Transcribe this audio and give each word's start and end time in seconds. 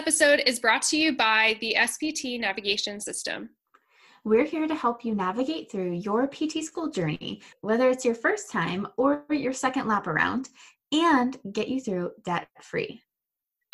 Episode 0.00 0.42
is 0.46 0.58
brought 0.58 0.80
to 0.80 0.96
you 0.96 1.14
by 1.14 1.58
the 1.60 1.76
SPT 1.80 2.40
navigation 2.40 2.98
system. 2.98 3.50
We're 4.24 4.46
here 4.46 4.66
to 4.66 4.74
help 4.74 5.04
you 5.04 5.14
navigate 5.14 5.70
through 5.70 5.92
your 5.92 6.26
PT 6.26 6.64
school 6.64 6.88
journey, 6.88 7.42
whether 7.60 7.90
it's 7.90 8.02
your 8.02 8.14
first 8.14 8.50
time 8.50 8.88
or 8.96 9.26
your 9.28 9.52
second 9.52 9.88
lap 9.88 10.06
around, 10.06 10.48
and 10.90 11.36
get 11.52 11.68
you 11.68 11.82
through 11.82 12.12
debt 12.24 12.48
free. 12.62 13.02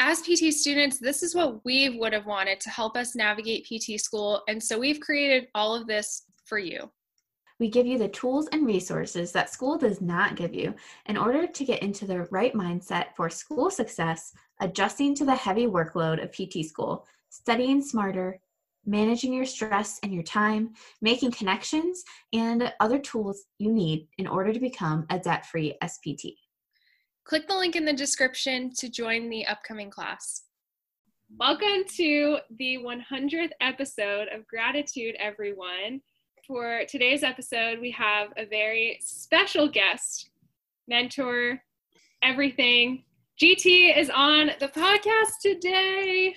As 0.00 0.20
PT 0.20 0.52
students, 0.52 0.98
this 0.98 1.22
is 1.22 1.36
what 1.36 1.64
we 1.64 1.96
would 2.00 2.12
have 2.12 2.26
wanted 2.26 2.58
to 2.58 2.70
help 2.70 2.96
us 2.96 3.14
navigate 3.14 3.64
PT 3.64 4.00
school, 4.00 4.42
and 4.48 4.60
so 4.60 4.76
we've 4.76 4.98
created 4.98 5.46
all 5.54 5.76
of 5.76 5.86
this 5.86 6.24
for 6.44 6.58
you. 6.58 6.90
We 7.58 7.70
give 7.70 7.86
you 7.86 7.96
the 7.96 8.08
tools 8.08 8.48
and 8.52 8.66
resources 8.66 9.32
that 9.32 9.48
school 9.48 9.78
does 9.78 10.02
not 10.02 10.36
give 10.36 10.54
you 10.54 10.74
in 11.06 11.16
order 11.16 11.46
to 11.46 11.64
get 11.64 11.82
into 11.82 12.06
the 12.06 12.24
right 12.24 12.52
mindset 12.52 13.06
for 13.16 13.30
school 13.30 13.70
success, 13.70 14.34
adjusting 14.60 15.14
to 15.14 15.24
the 15.24 15.34
heavy 15.34 15.66
workload 15.66 16.22
of 16.22 16.30
PT 16.32 16.66
school, 16.66 17.06
studying 17.30 17.80
smarter, 17.80 18.38
managing 18.84 19.32
your 19.32 19.46
stress 19.46 19.98
and 20.02 20.12
your 20.12 20.22
time, 20.22 20.74
making 21.00 21.30
connections, 21.30 22.04
and 22.34 22.70
other 22.80 22.98
tools 22.98 23.44
you 23.58 23.72
need 23.72 24.06
in 24.18 24.26
order 24.26 24.52
to 24.52 24.60
become 24.60 25.06
a 25.08 25.18
debt 25.18 25.46
free 25.46 25.74
SPT. 25.82 26.34
Click 27.24 27.48
the 27.48 27.56
link 27.56 27.74
in 27.74 27.86
the 27.86 27.92
description 27.92 28.70
to 28.76 28.90
join 28.90 29.30
the 29.30 29.46
upcoming 29.46 29.90
class. 29.90 30.42
Welcome 31.38 31.84
to 31.96 32.36
the 32.58 32.78
100th 32.84 33.50
episode 33.62 34.28
of 34.28 34.46
Gratitude, 34.46 35.16
everyone 35.18 36.02
for 36.46 36.82
today's 36.88 37.24
episode, 37.24 37.80
we 37.80 37.90
have 37.90 38.28
a 38.36 38.46
very 38.46 38.98
special 39.02 39.68
guest, 39.68 40.30
mentor, 40.86 41.60
everything. 42.22 43.02
GT 43.40 43.96
is 43.96 44.10
on 44.10 44.52
the 44.60 44.68
podcast 44.68 45.32
today. 45.42 46.34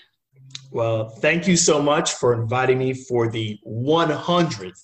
Well, 0.71 1.09
thank 1.09 1.47
you 1.47 1.55
so 1.55 1.81
much 1.81 2.13
for 2.13 2.33
inviting 2.33 2.80
me 2.80 2.93
for 2.93 3.30
the 3.30 3.59
100th 3.67 4.83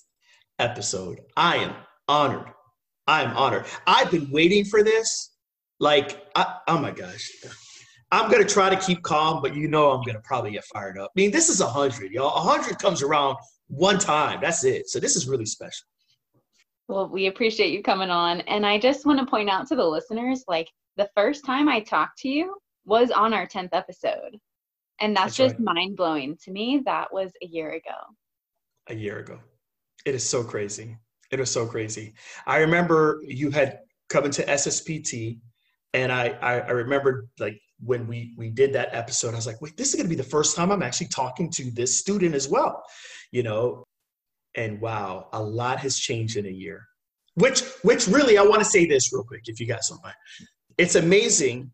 episode. 0.60 1.18
I 1.36 1.56
am 1.56 1.74
honored. 2.06 2.46
I 3.08 3.22
am 3.22 3.36
honored. 3.36 3.66
I've 3.86 4.10
been 4.10 4.30
waiting 4.30 4.64
for 4.64 4.84
this. 4.84 5.34
Like, 5.80 6.24
I, 6.36 6.54
oh 6.68 6.78
my 6.78 6.92
gosh. 6.92 7.28
I'm 8.12 8.30
going 8.30 8.46
to 8.46 8.48
try 8.48 8.70
to 8.70 8.76
keep 8.76 9.02
calm, 9.02 9.42
but 9.42 9.56
you 9.56 9.66
know 9.66 9.90
I'm 9.90 10.02
going 10.02 10.14
to 10.14 10.22
probably 10.22 10.52
get 10.52 10.64
fired 10.66 10.98
up. 10.98 11.10
I 11.16 11.20
mean, 11.20 11.32
this 11.32 11.48
is 11.48 11.60
100, 11.60 12.12
y'all. 12.12 12.46
100 12.46 12.78
comes 12.78 13.02
around 13.02 13.36
one 13.68 13.98
time. 13.98 14.40
That's 14.40 14.64
it. 14.64 14.88
So 14.88 15.00
this 15.00 15.16
is 15.16 15.28
really 15.28 15.46
special. 15.46 15.86
Well, 16.88 17.08
we 17.08 17.26
appreciate 17.26 17.72
you 17.72 17.82
coming 17.82 18.10
on. 18.10 18.40
And 18.42 18.64
I 18.64 18.78
just 18.78 19.06
want 19.06 19.18
to 19.18 19.26
point 19.26 19.50
out 19.50 19.66
to 19.68 19.76
the 19.76 19.84
listeners 19.84 20.44
like 20.46 20.70
the 20.96 21.10
first 21.16 21.44
time 21.44 21.68
I 21.68 21.80
talked 21.80 22.18
to 22.18 22.28
you 22.28 22.56
was 22.84 23.10
on 23.10 23.34
our 23.34 23.46
10th 23.46 23.70
episode. 23.72 24.38
And 25.00 25.14
that's, 25.14 25.36
that's 25.36 25.36
just 25.36 25.54
right. 25.56 25.74
mind 25.74 25.96
blowing 25.96 26.38
to 26.44 26.50
me. 26.50 26.82
That 26.84 27.12
was 27.12 27.32
a 27.42 27.46
year 27.46 27.72
ago. 27.72 27.96
A 28.88 28.94
year 28.94 29.18
ago. 29.18 29.40
It 30.04 30.14
is 30.14 30.26
so 30.26 30.44
crazy. 30.44 30.96
It 31.32 31.40
was 31.40 31.50
so 31.50 31.66
crazy. 31.66 32.14
I 32.46 32.58
remember 32.58 33.20
you 33.26 33.50
had 33.50 33.80
come 34.08 34.24
into 34.24 34.42
SSPT, 34.42 35.40
and 35.92 36.12
I, 36.12 36.28
I, 36.40 36.60
I 36.60 36.70
remember 36.70 37.26
like 37.40 37.60
when 37.80 38.06
we 38.06 38.32
we 38.38 38.48
did 38.48 38.72
that 38.74 38.90
episode, 38.92 39.34
I 39.34 39.36
was 39.36 39.46
like, 39.46 39.60
wait, 39.60 39.76
this 39.76 39.88
is 39.88 39.96
gonna 39.96 40.08
be 40.08 40.14
the 40.14 40.22
first 40.22 40.54
time 40.54 40.70
I'm 40.70 40.84
actually 40.84 41.08
talking 41.08 41.50
to 41.50 41.70
this 41.72 41.98
student 41.98 42.36
as 42.36 42.48
well 42.48 42.84
you 43.32 43.42
know, 43.42 43.84
and 44.54 44.80
wow, 44.80 45.28
a 45.32 45.42
lot 45.42 45.78
has 45.80 45.98
changed 45.98 46.36
in 46.36 46.46
a 46.46 46.50
year. 46.50 46.86
Which, 47.34 47.62
which 47.82 48.06
really, 48.08 48.38
I 48.38 48.42
want 48.42 48.60
to 48.60 48.64
say 48.64 48.86
this 48.86 49.12
real 49.12 49.22
quick, 49.22 49.42
if 49.46 49.60
you 49.60 49.66
guys 49.66 49.88
don't. 49.88 50.00
It's 50.78 50.94
amazing 50.94 51.70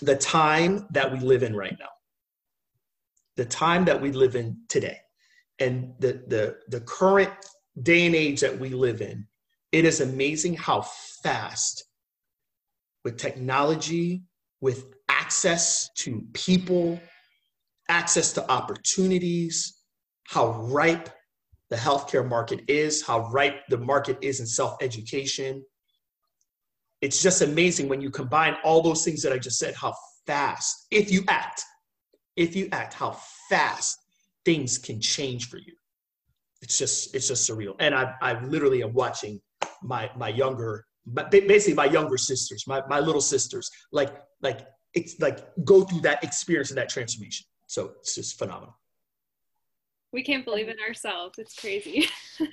the 0.00 0.16
time 0.16 0.86
that 0.90 1.12
we 1.12 1.18
live 1.18 1.42
in 1.42 1.54
right 1.54 1.76
now, 1.78 1.88
the 3.36 3.44
time 3.44 3.84
that 3.86 4.00
we 4.00 4.12
live 4.12 4.36
in 4.36 4.58
today, 4.68 4.98
and 5.58 5.94
the 5.98 6.22
the 6.26 6.56
the 6.68 6.80
current 6.80 7.32
day 7.82 8.06
and 8.06 8.14
age 8.14 8.40
that 8.40 8.58
we 8.58 8.70
live 8.70 9.00
in. 9.00 9.26
It 9.72 9.84
is 9.84 10.00
amazing 10.00 10.54
how 10.54 10.82
fast, 11.22 11.84
with 13.04 13.18
technology, 13.18 14.24
with 14.60 14.86
access 15.08 15.90
to 15.98 16.22
people, 16.32 17.00
access 17.88 18.32
to 18.34 18.50
opportunities, 18.50 19.79
how 20.30 20.52
ripe 20.52 21.08
the 21.70 21.76
healthcare 21.76 22.26
market 22.26 22.60
is, 22.68 23.02
how 23.02 23.28
ripe 23.30 23.66
the 23.68 23.76
market 23.76 24.16
is 24.22 24.38
in 24.38 24.46
self 24.46 24.76
education. 24.80 25.64
It's 27.00 27.20
just 27.20 27.42
amazing 27.42 27.88
when 27.88 28.00
you 28.00 28.10
combine 28.10 28.54
all 28.62 28.80
those 28.80 29.04
things 29.04 29.22
that 29.22 29.32
I 29.32 29.38
just 29.38 29.58
said, 29.58 29.74
how 29.74 29.92
fast, 30.28 30.86
if 30.92 31.10
you 31.10 31.24
act, 31.26 31.64
if 32.36 32.54
you 32.54 32.68
act, 32.70 32.94
how 32.94 33.18
fast 33.48 33.98
things 34.44 34.78
can 34.78 35.00
change 35.00 35.48
for 35.48 35.56
you. 35.56 35.74
It's 36.62 36.78
just, 36.78 37.12
it's 37.12 37.26
just 37.26 37.50
surreal. 37.50 37.74
And 37.80 37.92
I, 37.92 38.12
I 38.22 38.40
literally 38.44 38.84
am 38.84 38.92
watching 38.92 39.40
my, 39.82 40.10
my 40.16 40.28
younger, 40.28 40.84
basically 41.30 41.74
my 41.74 41.86
younger 41.86 42.16
sisters, 42.16 42.64
my, 42.68 42.82
my 42.88 43.00
little 43.00 43.20
sisters, 43.20 43.68
like, 43.90 44.16
like, 44.42 44.60
it's 44.94 45.18
like 45.18 45.40
go 45.64 45.82
through 45.82 46.02
that 46.02 46.22
experience 46.22 46.70
and 46.70 46.78
that 46.78 46.88
transformation. 46.88 47.46
So 47.66 47.94
it's 48.00 48.14
just 48.14 48.38
phenomenal. 48.38 48.76
We 50.12 50.22
can't 50.22 50.44
believe 50.44 50.68
it 50.68 50.78
ourselves. 50.86 51.38
It's 51.38 51.54
crazy. 51.54 52.08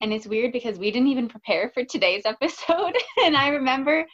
and 0.00 0.12
it's 0.12 0.26
weird 0.26 0.52
because 0.52 0.78
we 0.78 0.90
didn't 0.90 1.08
even 1.08 1.28
prepare 1.28 1.70
for 1.74 1.84
today's 1.84 2.24
episode. 2.24 2.94
and 3.24 3.36
I 3.36 3.48
remember 3.48 4.04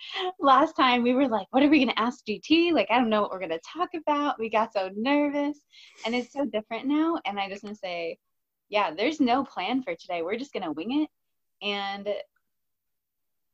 last 0.41 0.75
time 0.75 1.02
we 1.02 1.12
were 1.12 1.28
like, 1.28 1.47
what 1.50 1.62
are 1.62 1.69
we 1.69 1.78
going 1.84 1.94
to 1.94 2.00
ask 2.00 2.25
GT? 2.26 2.72
Like, 2.72 2.88
I 2.91 2.98
don't 2.98 3.10
know 3.10 3.20
what 3.20 3.31
we're 3.31 3.41
going 3.41 3.50
to 3.50 3.60
talk 3.76 3.91
about. 3.94 4.38
We 4.38 4.48
got 4.48 4.72
so 4.72 4.91
nervous. 4.94 5.58
And 6.06 6.14
it's 6.14 6.32
so 6.32 6.47
different 6.47 6.86
now. 6.86 7.19
And 7.26 7.38
I 7.38 7.48
just 7.48 7.62
want 7.62 7.76
to 7.76 7.81
say, 7.81 8.16
yeah, 8.69 8.92
there's 8.94 9.20
no 9.20 9.44
plan 9.44 9.82
for 9.82 9.94
today. 9.94 10.22
We're 10.22 10.38
just 10.38 10.52
going 10.52 10.64
to 10.64 10.72
wing 10.72 11.02
it. 11.02 11.10
And 11.66 12.08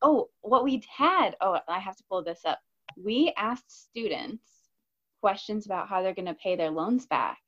oh, 0.03 0.29
what 0.43 0.65
we 0.65 0.83
had, 0.97 1.35
oh, 1.41 1.59
I 1.67 1.81
have 1.81 1.97
to 1.97 2.05
pull 2.09 2.23
this 2.23 2.41
up. 2.45 2.61
We 2.97 3.33
asked 3.37 3.89
students 3.89 4.45
questions 5.21 5.67
about 5.67 5.89
how 5.89 6.03
they're 6.03 6.15
going 6.15 6.27
to 6.27 6.35
pay 6.35 6.55
their 6.55 6.71
loans 6.71 7.07
back 7.07 7.39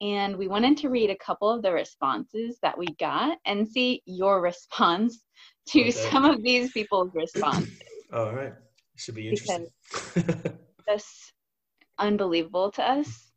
and 0.00 0.36
we 0.36 0.48
wanted 0.48 0.78
to 0.78 0.88
read 0.88 1.10
a 1.10 1.16
couple 1.16 1.50
of 1.50 1.62
the 1.62 1.72
responses 1.72 2.58
that 2.62 2.76
we 2.76 2.86
got 2.98 3.36
and 3.44 3.68
see 3.68 4.02
your 4.06 4.40
response 4.40 5.24
to 5.68 5.80
okay. 5.80 5.90
some 5.90 6.24
of 6.24 6.42
these 6.42 6.72
people's 6.72 7.14
responses. 7.14 7.80
All 8.12 8.32
right. 8.32 8.52
Should 8.96 9.14
be 9.14 9.28
interesting. 9.28 9.68
that's 10.86 11.32
unbelievable 11.98 12.70
to 12.72 12.82
us. 12.82 13.30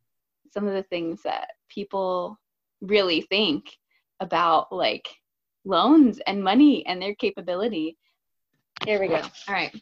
Some 0.51 0.67
of 0.67 0.73
the 0.73 0.83
things 0.83 1.21
that 1.23 1.49
people 1.69 2.37
really 2.81 3.21
think 3.21 3.65
about 4.19 4.71
like 4.71 5.07
loans 5.65 6.19
and 6.27 6.43
money 6.43 6.85
and 6.85 7.01
their 7.01 7.15
capability. 7.15 7.97
Here 8.85 8.99
we 8.99 9.07
go. 9.07 9.21
All 9.21 9.53
right. 9.53 9.73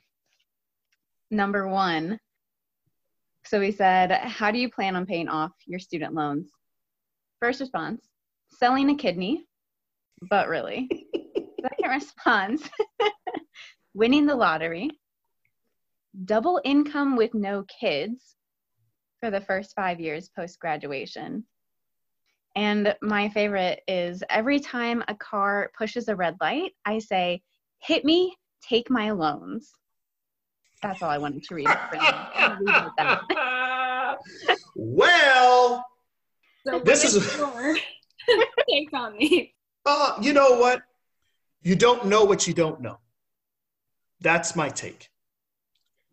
Number 1.29 1.67
one. 1.67 2.19
So 3.45 3.59
we 3.59 3.71
said, 3.71 4.11
How 4.11 4.51
do 4.51 4.59
you 4.59 4.69
plan 4.69 4.95
on 4.95 5.05
paying 5.05 5.27
off 5.27 5.51
your 5.65 5.79
student 5.79 6.13
loans? 6.13 6.51
First 7.41 7.59
response, 7.59 8.07
selling 8.51 8.91
a 8.91 8.95
kidney, 8.95 9.45
but 10.29 10.47
really. 10.47 10.87
Second 11.61 11.89
response, 11.89 12.69
winning 13.95 14.27
the 14.27 14.35
lottery, 14.35 14.91
double 16.25 16.61
income 16.63 17.15
with 17.15 17.33
no 17.33 17.63
kids 17.63 18.35
for 19.19 19.31
the 19.31 19.41
first 19.41 19.73
five 19.75 19.99
years 19.99 20.29
post 20.29 20.59
graduation. 20.59 21.43
And 22.55 22.95
my 23.01 23.27
favorite 23.29 23.81
is 23.87 24.23
every 24.29 24.59
time 24.59 25.03
a 25.07 25.15
car 25.15 25.71
pushes 25.75 26.09
a 26.09 26.15
red 26.15 26.37
light, 26.41 26.73
I 26.85 26.99
say, 26.99 27.41
hit 27.79 28.05
me, 28.05 28.35
take 28.61 28.91
my 28.91 29.09
loans. 29.09 29.71
That's 30.83 31.01
all 31.01 31.09
I 31.09 31.17
wanted 31.17 31.41
to 31.43 31.55
read. 31.55 31.67
well, 34.75 35.85
so 36.65 36.79
this 36.79 37.03
is 37.03 37.15
a 37.17 37.75
take 38.69 38.93
on 38.93 39.17
me. 39.17 39.53
Uh, 39.85 40.17
you 40.21 40.33
know 40.33 40.57
what? 40.57 40.81
You 41.61 41.75
don't 41.75 42.05
know 42.05 42.23
what 42.23 42.47
you 42.47 42.53
don't 42.53 42.81
know. 42.81 42.99
That's 44.21 44.55
my 44.55 44.69
take. 44.69 45.09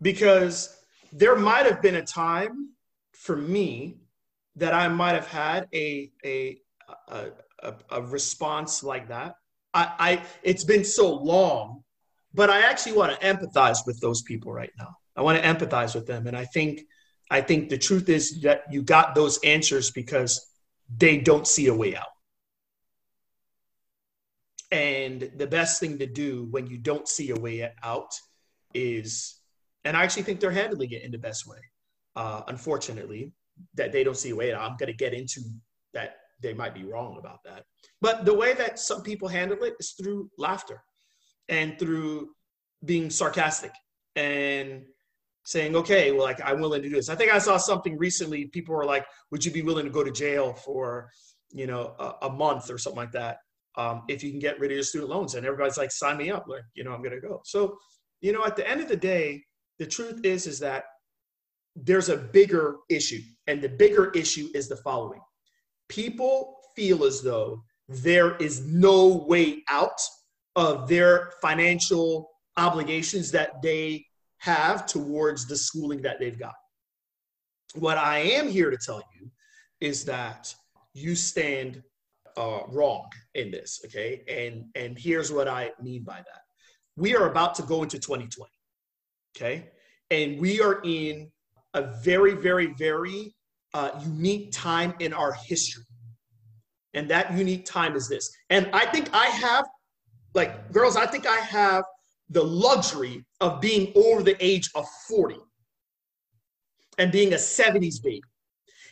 Because 0.00 0.74
there 1.12 1.36
might 1.36 1.66
have 1.66 1.82
been 1.82 1.96
a 1.96 2.04
time 2.04 2.70
for 3.12 3.36
me 3.36 3.98
that 4.56 4.74
I 4.74 4.88
might 4.88 5.14
have 5.14 5.26
had 5.28 5.68
a 5.74 6.10
a 6.24 6.58
a, 7.08 7.26
a, 7.62 7.74
a 7.90 8.02
response 8.02 8.82
like 8.82 9.08
that. 9.08 9.34
I, 9.74 9.92
I 9.98 10.22
it's 10.42 10.64
been 10.64 10.84
so 10.84 11.14
long, 11.14 11.82
but 12.32 12.50
I 12.50 12.60
actually 12.60 12.92
want 12.92 13.18
to 13.18 13.26
empathize 13.26 13.86
with 13.86 14.00
those 14.00 14.22
people 14.22 14.52
right 14.52 14.72
now. 14.78 14.94
I 15.16 15.22
want 15.22 15.42
to 15.42 15.44
empathize 15.44 15.94
with 15.94 16.06
them, 16.06 16.26
and 16.26 16.36
I 16.36 16.44
think 16.44 16.82
I 17.30 17.40
think 17.40 17.68
the 17.68 17.78
truth 17.78 18.08
is 18.08 18.40
that 18.42 18.62
you 18.70 18.82
got 18.82 19.14
those 19.14 19.38
answers 19.44 19.90
because 19.90 20.46
they 20.96 21.18
don't 21.18 21.46
see 21.46 21.66
a 21.66 21.74
way 21.74 21.94
out. 21.96 22.06
And 24.70 25.30
the 25.36 25.46
best 25.46 25.80
thing 25.80 25.98
to 25.98 26.06
do 26.06 26.46
when 26.50 26.66
you 26.66 26.78
don't 26.78 27.08
see 27.08 27.30
a 27.30 27.36
way 27.36 27.70
out 27.82 28.14
is, 28.74 29.40
and 29.84 29.96
I 29.96 30.02
actually 30.02 30.24
think 30.24 30.40
they're 30.40 30.50
handling 30.50 30.90
it 30.92 31.02
in 31.02 31.10
the 31.10 31.18
best 31.18 31.46
way. 31.46 31.58
Uh, 32.16 32.42
unfortunately, 32.48 33.32
that 33.74 33.92
they 33.92 34.04
don't 34.04 34.16
see 34.16 34.30
a 34.30 34.36
way 34.36 34.52
out. 34.52 34.62
I'm 34.62 34.76
going 34.76 34.88
to 34.88 34.96
get 34.96 35.14
into 35.14 35.40
that. 35.94 36.16
They 36.40 36.54
might 36.54 36.74
be 36.74 36.84
wrong 36.84 37.16
about 37.18 37.42
that. 37.44 37.64
But 38.00 38.24
the 38.24 38.34
way 38.34 38.54
that 38.54 38.78
some 38.78 39.02
people 39.02 39.28
handle 39.28 39.62
it 39.64 39.74
is 39.80 39.92
through 39.92 40.30
laughter 40.38 40.82
and 41.48 41.78
through 41.78 42.30
being 42.84 43.10
sarcastic 43.10 43.72
and 44.14 44.84
saying, 45.48 45.74
okay, 45.74 46.12
well, 46.12 46.24
like 46.24 46.40
I'm 46.44 46.60
willing 46.60 46.82
to 46.82 46.88
do 46.90 46.96
this. 46.96 47.08
I 47.08 47.14
think 47.14 47.32
I 47.32 47.38
saw 47.38 47.56
something 47.56 47.96
recently. 47.96 48.44
People 48.48 48.74
were 48.74 48.84
like, 48.84 49.06
would 49.30 49.42
you 49.42 49.50
be 49.50 49.62
willing 49.62 49.86
to 49.86 49.90
go 49.90 50.04
to 50.04 50.10
jail 50.10 50.52
for, 50.52 51.08
you 51.52 51.66
know, 51.66 51.94
a, 51.98 52.26
a 52.26 52.30
month 52.30 52.70
or 52.70 52.76
something 52.76 52.98
like 52.98 53.12
that? 53.12 53.38
Um, 53.74 54.02
if 54.08 54.22
you 54.22 54.30
can 54.30 54.40
get 54.40 54.60
rid 54.60 54.70
of 54.70 54.74
your 54.74 54.84
student 54.84 55.10
loans 55.10 55.36
and 55.36 55.46
everybody's 55.46 55.78
like, 55.78 55.90
sign 55.90 56.18
me 56.18 56.30
up. 56.30 56.44
Like, 56.48 56.64
you 56.74 56.84
know, 56.84 56.92
I'm 56.92 57.00
going 57.00 57.18
to 57.18 57.26
go. 57.26 57.40
So, 57.46 57.78
you 58.20 58.34
know, 58.34 58.44
at 58.44 58.56
the 58.56 58.68
end 58.68 58.82
of 58.82 58.88
the 58.88 58.96
day, 58.96 59.42
the 59.78 59.86
truth 59.86 60.20
is, 60.22 60.46
is 60.46 60.58
that 60.58 60.84
there's 61.74 62.10
a 62.10 62.16
bigger 62.18 62.76
issue. 62.90 63.22
And 63.46 63.62
the 63.62 63.70
bigger 63.70 64.10
issue 64.10 64.48
is 64.52 64.68
the 64.68 64.76
following. 64.76 65.20
People 65.88 66.58
feel 66.76 67.04
as 67.04 67.22
though 67.22 67.62
there 67.88 68.36
is 68.36 68.66
no 68.66 69.24
way 69.26 69.62
out 69.70 69.98
of 70.56 70.88
their 70.88 71.32
financial 71.40 72.28
obligations 72.58 73.30
that 73.30 73.62
they 73.62 74.04
have 74.38 74.86
towards 74.86 75.46
the 75.46 75.56
schooling 75.56 76.02
that 76.02 76.18
they've 76.18 76.38
got. 76.38 76.54
What 77.74 77.98
I 77.98 78.18
am 78.18 78.48
here 78.48 78.70
to 78.70 78.76
tell 78.76 79.02
you 79.14 79.30
is 79.80 80.04
that 80.06 80.54
you 80.94 81.14
stand 81.14 81.82
uh, 82.36 82.60
wrong 82.68 83.08
in 83.34 83.50
this, 83.50 83.80
okay? 83.84 84.22
And 84.28 84.66
and 84.74 84.98
here's 84.98 85.32
what 85.32 85.48
I 85.48 85.72
mean 85.82 86.04
by 86.04 86.16
that. 86.16 86.42
We 86.96 87.14
are 87.16 87.28
about 87.28 87.54
to 87.56 87.62
go 87.62 87.82
into 87.82 87.98
2020, 87.98 88.50
okay? 89.36 89.70
And 90.10 90.40
we 90.40 90.60
are 90.60 90.80
in 90.84 91.30
a 91.74 91.82
very, 92.02 92.34
very, 92.34 92.74
very 92.78 93.34
uh, 93.74 93.90
unique 94.02 94.50
time 94.52 94.94
in 94.98 95.12
our 95.12 95.32
history. 95.32 95.84
And 96.94 97.08
that 97.10 97.32
unique 97.36 97.66
time 97.66 97.94
is 97.94 98.08
this. 98.08 98.30
And 98.50 98.68
I 98.72 98.86
think 98.86 99.10
I 99.12 99.26
have, 99.26 99.66
like, 100.34 100.72
girls, 100.72 100.96
I 100.96 101.06
think 101.06 101.26
I 101.26 101.36
have 101.36 101.84
the 102.30 102.42
luxury 102.42 103.24
of 103.40 103.60
being 103.60 103.92
over 103.94 104.22
the 104.22 104.36
age 104.44 104.70
of 104.74 104.86
40 105.08 105.36
and 106.98 107.12
being 107.12 107.32
a 107.32 107.36
70s 107.36 108.02
baby. 108.02 108.22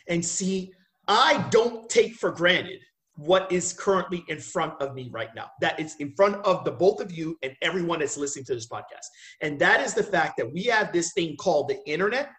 And 0.07 0.23
see, 0.23 0.71
I 1.07 1.45
don't 1.51 1.89
take 1.89 2.15
for 2.15 2.31
granted 2.31 2.79
what 3.15 3.51
is 3.51 3.73
currently 3.73 4.23
in 4.27 4.39
front 4.39 4.73
of 4.79 4.93
me 4.93 5.09
right 5.11 5.33
now. 5.35 5.49
That 5.59 5.79
is 5.79 5.95
in 5.99 6.13
front 6.15 6.35
of 6.45 6.63
the 6.63 6.71
both 6.71 7.01
of 7.01 7.11
you 7.11 7.37
and 7.41 7.53
everyone 7.61 7.99
that's 7.99 8.17
listening 8.17 8.45
to 8.45 8.55
this 8.55 8.67
podcast. 8.67 9.07
And 9.41 9.59
that 9.59 9.81
is 9.81 9.93
the 9.93 10.03
fact 10.03 10.37
that 10.37 10.51
we 10.51 10.63
have 10.63 10.93
this 10.93 11.13
thing 11.13 11.35
called 11.37 11.67
the 11.67 11.79
internet. 11.89 12.29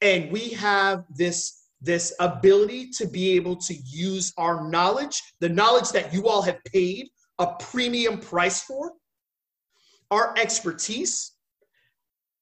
And 0.00 0.30
we 0.30 0.50
have 0.50 1.04
this 1.10 1.58
this 1.84 2.14
ability 2.20 2.88
to 2.90 3.08
be 3.08 3.32
able 3.32 3.56
to 3.56 3.74
use 3.74 4.32
our 4.38 4.70
knowledge, 4.70 5.20
the 5.40 5.48
knowledge 5.48 5.90
that 5.90 6.14
you 6.14 6.28
all 6.28 6.40
have 6.40 6.62
paid 6.64 7.08
a 7.38 7.46
premium 7.58 8.18
price 8.18 8.62
for, 8.62 8.92
our 10.10 10.34
expertise, 10.36 11.32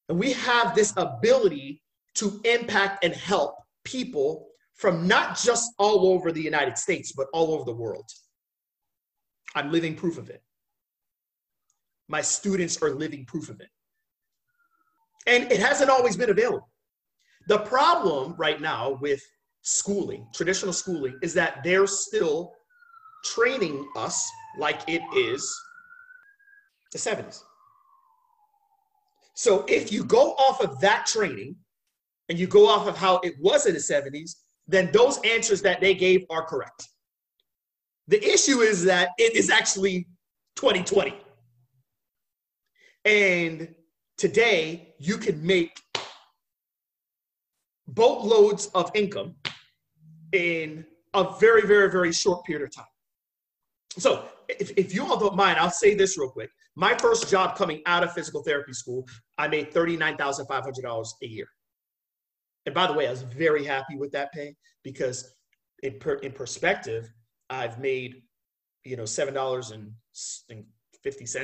and 0.09 0.19
we 0.19 0.33
have 0.33 0.75
this 0.75 0.93
ability 0.97 1.83
to 2.15 2.41
impact 2.45 3.05
and 3.05 3.15
help 3.15 3.55
people 3.85 4.49
from 4.75 5.07
not 5.07 5.39
just 5.39 5.73
all 5.79 6.09
over 6.09 6.33
the 6.33 6.43
United 6.43 6.77
States, 6.77 7.13
but 7.13 7.29
all 7.33 7.53
over 7.55 7.65
the 7.65 7.75
world. 7.75 8.11
I'm 9.55 9.71
living 9.71 9.95
proof 9.95 10.19
of 10.19 10.31
it. 10.31 10.43
My 12.09 12.23
students 12.23 12.83
are 12.83 12.91
living 12.91 13.25
proof 13.25 13.49
of 13.51 13.61
it. 13.61 13.69
And 15.27 15.53
it 15.53 15.61
hasn't 15.61 15.91
always 15.91 16.17
been 16.17 16.31
available. 16.31 16.69
The 17.47 17.59
problem 17.59 18.35
right 18.37 18.61
now 18.61 18.99
with 19.01 19.23
schooling, 19.63 20.27
traditional 20.35 20.73
schooling, 20.73 21.19
is 21.23 21.35
that 21.35 21.63
they're 21.63 21.87
still 21.87 22.53
training 23.25 23.89
us 23.97 24.31
like 24.59 24.81
it 24.89 25.03
is 25.17 25.55
the 26.93 26.99
70s. 26.99 27.43
So 29.35 29.65
if 29.69 29.91
you 29.93 30.05
go 30.05 30.33
off 30.33 30.61
of 30.61 30.81
that 30.81 31.07
training 31.07 31.57
and 32.29 32.39
you 32.39 32.47
go 32.47 32.69
off 32.69 32.87
of 32.87 32.97
how 32.97 33.21
it 33.25 33.35
was 33.41 33.67
in 33.67 33.75
the 33.75 33.81
70s, 33.81 34.37
then 34.67 34.91
those 34.93 35.19
answers 35.25 35.63
that 35.63 35.81
they 35.81 35.95
gave 35.95 36.25
are 36.31 36.45
correct. 36.45 36.89
The 38.09 38.23
issue 38.23 38.61
is 38.61 38.85
that 38.85 39.11
it 39.19 39.35
is 39.35 39.51
actually 39.51 40.07
2020. 40.57 41.15
And 43.05 43.75
today 44.19 44.95
you 44.99 45.17
can 45.17 45.45
make 45.45 45.81
boatloads 47.89 48.67
of 48.75 48.91
income 48.95 49.37
in 50.33 50.85
a 51.15 51.35
very, 51.41 51.67
very, 51.67 51.91
very 51.91 52.13
short 52.13 52.45
period 52.45 52.65
of 52.65 52.75
time. 52.75 52.85
So 53.99 54.29
if, 54.49 54.71
if 54.77 54.95
you 54.95 55.05
all 55.05 55.19
don't 55.19 55.37
mind, 55.37 55.59
I'll 55.59 55.71
say 55.71 55.95
this 55.95 56.19
real 56.19 56.31
quick. 56.31 56.51
My 56.77 56.97
first 56.97 57.29
job 57.29 57.57
coming 57.57 57.83
out 57.87 58.05
of 58.05 58.13
physical 58.13 58.43
therapy 58.43 58.73
school, 58.73 59.07
I 59.39 59.49
made 59.49 59.73
$39,500 59.73 61.07
a 61.23 61.27
year. 61.27 61.47
And 62.67 62.75
by 62.75 62.87
the 62.87 62.93
way, 62.93 63.07
I 63.07 63.11
was 63.11 63.23
very 63.23 63.65
happy 63.65 63.97
with 63.97 64.13
that 64.13 64.33
pay 64.33 64.55
because 64.85 65.35
in, 65.83 65.99
per, 65.99 66.15
in 66.17 66.33
perspective, 66.33 67.11
I've 67.49 67.81
made, 67.81 68.23
you 68.85 68.97
know, 68.97 69.03
$7.50, 69.05 69.93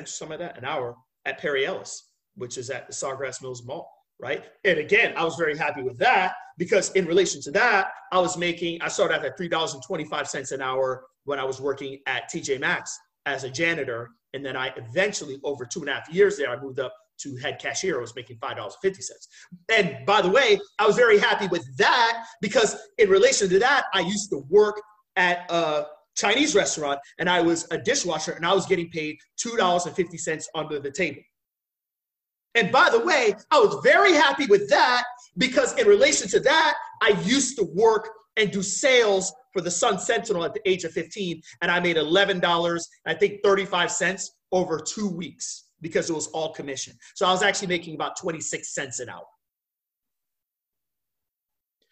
something 0.08 0.28
like 0.30 0.38
that, 0.38 0.58
an 0.58 0.64
hour 0.64 0.94
at 1.24 1.38
Perry 1.38 1.66
Ellis, 1.66 2.10
which 2.36 2.58
is 2.58 2.70
at 2.70 2.86
the 2.86 2.92
Sawgrass 2.92 3.42
Mills 3.42 3.64
Mall 3.66 3.90
right? 4.18 4.46
And 4.64 4.78
again, 4.78 5.12
I 5.16 5.24
was 5.24 5.36
very 5.36 5.56
happy 5.56 5.82
with 5.82 5.98
that 5.98 6.34
because 6.58 6.90
in 6.92 7.06
relation 7.06 7.40
to 7.42 7.50
that, 7.52 7.90
I 8.12 8.18
was 8.18 8.36
making, 8.36 8.80
I 8.80 8.88
started 8.88 9.16
out 9.16 9.24
at 9.24 9.38
$3.25 9.38 10.52
an 10.52 10.62
hour 10.62 11.04
when 11.26 11.38
I 11.38 11.44
was 11.44 11.60
working 11.60 11.98
at 12.06 12.30
TJ 12.32 12.58
Maxx 12.60 12.98
as 13.26 13.44
a 13.44 13.50
janitor. 13.50 14.10
And 14.32 14.44
then 14.44 14.56
I 14.56 14.72
eventually, 14.76 15.38
over 15.44 15.64
two 15.64 15.80
and 15.80 15.88
a 15.88 15.94
half 15.94 16.08
years 16.12 16.36
there, 16.36 16.50
I 16.50 16.60
moved 16.60 16.80
up 16.80 16.94
to 17.18 17.36
head 17.36 17.58
cashier. 17.58 17.98
I 17.98 18.00
was 18.00 18.14
making 18.14 18.38
$5.50. 18.38 19.10
And 19.74 20.06
by 20.06 20.22
the 20.22 20.30
way, 20.30 20.58
I 20.78 20.86
was 20.86 20.96
very 20.96 21.18
happy 21.18 21.48
with 21.48 21.64
that 21.76 22.24
because 22.40 22.76
in 22.98 23.08
relation 23.08 23.48
to 23.50 23.58
that, 23.58 23.86
I 23.94 24.00
used 24.00 24.30
to 24.30 24.44
work 24.48 24.80
at 25.16 25.50
a 25.50 25.86
Chinese 26.14 26.54
restaurant 26.54 26.98
and 27.18 27.28
I 27.28 27.40
was 27.40 27.66
a 27.70 27.78
dishwasher 27.78 28.32
and 28.32 28.44
I 28.46 28.54
was 28.54 28.66
getting 28.66 28.90
paid 28.90 29.18
$2.50 29.44 30.44
under 30.54 30.78
the 30.78 30.90
table. 30.90 31.22
And 32.54 32.72
by 32.72 32.88
the 32.90 33.00
way, 33.00 33.34
I 33.50 33.60
was 33.60 33.78
very 33.82 34.12
happy 34.12 34.46
with 34.46 34.68
that 34.70 35.04
because 35.36 35.74
in 35.74 35.86
relation 35.86 36.28
to 36.28 36.40
that, 36.40 36.76
I 37.02 37.10
used 37.24 37.58
to 37.58 37.64
work 37.74 38.08
and 38.36 38.50
do 38.50 38.62
sales 38.62 39.32
for 39.52 39.60
the 39.60 39.70
Sun 39.70 39.98
Sentinel 39.98 40.44
at 40.44 40.54
the 40.54 40.68
age 40.68 40.84
of 40.84 40.92
15, 40.92 41.40
and 41.62 41.70
I 41.70 41.80
made 41.80 41.96
$11, 41.96 42.82
I 43.06 43.14
think 43.14 43.42
35 43.42 43.90
cents 43.90 44.32
over 44.52 44.78
two 44.78 45.08
weeks 45.08 45.64
because 45.80 46.10
it 46.10 46.12
was 46.12 46.28
all 46.28 46.52
commission. 46.52 46.94
So 47.14 47.26
I 47.26 47.32
was 47.32 47.42
actually 47.42 47.68
making 47.68 47.94
about 47.94 48.16
26 48.16 48.74
cents 48.74 49.00
an 49.00 49.08
hour. 49.08 49.24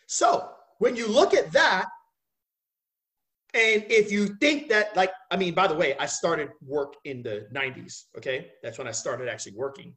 So 0.06 0.50
when 0.78 0.96
you 0.96 1.08
look 1.08 1.34
at 1.34 1.52
that, 1.52 1.86
and 3.54 3.84
if 3.88 4.10
you 4.10 4.36
think 4.40 4.68
that, 4.70 4.96
like, 4.96 5.12
I 5.30 5.36
mean, 5.36 5.54
by 5.54 5.68
the 5.68 5.74
way, 5.74 5.96
I 5.98 6.06
started 6.06 6.48
work 6.66 6.94
in 7.04 7.22
the 7.22 7.46
90s, 7.54 8.04
okay? 8.18 8.50
That's 8.62 8.78
when 8.78 8.88
I 8.88 8.90
started 8.90 9.28
actually 9.28 9.54
working. 9.54 9.94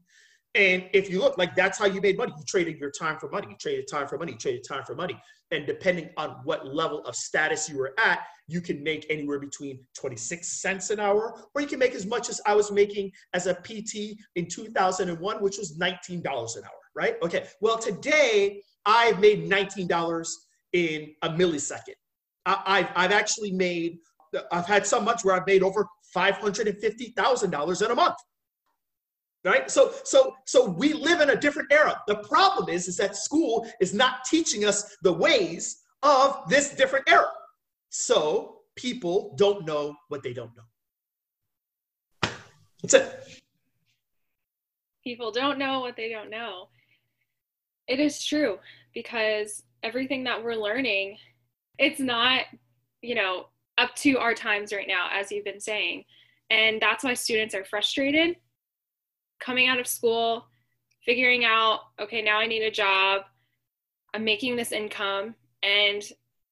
And 0.57 0.89
if 0.91 1.07
you 1.07 1.19
look, 1.19 1.37
like 1.37 1.55
that's 1.55 1.77
how 1.77 1.85
you 1.85 2.01
made 2.01 2.17
money. 2.17 2.33
You 2.35 2.43
traded 2.47 2.79
your 2.79 2.89
time 2.89 3.19
for 3.19 3.29
money. 3.29 3.47
You 3.51 3.55
traded 3.57 3.87
time 3.87 4.07
for 4.07 4.17
money. 4.17 4.31
You 4.31 4.39
traded 4.39 4.65
time 4.67 4.83
for 4.85 4.95
money. 4.95 5.15
And 5.51 5.67
depending 5.67 6.09
on 6.17 6.31
what 6.45 6.65
level 6.73 7.05
of 7.05 7.15
status 7.15 7.69
you 7.69 7.77
were 7.77 7.93
at, 8.03 8.21
you 8.47 8.59
can 8.59 8.81
make 8.81 9.05
anywhere 9.11 9.39
between 9.39 9.79
26 9.99 10.47
cents 10.47 10.89
an 10.89 10.99
hour, 10.99 11.39
or 11.53 11.61
you 11.61 11.67
can 11.67 11.77
make 11.77 11.93
as 11.93 12.07
much 12.07 12.27
as 12.29 12.41
I 12.47 12.55
was 12.55 12.71
making 12.71 13.11
as 13.35 13.45
a 13.45 13.53
PT 13.53 14.17
in 14.35 14.47
2001, 14.47 15.43
which 15.43 15.59
was 15.59 15.77
$19 15.77 16.23
an 16.23 16.23
hour, 16.23 16.71
right? 16.95 17.17
Okay. 17.21 17.45
Well, 17.61 17.77
today 17.77 18.63
I've 18.83 19.19
made 19.19 19.47
$19 19.47 20.27
in 20.73 21.13
a 21.21 21.29
millisecond. 21.29 21.93
I, 22.47 22.79
have 22.79 22.91
I've 22.95 23.11
actually 23.11 23.51
made, 23.51 23.99
I've 24.51 24.65
had 24.65 24.87
so 24.87 24.99
much 24.99 25.23
where 25.23 25.35
I've 25.35 25.45
made 25.45 25.61
over 25.61 25.85
$550,000 26.15 27.85
in 27.85 27.91
a 27.91 27.95
month 27.95 28.15
right? 29.47 29.69
So 29.69 29.93
so 30.03 30.35
so 30.45 30.69
we 30.69 30.93
live 30.93 31.21
in 31.21 31.31
a 31.31 31.35
different 31.35 31.71
era. 31.71 32.01
The 32.07 32.17
problem 32.17 32.69
is 32.69 32.87
is 32.87 32.97
that 32.97 33.15
school 33.15 33.67
is 33.79 33.93
not 33.93 34.25
teaching 34.25 34.65
us 34.65 34.97
the 35.01 35.13
ways 35.13 35.83
of 36.03 36.43
this 36.49 36.75
different 36.75 37.09
era. 37.09 37.29
So 37.89 38.59
people 38.75 39.35
don't 39.37 39.65
know 39.65 39.95
what 40.09 40.23
they 40.23 40.33
don't 40.33 40.51
know. 40.55 42.29
That's 42.81 42.93
it. 42.93 43.41
People 45.03 45.31
don't 45.31 45.57
know 45.57 45.79
what 45.79 45.95
they 45.95 46.09
don't 46.09 46.29
know. 46.29 46.69
It 47.87 47.99
is 47.99 48.23
true 48.23 48.59
because 48.93 49.63
everything 49.83 50.23
that 50.25 50.43
we're 50.43 50.55
learning 50.55 51.17
it's 51.77 51.99
not 51.99 52.41
you 53.01 53.13
know 53.13 53.45
up 53.77 53.93
to 53.95 54.17
our 54.17 54.33
times 54.33 54.73
right 54.73 54.87
now 54.87 55.07
as 55.13 55.31
you've 55.31 55.45
been 55.45 55.61
saying. 55.61 56.03
And 56.49 56.81
that's 56.81 57.03
why 57.03 57.13
students 57.13 57.53
are 57.53 57.65
frustrated 57.65 58.37
coming 59.39 59.67
out 59.67 59.79
of 59.79 59.87
school, 59.87 60.45
figuring 61.05 61.45
out, 61.45 61.79
okay, 61.99 62.21
now 62.21 62.39
I 62.39 62.47
need 62.47 62.63
a 62.63 62.71
job, 62.71 63.23
I'm 64.13 64.23
making 64.23 64.55
this 64.55 64.71
income, 64.71 65.35
and 65.63 66.03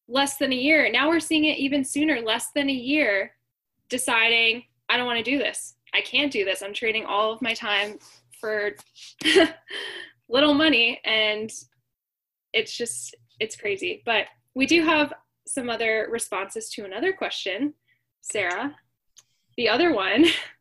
less 0.07 0.37
than 0.37 0.51
a 0.51 0.55
year, 0.55 0.89
now 0.91 1.09
we're 1.09 1.19
seeing 1.19 1.45
it 1.45 1.57
even 1.57 1.83
sooner, 1.83 2.21
less 2.21 2.51
than 2.51 2.69
a 2.69 2.73
year, 2.73 3.31
deciding, 3.89 4.63
I 4.89 4.97
don't 4.97 5.05
want 5.05 5.23
to 5.23 5.31
do 5.31 5.37
this. 5.37 5.75
I 5.93 6.01
can't 6.01 6.31
do 6.31 6.45
this. 6.45 6.61
I'm 6.61 6.73
trading 6.73 7.05
all 7.05 7.31
of 7.31 7.41
my 7.41 7.53
time 7.53 7.97
for 8.39 8.71
little 10.29 10.53
money, 10.53 10.99
and 11.05 11.51
it's 12.53 12.75
just, 12.75 13.15
it's 13.39 13.55
crazy. 13.55 14.03
But 14.05 14.25
we 14.53 14.65
do 14.65 14.83
have 14.83 15.13
some 15.47 15.69
other 15.69 16.07
responses 16.11 16.69
to 16.71 16.85
another 16.85 17.13
question, 17.13 17.73
Sarah. 18.21 18.75
The 19.57 19.69
other 19.69 19.93
one 19.93 20.25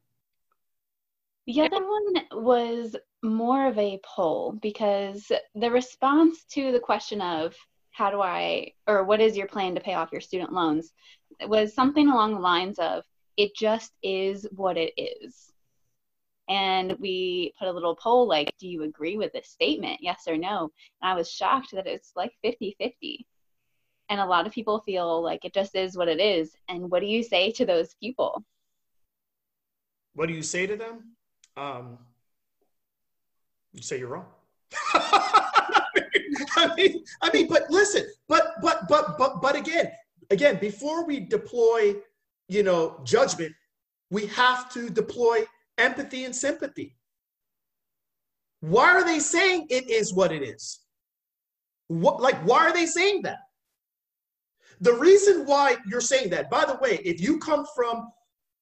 The 1.47 1.61
other 1.61 1.85
one 1.87 2.43
was 2.45 2.97
more 3.23 3.67
of 3.67 3.79
a 3.79 4.01
poll 4.03 4.53
because 4.63 5.31
the 5.55 5.71
response 5.71 6.45
to 6.53 6.73
the 6.73 6.81
question 6.81 7.21
of 7.21 7.55
how 7.91 8.11
do 8.11 8.21
I, 8.23 8.73
or 8.87 9.05
what 9.05 9.21
is 9.21 9.37
your 9.37 9.47
plan 9.47 9.75
to 9.75 9.81
pay 9.81 9.95
off 9.95 10.11
your 10.11 10.23
student 10.23 10.53
loans, 10.53 10.93
was 11.47 11.75
something 11.75 12.09
along 12.09 12.35
the 12.35 12.41
lines 12.41 12.79
of, 12.79 13.05
it 13.37 13.55
just 13.55 13.93
is 14.03 14.47
what 14.53 14.77
it 14.77 14.93
is. 14.97 15.53
And 16.49 16.97
we 16.99 17.53
put 17.59 17.69
a 17.69 17.73
little 17.73 17.97
poll 17.97 18.27
like, 18.27 18.55
do 18.59 18.69
you 18.69 18.83
agree 18.83 19.17
with 19.17 19.33
this 19.33 19.49
statement? 19.49 19.99
Yes 20.01 20.25
or 20.27 20.37
no? 20.37 20.71
And 21.03 21.11
I 21.11 21.15
was 21.15 21.31
shocked 21.31 21.73
that 21.73 21.87
it's 21.87 22.13
like 22.17 22.33
50 22.43 22.77
50. 22.79 23.27
And 24.09 24.21
a 24.21 24.27
lot 24.27 24.47
of 24.47 24.53
people 24.53 24.81
feel 24.81 25.23
like 25.23 25.45
it 25.45 25.55
just 25.55 25.75
is 25.75 25.97
what 25.97 26.09
it 26.09 26.21
is. 26.21 26.55
And 26.69 26.91
what 26.91 27.01
do 27.01 27.07
you 27.07 27.23
say 27.23 27.51
to 27.53 27.65
those 27.65 27.95
people? 28.01 28.45
What 30.15 30.29
do 30.29 30.35
you 30.35 30.43
say 30.43 30.67
to 30.67 30.77
them? 30.77 31.17
Um, 31.56 31.99
say 33.80 33.99
you're 33.99 34.08
wrong. 34.08 34.26
I 34.94 36.73
mean, 36.76 37.04
I 37.23 37.30
mean, 37.32 37.49
but 37.49 37.70
listen, 37.70 38.06
but 38.28 38.54
but 38.62 38.88
but 38.88 39.18
but 39.18 39.40
but 39.40 39.56
again, 39.56 39.90
again, 40.30 40.58
before 40.61 41.06
we 41.06 41.20
deploy, 41.20 41.94
you 42.49 42.62
know, 42.62 43.00
judgment, 43.04 43.52
we 44.11 44.26
have 44.26 44.73
to 44.73 44.90
deploy 44.90 45.44
empathy 45.78 46.25
and 46.25 46.34
sympathy. 46.34 46.96
Why 48.61 48.90
are 48.90 49.04
they 49.04 49.18
saying 49.18 49.66
it 49.70 49.90
is 49.90 50.14
what 50.14 50.32
it 50.32 50.42
is? 50.42 50.80
What 51.88 52.20
like 52.20 52.37
why 52.46 52.66
are 52.66 52.73
they 52.73 52.87
saying 52.87 53.23
that? 53.23 53.38
The 54.80 54.94
reason 54.94 55.46
why 55.46 55.76
you're 55.87 56.00
saying 56.00 56.30
that, 56.30 56.50
by 56.50 56.64
the 56.64 56.78
way, 56.80 57.00
if 57.04 57.20
you 57.20 57.38
come 57.38 57.64
from 57.76 58.08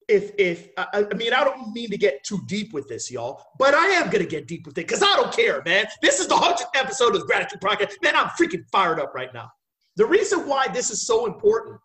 if 0.08 0.32
if 0.38 0.68
I, 0.76 1.06
I, 1.10 1.14
mean 1.14 1.32
I 1.32 1.44
don't 1.44 1.72
mean 1.72 1.90
to 1.90 1.98
get 1.98 2.24
too 2.24 2.40
deep 2.46 2.72
with 2.72 2.88
this, 2.88 3.10
y'all, 3.10 3.42
but 3.58 3.74
I 3.74 3.86
am 3.86 4.10
gonna 4.10 4.24
get 4.24 4.48
deep 4.48 4.66
with 4.66 4.76
it 4.78 4.86
because 4.86 5.02
I 5.02 5.14
don't 5.16 5.32
care, 5.32 5.62
man. 5.64 5.86
This 6.00 6.20
is 6.20 6.26
the 6.28 6.36
hundredth 6.36 6.70
episode 6.74 7.14
of 7.14 7.20
the 7.20 7.26
Gratitude 7.26 7.60
Podcast. 7.60 7.92
Man, 8.02 8.16
I'm 8.16 8.28
freaking 8.28 8.64
fired 8.70 9.00
up 9.00 9.14
right 9.14 9.32
now. 9.32 9.50
The 9.96 10.06
reason 10.06 10.48
why 10.48 10.68
this 10.68 10.90
is 10.90 11.06
so 11.06 11.26
important 11.26 11.78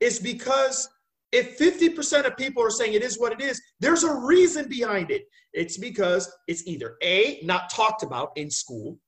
is 0.00 0.18
because 0.18 0.88
if 1.32 1.58
50% 1.58 2.24
of 2.24 2.36
people 2.36 2.62
are 2.62 2.70
saying 2.70 2.94
it 2.94 3.02
is 3.02 3.18
what 3.18 3.32
it 3.32 3.40
is, 3.40 3.60
there's 3.80 4.04
a 4.04 4.14
reason 4.14 4.68
behind 4.68 5.10
it. 5.10 5.24
It's 5.52 5.76
because 5.76 6.30
it's 6.46 6.66
either 6.66 6.96
A, 7.02 7.40
not 7.42 7.70
talked 7.70 8.02
about 8.02 8.30
in 8.36 8.50
school. 8.50 8.98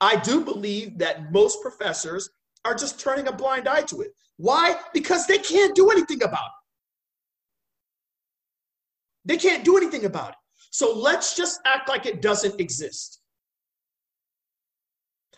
I 0.00 0.16
do 0.16 0.44
believe 0.44 0.98
that 0.98 1.32
most 1.32 1.60
professors 1.62 2.30
are 2.64 2.74
just 2.74 3.00
turning 3.00 3.26
a 3.26 3.32
blind 3.32 3.68
eye 3.68 3.82
to 3.82 4.02
it. 4.02 4.12
Why? 4.36 4.76
Because 4.94 5.26
they 5.26 5.38
can't 5.38 5.74
do 5.74 5.90
anything 5.90 6.22
about 6.22 6.46
it. 6.46 6.59
They 9.24 9.36
can't 9.36 9.64
do 9.64 9.76
anything 9.76 10.04
about 10.04 10.30
it. 10.30 10.36
So 10.70 10.94
let's 10.94 11.36
just 11.36 11.60
act 11.66 11.88
like 11.88 12.06
it 12.06 12.22
doesn't 12.22 12.60
exist. 12.60 13.20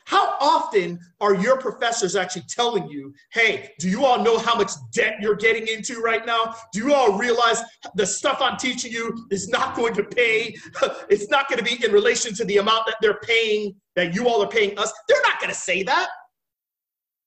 How 0.04 0.34
often 0.40 0.98
are 1.20 1.34
your 1.34 1.56
professors 1.58 2.16
actually 2.16 2.44
telling 2.48 2.88
you, 2.88 3.14
hey, 3.32 3.72
do 3.78 3.88
you 3.88 4.04
all 4.04 4.22
know 4.22 4.36
how 4.36 4.54
much 4.54 4.72
debt 4.92 5.14
you're 5.20 5.36
getting 5.36 5.68
into 5.68 6.00
right 6.00 6.26
now? 6.26 6.54
Do 6.72 6.80
you 6.80 6.92
all 6.92 7.16
realize 7.16 7.62
the 7.94 8.04
stuff 8.04 8.38
I'm 8.40 8.56
teaching 8.56 8.92
you 8.92 9.26
is 9.30 9.48
not 9.48 9.76
going 9.76 9.94
to 9.94 10.04
pay? 10.04 10.54
It's 11.08 11.28
not 11.28 11.48
going 11.48 11.58
to 11.58 11.64
be 11.64 11.82
in 11.84 11.92
relation 11.92 12.34
to 12.34 12.44
the 12.44 12.58
amount 12.58 12.86
that 12.86 12.96
they're 13.00 13.20
paying, 13.22 13.74
that 13.96 14.14
you 14.14 14.28
all 14.28 14.42
are 14.42 14.48
paying 14.48 14.78
us. 14.78 14.92
They're 15.08 15.22
not 15.22 15.38
going 15.40 15.50
to 15.50 15.58
say 15.58 15.82
that. 15.84 16.08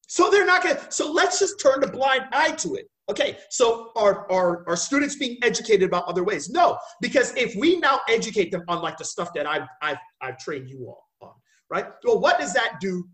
So 0.08 0.30
they're 0.30 0.46
not 0.46 0.64
going 0.64 0.76
to, 0.76 0.92
so 0.92 1.12
let's 1.12 1.40
just 1.40 1.60
turn 1.60 1.84
a 1.84 1.88
blind 1.88 2.26
eye 2.32 2.52
to 2.52 2.76
it. 2.76 2.90
Okay, 3.08 3.38
so 3.52 3.92
are, 3.96 4.30
are, 4.32 4.68
are 4.68 4.76
students 4.76 5.16
being 5.16 5.38
educated 5.44 5.84
about 5.84 6.06
other 6.06 6.24
ways? 6.24 6.50
No, 6.50 6.78
because 7.02 7.36
if 7.36 7.56
we 7.56 7.78
now 7.78 8.00
educate 8.10 8.52
them 8.52 8.64
on 8.68 8.82
like 8.82 8.98
the 8.98 9.06
stuff 9.06 9.32
that 9.36 9.46
I've, 9.46 9.68
I've, 9.82 9.98
I've 10.22 10.40
trained 10.40 10.70
you 10.70 10.88
all 10.88 11.08
on, 11.22 11.34
right? 11.70 11.86
Well, 12.04 12.20
what 12.20 12.40
does 12.40 12.54
that 12.54 12.80
do 12.82 13.08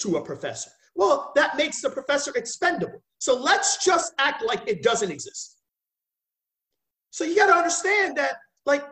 to 0.00 0.16
a 0.16 0.24
professor? 0.24 0.70
Well, 0.96 1.30
that 1.36 1.56
makes 1.56 1.80
the 1.80 1.90
professor 1.90 2.32
expendable. 2.34 3.00
So 3.18 3.40
let's 3.40 3.84
just 3.84 4.12
act 4.18 4.42
like 4.44 4.68
it 4.68 4.82
doesn't 4.82 5.10
exist. 5.10 5.56
So 7.10 7.22
you 7.22 7.36
got 7.36 7.46
to 7.46 7.54
understand 7.54 8.16
that, 8.16 8.38
like, 8.66 8.84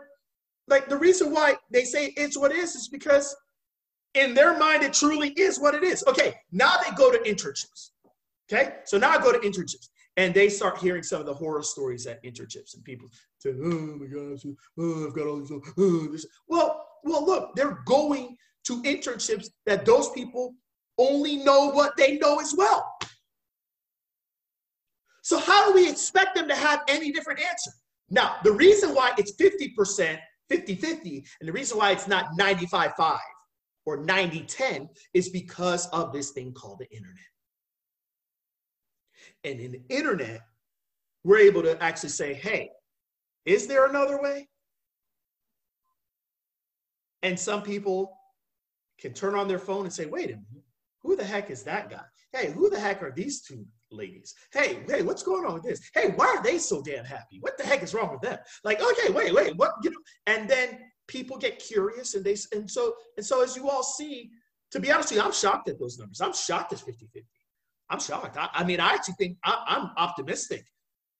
like 0.69 0.89
the 0.89 0.97
reason 0.97 1.33
why 1.33 1.57
they 1.73 1.83
say 1.83 2.13
it's 2.17 2.39
what 2.39 2.53
it 2.53 2.59
is 2.59 2.77
is 2.77 2.89
because 2.89 3.35
in 4.15 4.33
their 4.33 4.57
mind 4.57 4.85
it 4.85 4.93
truly 4.93 5.31
is 5.31 5.59
what 5.59 5.75
it 5.75 5.83
is. 5.83 6.05
Okay, 6.07 6.35
now 6.53 6.77
they 6.77 6.95
go 6.95 7.11
to 7.11 7.19
internships. 7.19 7.91
Okay, 8.49 8.77
so 8.85 8.97
now 8.97 9.11
I 9.11 9.19
go 9.19 9.33
to 9.33 9.39
internships 9.41 9.89
and 10.17 10.33
they 10.33 10.49
start 10.49 10.79
hearing 10.79 11.03
some 11.03 11.21
of 11.21 11.27
the 11.27 11.35
horror 11.35 11.63
stories 11.63 12.07
at 12.07 12.23
internships 12.25 12.75
and 12.75 12.85
people 12.85 13.09
say, 13.39 13.51
oh 13.51 13.97
my 13.99 14.07
gosh, 14.07 14.45
oh, 14.79 15.07
I've 15.07 15.15
got 15.15 15.27
all 15.27 15.39
these, 15.39 15.53
oh, 15.53 16.09
this. 16.11 16.27
Well, 16.49 16.87
well, 17.05 17.25
look, 17.25 17.55
they're 17.55 17.83
going 17.85 18.37
to 18.65 18.83
internships 18.83 19.49
that 19.67 19.85
those 19.85 20.11
people 20.11 20.55
only 20.99 21.37
know 21.37 21.71
what 21.71 21.97
they 21.97 22.17
know 22.17 22.41
as 22.41 22.55
well. 22.57 22.93
So 25.23 25.39
how 25.39 25.69
do 25.69 25.75
we 25.75 25.91
expect 25.91 26.37
them 26.37 26.49
to 26.49 26.55
have 26.55 26.83
any 26.89 27.13
different 27.13 27.41
answer? 27.41 27.71
Now, 28.09 28.37
the 28.45 28.53
reason 28.53 28.95
why 28.95 29.13
it's 29.19 29.35
50%, 29.37 30.19
50-50, 30.51 31.27
and 31.41 31.49
the 31.49 31.53
reason 31.53 31.79
why 31.79 31.91
it's 31.91 32.07
not 32.07 32.27
95-5 32.39 33.19
or 33.85 33.99
90-10 33.99 34.89
is 35.15 35.29
because 35.29 35.89
of 35.89 36.13
this 36.13 36.31
thing 36.31 36.53
called 36.53 36.79
the 36.79 36.89
internet. 36.91 37.25
And 39.47 39.61
in 39.61 39.71
the 39.71 39.83
internet, 39.89 40.41
we're 41.23 41.39
able 41.39 41.63
to 41.63 41.81
actually 41.81 42.09
say, 42.09 42.35
hey, 42.35 42.71
is 43.45 43.69
there 43.69 43.87
another 43.87 44.21
way? 44.21 44.49
And 47.23 47.39
some 47.39 47.63
people 47.63 48.19
can 49.01 49.13
turn 49.13 49.37
on 49.37 49.47
their 49.47 49.61
phone 49.61 49.85
and 49.85 49.93
say, 49.93 50.07
wait 50.07 50.27
a 50.27 50.33
minute, 50.33 50.65
who 51.03 51.15
the 51.15 51.25
heck 51.25 51.49
is 51.49 51.63
that 51.63 51.89
guy? 51.91 52.03
Hey, 52.33 52.51
who 52.51 52.69
the 52.69 52.79
heck 52.79 53.03
are 53.05 53.13
these 53.13 53.43
two 53.43 53.65
ladies? 53.93 54.35
Hey, 54.53 54.81
hey, 54.89 55.03
what's 55.03 55.23
going 55.23 55.47
on 55.47 55.55
with 55.55 55.63
this? 55.63 55.91
Hey, 55.95 56.13
why 56.17 56.27
are 56.27 56.43
they 56.43 56.59
so 56.59 56.83
damn 56.83 57.05
happy? 57.05 57.39
What 57.41 57.57
the 57.57 57.65
heck 57.65 57.85
is 57.85 57.95
wrong 57.95 58.11
with 58.11 58.23
them? 58.23 58.39
Like, 58.65 58.81
okay, 58.83 59.13
wait, 59.13 59.33
wait, 59.33 59.57
what, 59.57 59.75
you 59.85 59.91
know, 59.91 59.97
and 60.27 60.51
then 60.51 60.81
people 61.07 61.39
get 61.39 61.61
curious 61.61 62.15
and 62.15 62.25
they, 62.25 62.37
and 62.53 62.69
so, 62.69 62.95
and 63.17 63.25
so 63.25 63.45
as 63.45 63.55
you 63.55 63.71
all 63.71 63.85
see, 63.85 64.33
to 64.73 64.81
be 64.81 64.91
honest 64.91 65.11
with 65.11 65.19
you, 65.19 65.25
I'm 65.25 65.33
shocked 65.33 65.69
at 65.69 65.79
those 65.79 65.99
numbers. 65.99 66.21
I'm 66.21 66.33
shocked 66.33 66.73
at 66.73 66.81
50 66.81 67.07
50. 67.07 67.25
I'm 67.91 68.01
shocked. 68.01 68.37
I, 68.37 68.49
I 68.53 68.65
mean, 68.65 68.81
I 68.81 68.95
actually 68.95 69.15
think 69.15 69.39
I, 69.45 69.77
am 69.77 69.91
optimistic 69.97 70.65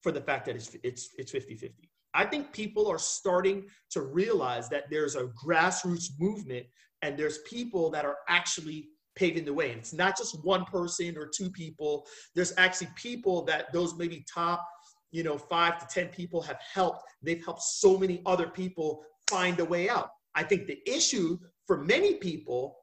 for 0.03 0.13
the 0.13 0.21
fact 0.21 0.47
that 0.47 0.57
it's 0.57 0.77
it's 0.83 1.11
it's 1.19 1.33
50-50. 1.33 1.73
I 2.15 2.25
think 2.25 2.53
people 2.53 2.89
are 2.89 2.99
starting 2.99 3.67
to 3.91 4.01
realize 4.01 4.69
that 4.71 4.85
there's 4.91 5.17
a 5.17 5.31
grassroots 5.45 6.09
movement 6.19 6.67
and 7.03 7.17
there's 7.17 7.39
people 7.39 7.91
that 7.91 8.05
are 8.05 8.17
actually 8.29 8.89
paving 9.17 9.45
the 9.45 9.53
way. 9.53 9.71
And 9.71 9.81
it's 9.81 9.93
not 9.93 10.17
just 10.17 10.43
one 10.45 10.65
person 10.65 11.17
or 11.19 11.27
two 11.27 11.51
people. 11.51 12.07
There's 12.35 12.55
actually 12.57 12.89
people 12.97 13.45
that 13.45 13.73
those 13.73 13.97
maybe 13.97 14.25
top, 14.33 14.67
you 15.11 15.23
know, 15.23 15.37
five 15.37 15.79
to 15.79 15.87
10 15.87 16.09
people 16.09 16.41
have 16.43 16.59
helped. 16.73 17.03
They've 17.23 17.45
helped 17.45 17.63
so 17.63 17.99
many 17.99 18.23
other 18.25 18.47
people 18.47 19.03
find 19.29 19.59
a 19.61 19.65
way 19.65 19.89
out. 19.89 20.11
I 20.35 20.43
think 20.43 20.67
the 20.67 20.79
issue 20.87 21.39
for 21.67 21.83
many 21.83 22.15
people 22.15 22.77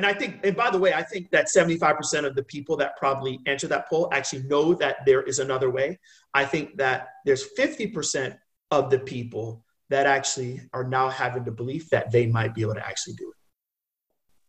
and 0.00 0.06
I 0.06 0.14
think, 0.14 0.40
and 0.44 0.56
by 0.56 0.70
the 0.70 0.78
way, 0.78 0.94
I 0.94 1.02
think 1.02 1.30
that 1.30 1.48
75% 1.54 2.24
of 2.24 2.34
the 2.34 2.42
people 2.42 2.74
that 2.78 2.96
probably 2.96 3.38
answer 3.44 3.68
that 3.68 3.86
poll 3.86 4.08
actually 4.12 4.44
know 4.44 4.72
that 4.72 5.04
there 5.04 5.20
is 5.20 5.40
another 5.40 5.68
way. 5.68 5.98
I 6.32 6.46
think 6.46 6.78
that 6.78 7.08
there's 7.26 7.52
50% 7.58 8.34
of 8.70 8.88
the 8.88 9.00
people 9.00 9.62
that 9.90 10.06
actually 10.06 10.62
are 10.72 10.84
now 10.84 11.10
having 11.10 11.44
the 11.44 11.50
belief 11.50 11.90
that 11.90 12.10
they 12.10 12.24
might 12.24 12.54
be 12.54 12.62
able 12.62 12.76
to 12.76 12.86
actually 12.86 13.12
do 13.12 13.28
it. 13.28 13.36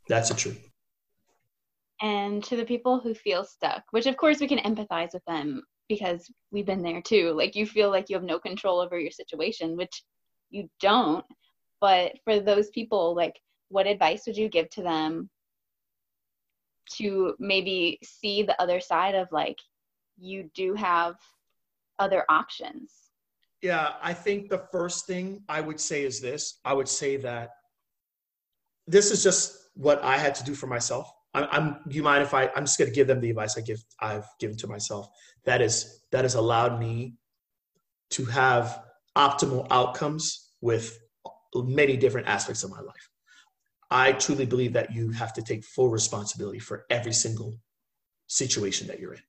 That's 0.08 0.29
the 0.29 0.36
truth. 0.36 0.70
And 2.01 2.41
to 2.46 2.55
the 2.55 2.63
people 2.63 3.01
who 3.01 3.13
feel 3.13 3.43
stuck, 3.43 3.84
which 3.91 4.05
of 4.05 4.15
course 4.15 4.39
we 4.39 4.48
can 4.48 4.60
empathize 4.60 5.12
with 5.12 5.25
them 5.27 5.63
because 5.89 6.31
we've 6.53 6.65
been 6.65 6.81
there 6.81 7.01
too. 7.01 7.34
Like 7.34 7.58
you 7.58 7.65
feel 7.65 7.89
like 7.89 8.05
you 8.08 8.15
have 8.15 8.24
no 8.24 8.39
control 8.39 8.79
over 8.79 8.98
your 8.98 9.12
situation, 9.12 9.75
which 9.75 10.01
you 10.50 10.70
don't. 10.79 11.25
But 11.81 12.13
for 12.24 12.39
those 12.39 12.70
people, 12.70 13.13
like, 13.13 13.38
what 13.67 13.86
advice 13.86 14.24
would 14.27 14.38
you 14.38 14.48
give 14.48 14.70
to 14.70 14.81
them 14.81 15.29
to 16.98 17.36
maybe 17.40 18.00
see 18.04 18.44
the 18.44 18.60
other 18.62 18.80
side 18.80 19.16
of 19.16 19.32
like, 19.32 19.60
you 20.18 20.50
do 20.54 20.74
have 20.76 21.16
other 22.00 22.26
options? 22.30 22.92
Yeah, 23.62 23.94
I 24.02 24.14
think 24.14 24.50
the 24.50 24.64
first 24.72 25.06
thing 25.06 25.44
I 25.48 25.62
would 25.62 25.80
say 25.80 26.04
is 26.04 26.20
this 26.20 26.60
I 26.66 26.74
would 26.74 26.88
say 26.88 27.18
that 27.18 27.52
this 28.88 29.12
is 29.12 29.24
just 29.24 29.70
what 29.76 30.04
I 30.04 30.18
had 30.18 30.36
to 30.36 30.44
do 30.44 30.56
for 30.56 30.68
myself. 30.68 31.12
I'm, 31.34 31.48
I'm 31.52 31.76
you 31.90 32.04
mind 32.04 32.24
if 32.24 32.34
I 32.34 32.50
I'm 32.56 32.66
just 32.66 32.80
gonna 32.80 32.92
give 32.92 33.08
them 33.08 33.22
the 33.22 33.30
advice 33.30 33.58
I 33.58 33.62
give 33.62 33.84
I've 34.00 34.26
given 34.40 34.58
to 34.58 34.68
myself. 34.68 35.08
That 35.46 35.62
is 35.62 36.04
that 36.12 36.24
has 36.26 36.36
allowed 36.36 36.80
me 36.80 37.16
to 38.12 38.26
have 38.26 38.84
optimal 39.16 39.68
outcomes 39.70 40.50
with 40.62 40.98
many 41.54 41.98
different 41.98 42.28
aspects 42.28 42.64
of 42.64 42.72
my 42.72 42.80
life. 42.80 43.11
I 43.91 44.13
truly 44.13 44.45
believe 44.45 44.71
that 44.74 44.93
you 44.93 45.12
have 45.12 45.33
to 45.33 45.41
take 45.41 45.65
full 45.65 45.89
responsibility 45.89 46.60
for 46.60 46.86
every 46.89 47.12
single 47.13 47.60
situation 48.27 48.88
that 48.88 49.00
you're 49.00 49.13
in. 49.13 49.21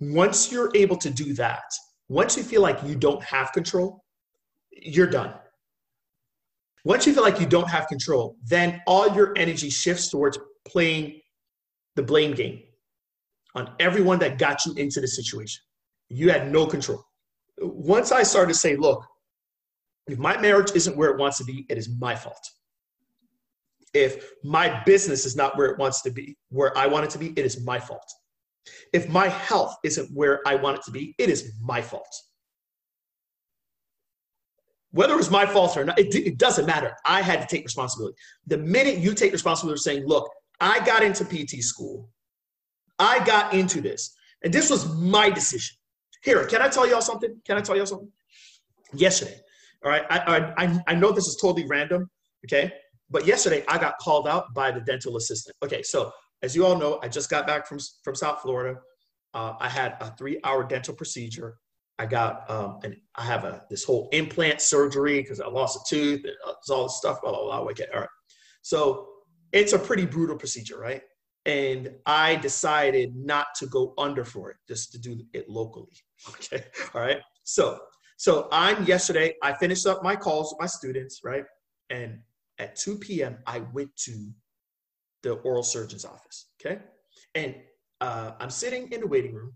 Once 0.00 0.50
you're 0.50 0.70
able 0.74 0.96
to 0.96 1.10
do 1.10 1.32
that, 1.34 1.62
once 2.08 2.36
you 2.36 2.42
feel 2.42 2.60
like 2.60 2.82
you 2.82 2.96
don't 2.96 3.22
have 3.22 3.52
control, 3.52 4.04
you're 4.72 5.06
done. 5.06 5.32
Once 6.84 7.06
you 7.06 7.14
feel 7.14 7.22
like 7.22 7.38
you 7.38 7.46
don't 7.46 7.68
have 7.68 7.86
control, 7.86 8.36
then 8.44 8.82
all 8.88 9.14
your 9.14 9.32
energy 9.36 9.70
shifts 9.70 10.08
towards 10.08 10.36
playing 10.66 11.20
the 11.94 12.02
blame 12.02 12.34
game 12.34 12.62
on 13.54 13.70
everyone 13.78 14.18
that 14.18 14.38
got 14.38 14.66
you 14.66 14.74
into 14.74 15.00
the 15.00 15.06
situation. 15.06 15.62
You 16.08 16.30
had 16.30 16.50
no 16.50 16.66
control. 16.66 17.04
Once 17.60 18.10
I 18.10 18.24
started 18.24 18.52
to 18.52 18.58
say, 18.58 18.74
look, 18.74 19.06
if 20.08 20.18
my 20.18 20.36
marriage 20.36 20.72
isn't 20.74 20.96
where 20.96 21.10
it 21.10 21.18
wants 21.18 21.38
to 21.38 21.44
be, 21.44 21.64
it 21.68 21.78
is 21.78 21.88
my 22.00 22.16
fault. 22.16 22.44
If 23.94 24.32
my 24.42 24.82
business 24.84 25.26
is 25.26 25.36
not 25.36 25.56
where 25.56 25.66
it 25.66 25.78
wants 25.78 26.02
to 26.02 26.10
be, 26.10 26.36
where 26.48 26.76
I 26.76 26.86
want 26.86 27.04
it 27.04 27.10
to 27.10 27.18
be, 27.18 27.28
it 27.36 27.44
is 27.44 27.64
my 27.64 27.78
fault. 27.78 28.10
If 28.92 29.08
my 29.08 29.28
health 29.28 29.76
isn't 29.84 30.10
where 30.14 30.40
I 30.46 30.54
want 30.54 30.78
it 30.78 30.84
to 30.84 30.90
be, 30.90 31.14
it 31.18 31.28
is 31.28 31.52
my 31.60 31.82
fault. 31.82 32.14
Whether 34.92 35.14
it 35.14 35.16
was 35.16 35.30
my 35.30 35.46
fault 35.46 35.76
or 35.76 35.84
not, 35.84 35.98
it, 35.98 36.14
it 36.14 36.38
doesn't 36.38 36.66
matter. 36.66 36.94
I 37.06 37.22
had 37.22 37.40
to 37.40 37.46
take 37.46 37.64
responsibility. 37.64 38.16
The 38.46 38.58
minute 38.58 38.98
you 38.98 39.14
take 39.14 39.32
responsibility 39.32 39.78
for 39.78 39.82
saying, 39.82 40.06
look, 40.06 40.30
I 40.60 40.84
got 40.84 41.02
into 41.02 41.24
PT 41.24 41.62
school, 41.62 42.10
I 42.98 43.24
got 43.24 43.54
into 43.54 43.80
this, 43.80 44.14
and 44.44 44.52
this 44.52 44.70
was 44.70 44.94
my 44.94 45.30
decision. 45.30 45.76
Here, 46.22 46.44
can 46.46 46.62
I 46.62 46.68
tell 46.68 46.86
y'all 46.86 47.00
something? 47.00 47.40
Can 47.44 47.56
I 47.56 47.62
tell 47.62 47.76
y'all 47.76 47.86
something? 47.86 48.12
Yesterday, 48.94 49.34
all 49.84 49.90
right, 49.90 50.04
I, 50.10 50.54
I, 50.56 50.80
I 50.86 50.94
know 50.94 51.10
this 51.10 51.26
is 51.26 51.36
totally 51.36 51.66
random, 51.66 52.10
okay? 52.44 52.72
But 53.12 53.26
yesterday 53.26 53.64
I 53.68 53.78
got 53.78 53.98
called 53.98 54.26
out 54.26 54.52
by 54.54 54.70
the 54.70 54.80
dental 54.80 55.16
assistant. 55.16 55.56
Okay, 55.62 55.82
so 55.82 56.10
as 56.42 56.56
you 56.56 56.66
all 56.66 56.76
know, 56.76 56.98
I 57.02 57.08
just 57.08 57.30
got 57.30 57.46
back 57.46 57.66
from, 57.66 57.78
from 58.02 58.14
South 58.14 58.40
Florida. 58.40 58.80
Uh, 59.34 59.54
I 59.60 59.68
had 59.68 59.96
a 60.00 60.14
three 60.16 60.40
hour 60.44 60.64
dental 60.64 60.94
procedure. 60.94 61.58
I 61.98 62.06
got, 62.06 62.50
um, 62.50 62.80
and 62.82 62.96
I 63.14 63.24
have 63.24 63.44
a, 63.44 63.62
this 63.70 63.84
whole 63.84 64.08
implant 64.12 64.60
surgery 64.60 65.20
because 65.20 65.40
I 65.40 65.46
lost 65.46 65.76
a 65.76 65.94
tooth 65.94 66.24
and 66.24 66.34
uh, 66.46 66.74
all 66.74 66.84
this 66.84 66.96
stuff, 66.96 67.20
blah, 67.22 67.30
blah, 67.30 67.42
blah. 67.42 67.70
Okay, 67.70 67.86
all 67.94 68.00
right. 68.00 68.08
So 68.62 69.08
it's 69.52 69.72
a 69.72 69.78
pretty 69.78 70.06
brutal 70.06 70.36
procedure, 70.36 70.78
right? 70.78 71.02
And 71.44 71.90
I 72.06 72.36
decided 72.36 73.14
not 73.14 73.48
to 73.56 73.66
go 73.66 73.94
under 73.98 74.24
for 74.24 74.50
it, 74.50 74.56
just 74.66 74.92
to 74.92 74.98
do 74.98 75.20
it 75.32 75.48
locally. 75.48 75.92
Okay, 76.28 76.62
all 76.94 77.00
right. 77.00 77.18
So 77.42 77.80
so 78.22 78.46
I'm 78.52 78.84
yesterday, 78.84 79.34
I 79.42 79.52
finished 79.52 79.84
up 79.84 80.04
my 80.04 80.14
calls 80.14 80.52
with 80.52 80.60
my 80.60 80.68
students, 80.68 81.22
right? 81.24 81.42
And 81.90 82.20
at 82.58 82.76
2 82.76 82.98
p.m., 82.98 83.38
I 83.46 83.60
went 83.72 83.94
to 84.04 84.30
the 85.22 85.34
oral 85.34 85.62
surgeon's 85.62 86.04
office, 86.04 86.50
okay? 86.60 86.80
And 87.34 87.54
uh, 88.00 88.32
I'm 88.40 88.50
sitting 88.50 88.90
in 88.92 89.00
the 89.00 89.06
waiting 89.06 89.34
room 89.34 89.52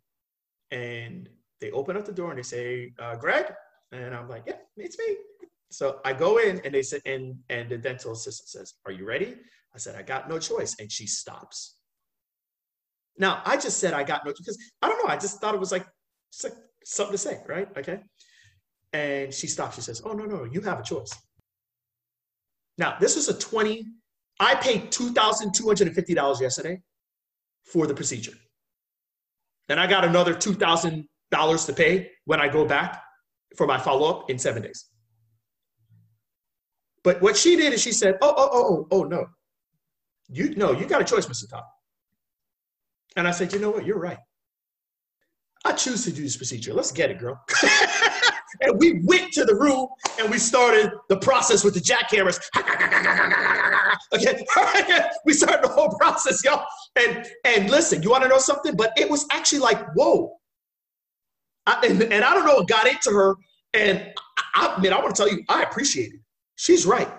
and 0.70 1.28
they 1.60 1.70
open 1.70 1.96
up 1.96 2.04
the 2.04 2.12
door 2.12 2.30
and 2.30 2.38
they 2.38 2.42
say, 2.42 2.92
uh, 2.98 3.16
Greg? 3.16 3.52
And 3.92 4.14
I'm 4.14 4.28
like, 4.28 4.44
yeah, 4.46 4.56
it's 4.76 4.98
me. 4.98 5.16
So 5.70 6.00
I 6.04 6.12
go 6.12 6.38
in 6.38 6.60
and 6.64 6.74
they 6.74 6.82
said, 6.82 7.02
and, 7.06 7.36
and 7.50 7.68
the 7.68 7.78
dental 7.78 8.12
assistant 8.12 8.48
says, 8.48 8.74
are 8.84 8.92
you 8.92 9.06
ready? 9.06 9.36
I 9.74 9.78
said, 9.78 9.96
I 9.96 10.02
got 10.02 10.28
no 10.28 10.38
choice. 10.38 10.76
And 10.78 10.90
she 10.90 11.06
stops. 11.06 11.76
Now, 13.18 13.42
I 13.44 13.56
just 13.56 13.78
said 13.78 13.94
I 13.94 14.04
got 14.04 14.24
no 14.24 14.32
choice 14.32 14.40
because 14.40 14.58
I 14.82 14.88
don't 14.88 15.04
know. 15.04 15.12
I 15.12 15.16
just 15.16 15.40
thought 15.40 15.54
it 15.54 15.60
was 15.60 15.72
like, 15.72 15.86
like 16.44 16.52
something 16.84 17.12
to 17.12 17.18
say, 17.18 17.38
right? 17.48 17.68
Okay. 17.76 18.00
And 18.92 19.32
she 19.32 19.46
stops. 19.46 19.76
She 19.76 19.82
says, 19.82 20.02
Oh, 20.04 20.12
no, 20.12 20.24
no, 20.24 20.44
you 20.44 20.60
have 20.62 20.80
a 20.80 20.82
choice. 20.82 21.12
Now, 22.78 22.96
this 23.00 23.16
is 23.16 23.28
a 23.28 23.38
20, 23.38 23.86
I 24.38 24.54
paid 24.56 24.90
$2,250 24.90 26.40
yesterday 26.40 26.80
for 27.64 27.86
the 27.86 27.94
procedure. 27.94 28.34
And 29.68 29.80
I 29.80 29.86
got 29.86 30.04
another 30.04 30.34
$2,000 30.34 31.66
to 31.66 31.72
pay 31.72 32.10
when 32.24 32.40
I 32.40 32.48
go 32.48 32.64
back 32.64 33.02
for 33.56 33.66
my 33.66 33.78
follow 33.78 34.08
up 34.10 34.30
in 34.30 34.38
seven 34.38 34.62
days. 34.62 34.86
But 37.02 37.22
what 37.22 37.36
she 37.36 37.56
did 37.56 37.72
is 37.72 37.80
she 37.80 37.92
said, 37.92 38.16
Oh, 38.20 38.34
oh, 38.36 38.48
oh, 38.52 38.68
oh, 38.68 38.86
oh, 38.90 39.04
no. 39.04 39.26
You 40.28 40.54
no, 40.56 40.72
you 40.72 40.86
got 40.86 41.00
a 41.00 41.04
choice, 41.04 41.26
Mr. 41.26 41.48
Todd. 41.48 41.62
And 43.16 43.26
I 43.26 43.30
said, 43.30 43.52
you 43.52 43.58
know 43.58 43.70
what? 43.70 43.86
You're 43.86 43.98
right. 43.98 44.18
I 45.64 45.72
choose 45.72 46.04
to 46.04 46.12
do 46.12 46.22
this 46.22 46.36
procedure. 46.36 46.74
Let's 46.74 46.92
get 46.92 47.10
it, 47.10 47.18
girl. 47.18 47.40
and 48.60 48.78
we 48.78 49.00
went 49.04 49.32
to 49.32 49.44
the 49.44 49.54
room 49.54 49.88
and 50.18 50.30
we 50.30 50.38
started 50.38 50.90
the 51.08 51.16
process 51.18 51.64
with 51.64 51.74
the 51.74 51.80
jackhammers. 51.80 52.40
okay, 54.14 54.42
we 55.24 55.32
started 55.32 55.62
the 55.62 55.68
whole 55.68 55.90
process, 55.98 56.44
y'all. 56.44 56.66
And 56.96 57.26
and 57.44 57.70
listen, 57.70 58.02
you 58.02 58.10
want 58.10 58.22
to 58.22 58.28
know 58.28 58.38
something? 58.38 58.74
But 58.76 58.92
it 58.96 59.10
was 59.10 59.26
actually 59.32 59.60
like, 59.60 59.84
whoa. 59.94 60.32
I, 61.66 61.84
and, 61.86 62.02
and 62.02 62.24
I 62.24 62.34
don't 62.34 62.46
know 62.46 62.54
what 62.56 62.68
got 62.68 62.86
into 62.86 63.10
her. 63.10 63.34
And 63.74 64.12
I, 64.54 64.74
I 64.76 64.80
mean, 64.80 64.92
I 64.92 65.00
want 65.00 65.14
to 65.14 65.22
tell 65.22 65.30
you, 65.30 65.42
I 65.48 65.62
appreciate 65.62 66.12
it. 66.12 66.20
She's 66.56 66.86
right. 66.86 67.12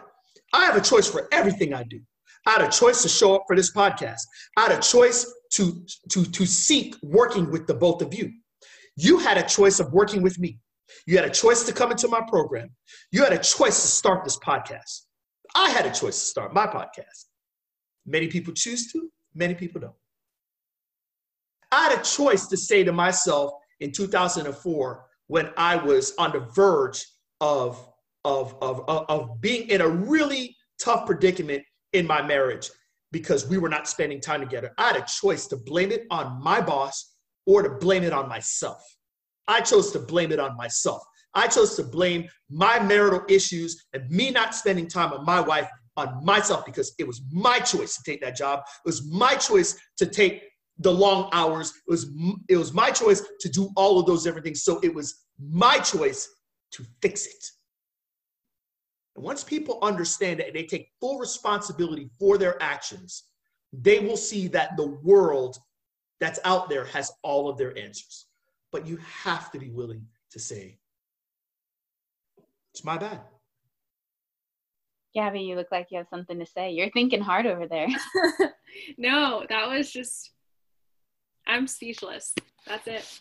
I 0.53 0.65
have 0.65 0.77
a 0.77 0.81
choice 0.81 1.09
for 1.09 1.27
everything 1.31 1.73
I 1.73 1.83
do. 1.83 1.99
I 2.45 2.51
had 2.51 2.61
a 2.61 2.69
choice 2.69 3.01
to 3.03 3.09
show 3.09 3.35
up 3.35 3.43
for 3.45 3.55
this 3.55 3.73
podcast. 3.73 4.21
I 4.55 4.61
had 4.63 4.71
a 4.71 4.81
choice 4.81 5.31
to, 5.53 5.85
to, 6.11 6.23
to 6.23 6.45
seek 6.45 6.95
working 7.03 7.51
with 7.51 7.67
the 7.67 7.73
both 7.73 8.01
of 8.01 8.13
you. 8.13 8.31
You 8.95 9.19
had 9.19 9.37
a 9.37 9.43
choice 9.43 9.79
of 9.79 9.91
working 9.91 10.21
with 10.21 10.39
me. 10.39 10.57
You 11.05 11.17
had 11.17 11.25
a 11.25 11.29
choice 11.29 11.63
to 11.63 11.73
come 11.73 11.91
into 11.91 12.07
my 12.07 12.21
program. 12.27 12.69
You 13.11 13.23
had 13.23 13.33
a 13.33 13.37
choice 13.37 13.81
to 13.81 13.87
start 13.87 14.23
this 14.23 14.37
podcast. 14.37 15.01
I 15.55 15.69
had 15.69 15.85
a 15.85 15.91
choice 15.91 16.19
to 16.19 16.25
start 16.25 16.53
my 16.53 16.67
podcast. 16.67 17.25
Many 18.05 18.27
people 18.27 18.53
choose 18.53 18.91
to, 18.93 19.09
many 19.33 19.53
people 19.53 19.81
don't. 19.81 19.93
I 21.71 21.89
had 21.89 21.99
a 21.99 22.03
choice 22.03 22.47
to 22.47 22.57
say 22.57 22.83
to 22.83 22.91
myself 22.91 23.51
in 23.79 23.91
2004 23.91 25.05
when 25.27 25.49
I 25.57 25.75
was 25.75 26.13
on 26.17 26.31
the 26.31 26.39
verge 26.39 27.05
of, 27.41 27.85
of, 28.23 28.55
of, 28.61 28.87
of, 28.87 29.05
of 29.09 29.41
being 29.41 29.69
in 29.69 29.81
a 29.81 29.87
really 29.87 30.55
tough 30.79 31.05
predicament 31.05 31.63
in 31.93 32.07
my 32.07 32.21
marriage 32.21 32.69
because 33.11 33.47
we 33.47 33.57
were 33.57 33.69
not 33.69 33.87
spending 33.87 34.21
time 34.21 34.41
together. 34.41 34.73
I 34.77 34.87
had 34.87 34.97
a 34.97 35.05
choice 35.05 35.47
to 35.47 35.57
blame 35.57 35.91
it 35.91 36.05
on 36.09 36.41
my 36.41 36.61
boss 36.61 37.13
or 37.45 37.61
to 37.63 37.69
blame 37.69 38.03
it 38.03 38.13
on 38.13 38.27
myself. 38.27 38.81
I 39.47 39.61
chose 39.61 39.91
to 39.91 39.99
blame 39.99 40.31
it 40.31 40.39
on 40.39 40.55
myself. 40.57 41.01
I 41.33 41.47
chose 41.47 41.75
to 41.75 41.83
blame 41.83 42.27
my 42.49 42.79
marital 42.79 43.23
issues 43.29 43.85
and 43.93 44.09
me 44.09 44.31
not 44.31 44.55
spending 44.55 44.87
time 44.87 45.11
with 45.11 45.21
my 45.21 45.39
wife 45.39 45.69
on 45.95 46.23
myself 46.23 46.65
because 46.65 46.93
it 46.99 47.07
was 47.07 47.21
my 47.31 47.59
choice 47.59 47.95
to 47.97 48.03
take 48.03 48.21
that 48.21 48.35
job. 48.35 48.61
It 48.85 48.87
was 48.87 49.05
my 49.11 49.35
choice 49.35 49.77
to 49.97 50.05
take 50.05 50.43
the 50.79 50.91
long 50.91 51.29
hours. 51.33 51.73
It 51.87 51.91
was 51.91 52.09
it 52.47 52.57
was 52.57 52.73
my 52.73 52.91
choice 52.91 53.23
to 53.39 53.49
do 53.49 53.69
all 53.75 53.99
of 53.99 54.05
those 54.05 54.23
different 54.23 54.45
things. 54.45 54.63
So 54.63 54.79
it 54.81 54.93
was 54.93 55.25
my 55.39 55.79
choice 55.79 56.29
to 56.71 56.85
fix 57.01 57.25
it. 57.25 57.45
And 59.15 59.25
once 59.25 59.43
people 59.43 59.79
understand 59.81 60.39
that 60.39 60.47
and 60.47 60.55
they 60.55 60.63
take 60.63 60.89
full 61.01 61.17
responsibility 61.17 62.09
for 62.19 62.37
their 62.37 62.61
actions, 62.61 63.23
they 63.73 63.99
will 63.99 64.17
see 64.17 64.47
that 64.49 64.77
the 64.77 64.87
world 65.03 65.57
that's 66.19 66.39
out 66.45 66.69
there 66.69 66.85
has 66.85 67.11
all 67.23 67.49
of 67.49 67.57
their 67.57 67.77
answers. 67.77 68.26
But 68.71 68.85
you 68.85 68.97
have 69.23 69.51
to 69.51 69.59
be 69.59 69.69
willing 69.69 70.05
to 70.31 70.39
say, 70.39 70.79
it's 72.73 72.83
my 72.83 72.97
bad. 72.97 73.21
Gabby, 75.15 75.41
you 75.41 75.55
look 75.55 75.71
like 75.71 75.87
you 75.89 75.97
have 75.97 76.07
something 76.09 76.37
to 76.37 76.45
say. 76.45 76.71
You're 76.71 76.91
thinking 76.91 77.21
hard 77.21 77.47
over 77.47 77.67
there. 77.67 77.87
no, 78.97 79.45
that 79.49 79.67
was 79.67 79.91
just, 79.91 80.31
I'm 81.47 81.65
speechless. 81.65 82.35
That's 82.67 82.87
it. 82.87 83.19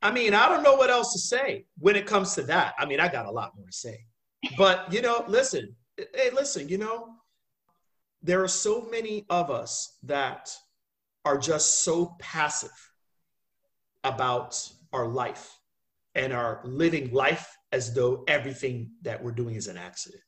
I 0.00 0.12
mean, 0.12 0.32
I 0.32 0.48
don't 0.48 0.62
know 0.62 0.76
what 0.76 0.90
else 0.90 1.12
to 1.12 1.18
say 1.18 1.66
when 1.78 1.96
it 1.96 2.06
comes 2.06 2.34
to 2.36 2.42
that. 2.44 2.74
I 2.78 2.86
mean, 2.86 3.00
I 3.00 3.08
got 3.08 3.26
a 3.26 3.30
lot 3.30 3.52
more 3.56 3.66
to 3.66 3.72
say. 3.72 4.06
But, 4.56 4.92
you 4.92 5.02
know, 5.02 5.24
listen, 5.26 5.74
hey, 5.96 6.30
listen, 6.32 6.68
you 6.68 6.78
know, 6.78 7.08
there 8.22 8.42
are 8.42 8.48
so 8.48 8.88
many 8.90 9.26
of 9.28 9.50
us 9.50 9.98
that 10.04 10.50
are 11.24 11.36
just 11.36 11.82
so 11.82 12.16
passive 12.18 12.70
about 14.14 14.60
our 14.92 15.06
life 15.06 15.58
and 16.14 16.32
are 16.32 16.60
living 16.64 17.12
life 17.12 17.56
as 17.72 17.94
though 17.94 18.24
everything 18.26 18.90
that 19.02 19.22
we're 19.22 19.32
doing 19.32 19.54
is 19.54 19.68
an 19.68 19.76
accident. 19.76 20.22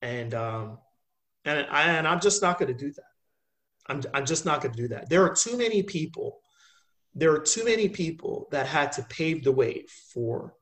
And 0.00 0.34
um, 0.34 0.78
and 1.44 1.66
I, 1.70 1.82
and 1.90 2.08
I'm 2.08 2.20
just 2.20 2.42
not 2.42 2.58
going 2.58 2.72
to 2.72 2.78
do 2.78 2.92
that. 2.92 3.04
I'm 3.86 4.02
I'm 4.14 4.26
just 4.26 4.44
not 4.44 4.60
going 4.60 4.74
to 4.74 4.82
do 4.82 4.88
that. 4.88 5.08
There 5.08 5.24
are 5.24 5.34
too 5.34 5.56
many 5.56 5.82
people. 5.82 6.40
There 7.14 7.32
are 7.32 7.40
too 7.40 7.64
many 7.64 7.88
people 7.88 8.48
that 8.52 8.66
had 8.66 8.92
to 8.92 9.02
pave 9.04 9.44
the 9.44 9.52
way 9.52 9.84
for 10.12 10.54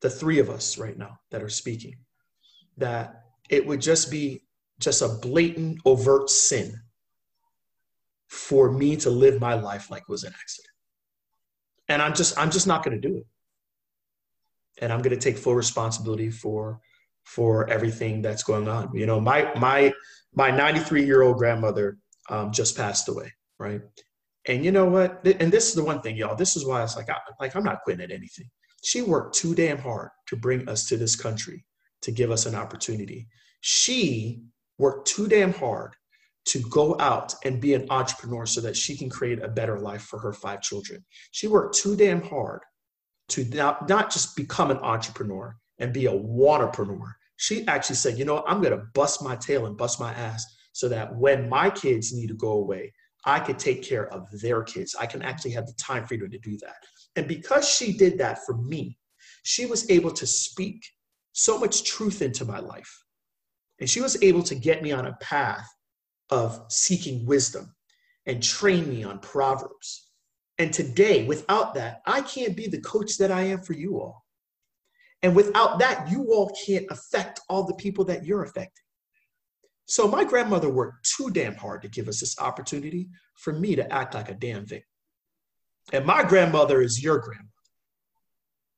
the 0.00 0.10
three 0.10 0.38
of 0.38 0.48
us 0.48 0.78
right 0.78 0.96
now 0.96 1.18
that 1.30 1.42
are 1.42 1.48
speaking. 1.48 1.96
That 2.78 3.22
it 3.50 3.66
would 3.66 3.80
just 3.80 4.10
be 4.10 4.44
just 4.80 5.02
a 5.02 5.08
blatant, 5.08 5.80
overt 5.84 6.30
sin 6.30 6.74
for 8.32 8.72
me 8.72 8.96
to 8.96 9.10
live 9.10 9.38
my 9.42 9.52
life 9.52 9.90
like 9.90 10.00
it 10.00 10.08
was 10.08 10.24
an 10.24 10.32
accident. 10.32 10.72
And 11.88 12.00
I'm 12.00 12.14
just 12.14 12.38
I'm 12.38 12.50
just 12.50 12.66
not 12.66 12.82
going 12.82 12.98
to 12.98 13.08
do 13.08 13.18
it. 13.18 13.26
And 14.80 14.90
I'm 14.90 15.02
going 15.02 15.14
to 15.14 15.22
take 15.22 15.36
full 15.36 15.54
responsibility 15.54 16.30
for 16.30 16.80
for 17.24 17.68
everything 17.68 18.22
that's 18.22 18.42
going 18.42 18.68
on. 18.68 18.90
You 18.94 19.04
know, 19.04 19.20
my 19.20 19.52
my 19.56 19.92
my 20.34 20.50
93 20.50 21.04
year 21.04 21.20
old 21.20 21.36
grandmother 21.36 21.98
um, 22.30 22.52
just 22.52 22.74
passed 22.74 23.06
away, 23.10 23.30
right? 23.58 23.82
And 24.46 24.64
you 24.64 24.72
know 24.72 24.86
what? 24.86 25.20
And 25.38 25.52
this 25.52 25.68
is 25.68 25.74
the 25.74 25.84
one 25.84 26.00
thing, 26.00 26.16
y'all. 26.16 26.34
This 26.34 26.56
is 26.56 26.64
why 26.64 26.82
it's 26.82 26.96
like, 26.96 27.10
I, 27.10 27.18
like 27.38 27.54
I'm 27.54 27.62
not 27.62 27.82
quitting 27.82 28.02
at 28.02 28.10
anything. 28.10 28.48
She 28.82 29.02
worked 29.02 29.36
too 29.36 29.54
damn 29.54 29.78
hard 29.78 30.08
to 30.28 30.36
bring 30.36 30.66
us 30.70 30.88
to 30.88 30.96
this 30.96 31.16
country 31.16 31.66
to 32.00 32.10
give 32.10 32.30
us 32.30 32.46
an 32.46 32.54
opportunity. 32.54 33.28
She 33.60 34.42
worked 34.78 35.06
too 35.06 35.28
damn 35.28 35.52
hard 35.52 35.94
to 36.44 36.60
go 36.70 36.96
out 36.98 37.34
and 37.44 37.60
be 37.60 37.74
an 37.74 37.86
entrepreneur 37.90 38.46
so 38.46 38.60
that 38.60 38.76
she 38.76 38.96
can 38.96 39.08
create 39.08 39.42
a 39.42 39.48
better 39.48 39.78
life 39.78 40.02
for 40.02 40.18
her 40.18 40.32
five 40.32 40.60
children. 40.60 41.04
She 41.30 41.46
worked 41.46 41.76
too 41.76 41.96
damn 41.96 42.22
hard 42.22 42.60
to 43.30 43.44
not, 43.44 43.88
not 43.88 44.10
just 44.10 44.36
become 44.36 44.70
an 44.70 44.78
entrepreneur 44.78 45.56
and 45.78 45.92
be 45.92 46.06
a 46.06 46.12
waterpreneur. 46.12 47.12
She 47.36 47.66
actually 47.66 47.96
said, 47.96 48.18
you 48.18 48.24
know, 48.24 48.44
I'm 48.46 48.60
going 48.60 48.76
to 48.76 48.84
bust 48.94 49.22
my 49.22 49.36
tail 49.36 49.66
and 49.66 49.76
bust 49.76 50.00
my 50.00 50.12
ass 50.12 50.44
so 50.72 50.88
that 50.88 51.14
when 51.16 51.48
my 51.48 51.70
kids 51.70 52.12
need 52.12 52.28
to 52.28 52.34
go 52.34 52.52
away, 52.52 52.92
I 53.24 53.38
could 53.38 53.58
take 53.58 53.82
care 53.82 54.12
of 54.12 54.28
their 54.40 54.62
kids. 54.62 54.96
I 54.98 55.06
can 55.06 55.22
actually 55.22 55.52
have 55.52 55.66
the 55.66 55.74
time 55.74 56.06
freedom 56.06 56.30
to 56.30 56.38
do 56.38 56.58
that. 56.58 56.76
And 57.14 57.28
because 57.28 57.68
she 57.68 57.92
did 57.92 58.18
that 58.18 58.44
for 58.44 58.56
me, 58.56 58.98
she 59.44 59.66
was 59.66 59.88
able 59.90 60.10
to 60.12 60.26
speak 60.26 60.84
so 61.32 61.58
much 61.58 61.84
truth 61.84 62.20
into 62.20 62.44
my 62.44 62.58
life. 62.58 63.04
And 63.80 63.88
she 63.88 64.00
was 64.00 64.20
able 64.22 64.42
to 64.44 64.54
get 64.54 64.82
me 64.82 64.92
on 64.92 65.06
a 65.06 65.16
path 65.20 65.66
of 66.32 66.64
seeking 66.68 67.26
wisdom 67.26 67.74
and 68.24 68.42
train 68.42 68.88
me 68.88 69.04
on 69.04 69.18
Proverbs. 69.18 70.08
And 70.56 70.72
today, 70.72 71.26
without 71.26 71.74
that, 71.74 72.00
I 72.06 72.22
can't 72.22 72.56
be 72.56 72.68
the 72.68 72.80
coach 72.80 73.18
that 73.18 73.30
I 73.30 73.42
am 73.42 73.60
for 73.60 73.74
you 73.74 74.00
all. 74.00 74.24
And 75.22 75.36
without 75.36 75.78
that, 75.80 76.10
you 76.10 76.32
all 76.32 76.50
can't 76.66 76.86
affect 76.90 77.40
all 77.50 77.66
the 77.66 77.74
people 77.74 78.06
that 78.06 78.24
you're 78.24 78.44
affecting. 78.44 78.82
So 79.86 80.08
my 80.08 80.24
grandmother 80.24 80.70
worked 80.70 81.10
too 81.16 81.28
damn 81.30 81.54
hard 81.54 81.82
to 81.82 81.88
give 81.88 82.08
us 82.08 82.20
this 82.20 82.38
opportunity 82.38 83.10
for 83.36 83.52
me 83.52 83.76
to 83.76 83.92
act 83.92 84.14
like 84.14 84.30
a 84.30 84.34
damn 84.34 84.64
victim. 84.64 84.88
And 85.92 86.06
my 86.06 86.22
grandmother 86.22 86.80
is 86.80 87.02
your 87.02 87.18
grandmother 87.18 87.48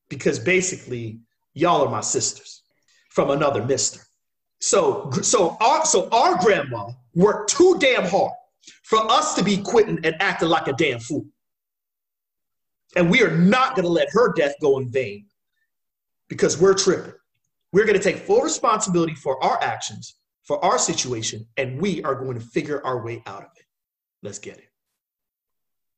because 0.09 0.41
basically 0.41 1.21
y'all 1.53 1.87
are 1.87 1.91
my 1.91 2.01
sisters 2.01 2.63
from 3.11 3.31
another 3.31 3.63
mister. 3.63 4.04
So, 4.65 5.11
so 5.21 5.59
our, 5.61 5.85
so 5.85 6.09
our 6.09 6.39
grandma 6.39 6.89
worked 7.15 7.51
too 7.51 7.77
damn 7.81 8.07
hard 8.07 8.33
for 8.85 8.99
us 9.13 9.35
to 9.35 9.45
be 9.45 9.59
quitting 9.59 10.01
and 10.05 10.17
acting 10.21 10.49
like 10.49 10.69
a 10.69 10.73
damn 10.73 11.01
fool. 11.01 11.27
And 12.97 13.11
we 13.11 13.23
are 13.23 13.37
not 13.37 13.77
going 13.77 13.85
to 13.85 13.91
let 13.91 14.09
her 14.13 14.33
death 14.33 14.55
go 14.63 14.79
in 14.79 14.91
vain 14.91 15.27
because 16.31 16.59
we're 16.59 16.73
tripping. 16.73 17.13
We're 17.73 17.85
going 17.85 17.99
to 17.99 18.03
take 18.03 18.17
full 18.17 18.41
responsibility 18.41 19.15
for 19.15 19.43
our 19.45 19.63
actions, 19.63 20.15
for 20.45 20.65
our 20.65 20.79
situation, 20.79 21.47
and 21.59 21.79
we 21.79 22.03
are 22.03 22.15
going 22.15 22.39
to 22.39 22.45
figure 22.47 22.83
our 22.87 23.05
way 23.05 23.23
out 23.27 23.43
of 23.43 23.51
it. 23.59 23.67
Let's 24.23 24.39
get 24.39 24.57
it. 24.57 24.71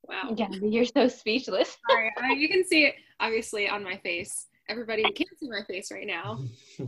Wow. 0.09 0.33
Yeah, 0.35 0.49
you're 0.61 0.83
so 0.83 1.07
speechless. 1.07 1.77
Sorry, 1.89 2.11
I 2.17 2.27
mean, 2.27 2.41
you 2.41 2.49
can 2.49 2.65
see 2.65 2.83
it 2.83 2.95
obviously 3.21 3.69
on 3.69 3.81
my 3.81 3.95
face. 3.95 4.47
Everybody 4.67 5.03
can't 5.03 5.39
see 5.39 5.49
my 5.49 5.63
face 5.69 5.89
right 5.89 6.05
now. 6.05 6.43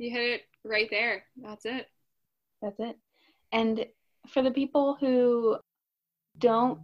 you 0.00 0.10
hit 0.10 0.30
it 0.30 0.42
right 0.64 0.88
there. 0.90 1.24
That's 1.36 1.66
it. 1.66 1.86
That's 2.62 2.80
it. 2.80 2.96
And 3.52 3.84
for 4.28 4.42
the 4.42 4.50
people 4.50 4.96
who 4.98 5.58
don't 6.38 6.80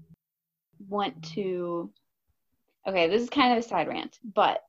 want 0.89 1.23
to, 1.35 1.91
okay, 2.87 3.09
this 3.09 3.23
is 3.23 3.31
kind 3.31 3.53
of 3.53 3.59
a 3.59 3.67
side 3.67 3.89
rant, 3.89 4.19
but 4.35 4.61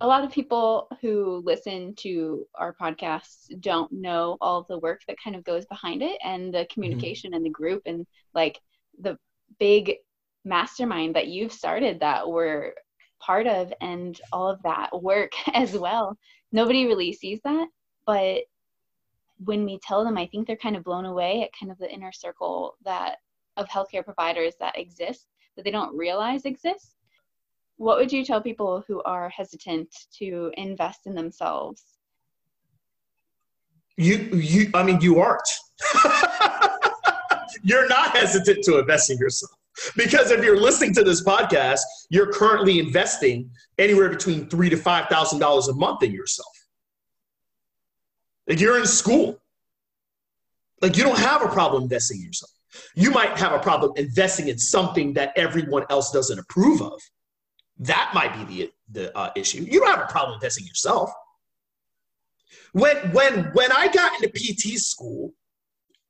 a 0.00 0.06
lot 0.06 0.24
of 0.24 0.32
people 0.32 0.88
who 1.00 1.42
listen 1.44 1.94
to 1.96 2.46
our 2.54 2.74
podcasts 2.74 3.48
don't 3.60 3.92
know 3.92 4.36
all 4.40 4.58
of 4.58 4.66
the 4.68 4.78
work 4.78 5.02
that 5.06 5.16
kind 5.22 5.36
of 5.36 5.44
goes 5.44 5.66
behind 5.66 6.02
it 6.02 6.18
and 6.24 6.52
the 6.52 6.58
mm-hmm. 6.58 6.72
communication 6.72 7.30
mm-hmm. 7.30 7.36
and 7.36 7.44
the 7.44 7.50
group 7.50 7.82
and 7.86 8.06
like 8.34 8.58
the 9.00 9.16
big 9.60 9.94
mastermind 10.44 11.14
that 11.14 11.28
you've 11.28 11.52
started 11.52 12.00
that 12.00 12.28
we're 12.28 12.72
part 13.20 13.46
of 13.46 13.72
and 13.80 14.20
all 14.32 14.48
of 14.48 14.62
that 14.62 14.90
work 15.02 15.32
as 15.54 15.76
well. 15.76 16.16
Nobody 16.52 16.86
really 16.86 17.12
sees 17.12 17.40
that, 17.44 17.68
but 18.06 18.42
when 19.44 19.64
we 19.64 19.80
tell 19.82 20.04
them, 20.04 20.16
I 20.16 20.26
think 20.26 20.46
they're 20.46 20.56
kind 20.56 20.76
of 20.76 20.84
blown 20.84 21.06
away 21.06 21.42
at 21.42 21.50
kind 21.58 21.72
of 21.72 21.78
the 21.78 21.90
inner 21.90 22.12
circle 22.12 22.76
that 22.84 23.16
of 23.56 23.66
healthcare 23.68 24.04
providers 24.04 24.54
that 24.60 24.78
exist 24.78 25.26
that 25.56 25.64
they 25.64 25.70
don't 25.70 25.96
realize 25.96 26.44
exists 26.44 26.94
what 27.82 27.98
would 27.98 28.12
you 28.12 28.24
tell 28.24 28.40
people 28.40 28.84
who 28.86 29.02
are 29.02 29.28
hesitant 29.28 29.88
to 30.18 30.52
invest 30.56 31.06
in 31.06 31.16
themselves? 31.16 31.82
You, 33.96 34.16
you, 34.32 34.70
I 34.72 34.84
mean, 34.84 35.00
you 35.00 35.18
aren't. 35.18 35.48
you're 37.62 37.88
not 37.88 38.16
hesitant 38.16 38.62
to 38.64 38.78
invest 38.78 39.10
in 39.10 39.18
yourself 39.18 39.52
because 39.96 40.30
if 40.30 40.44
you're 40.44 40.60
listening 40.60 40.94
to 40.94 41.04
this 41.04 41.22
podcast, 41.24 41.80
you're 42.10 42.32
currently 42.32 42.78
investing 42.78 43.50
anywhere 43.78 44.08
between 44.08 44.48
three 44.48 44.68
to 44.70 44.76
five 44.76 45.08
thousand 45.08 45.38
dollars 45.38 45.68
a 45.68 45.74
month 45.74 46.02
in 46.02 46.12
yourself. 46.12 46.48
Like 48.46 48.60
you're 48.60 48.78
in 48.78 48.86
school, 48.86 49.40
like 50.80 50.96
you 50.96 51.04
don't 51.04 51.18
have 51.18 51.42
a 51.42 51.48
problem 51.48 51.84
investing 51.84 52.18
in 52.18 52.26
yourself. 52.26 52.50
You 52.94 53.10
might 53.10 53.38
have 53.38 53.52
a 53.52 53.58
problem 53.58 53.92
investing 53.96 54.48
in 54.48 54.58
something 54.58 55.12
that 55.14 55.32
everyone 55.36 55.84
else 55.90 56.10
doesn't 56.10 56.38
approve 56.38 56.82
of. 56.82 57.00
That 57.78 58.12
might 58.14 58.48
be 58.48 58.72
the, 58.90 59.00
the 59.00 59.16
uh, 59.18 59.30
issue. 59.36 59.62
You 59.62 59.80
don't 59.80 59.90
have 59.90 60.08
a 60.08 60.10
problem 60.10 60.34
investing 60.34 60.66
yourself. 60.66 61.10
When 62.72 62.96
when 63.12 63.44
when 63.52 63.70
I 63.72 63.88
got 63.88 64.22
into 64.22 64.28
PT 64.28 64.78
school, 64.78 65.34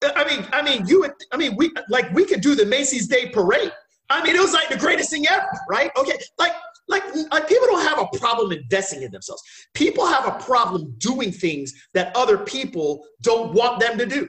I 0.02 0.24
mean, 0.24 0.46
I 0.52 0.62
mean, 0.62 0.86
you 0.86 1.00
would, 1.00 1.12
I 1.32 1.36
mean, 1.36 1.54
we 1.56 1.72
like 1.88 2.10
we 2.12 2.24
could 2.24 2.40
do 2.40 2.54
the 2.54 2.66
Macy's 2.66 3.06
Day 3.06 3.28
Parade. 3.30 3.72
I 4.10 4.22
mean, 4.22 4.36
it 4.36 4.40
was 4.40 4.52
like 4.52 4.68
the 4.68 4.76
greatest 4.76 5.10
thing 5.10 5.26
ever, 5.28 5.46
right? 5.68 5.90
Okay, 5.96 6.18
like 6.38 6.52
like 6.88 7.02
like 7.30 7.48
people 7.48 7.66
don't 7.66 7.86
have 7.86 7.98
a 7.98 8.18
problem 8.18 8.52
investing 8.52 9.02
in 9.02 9.10
themselves. 9.10 9.42
People 9.74 10.06
have 10.06 10.26
a 10.26 10.42
problem 10.42 10.94
doing 10.98 11.32
things 11.32 11.72
that 11.94 12.14
other 12.16 12.38
people 12.38 13.04
don't 13.22 13.52
want 13.54 13.80
them 13.80 13.96
to 13.98 14.06
do. 14.06 14.28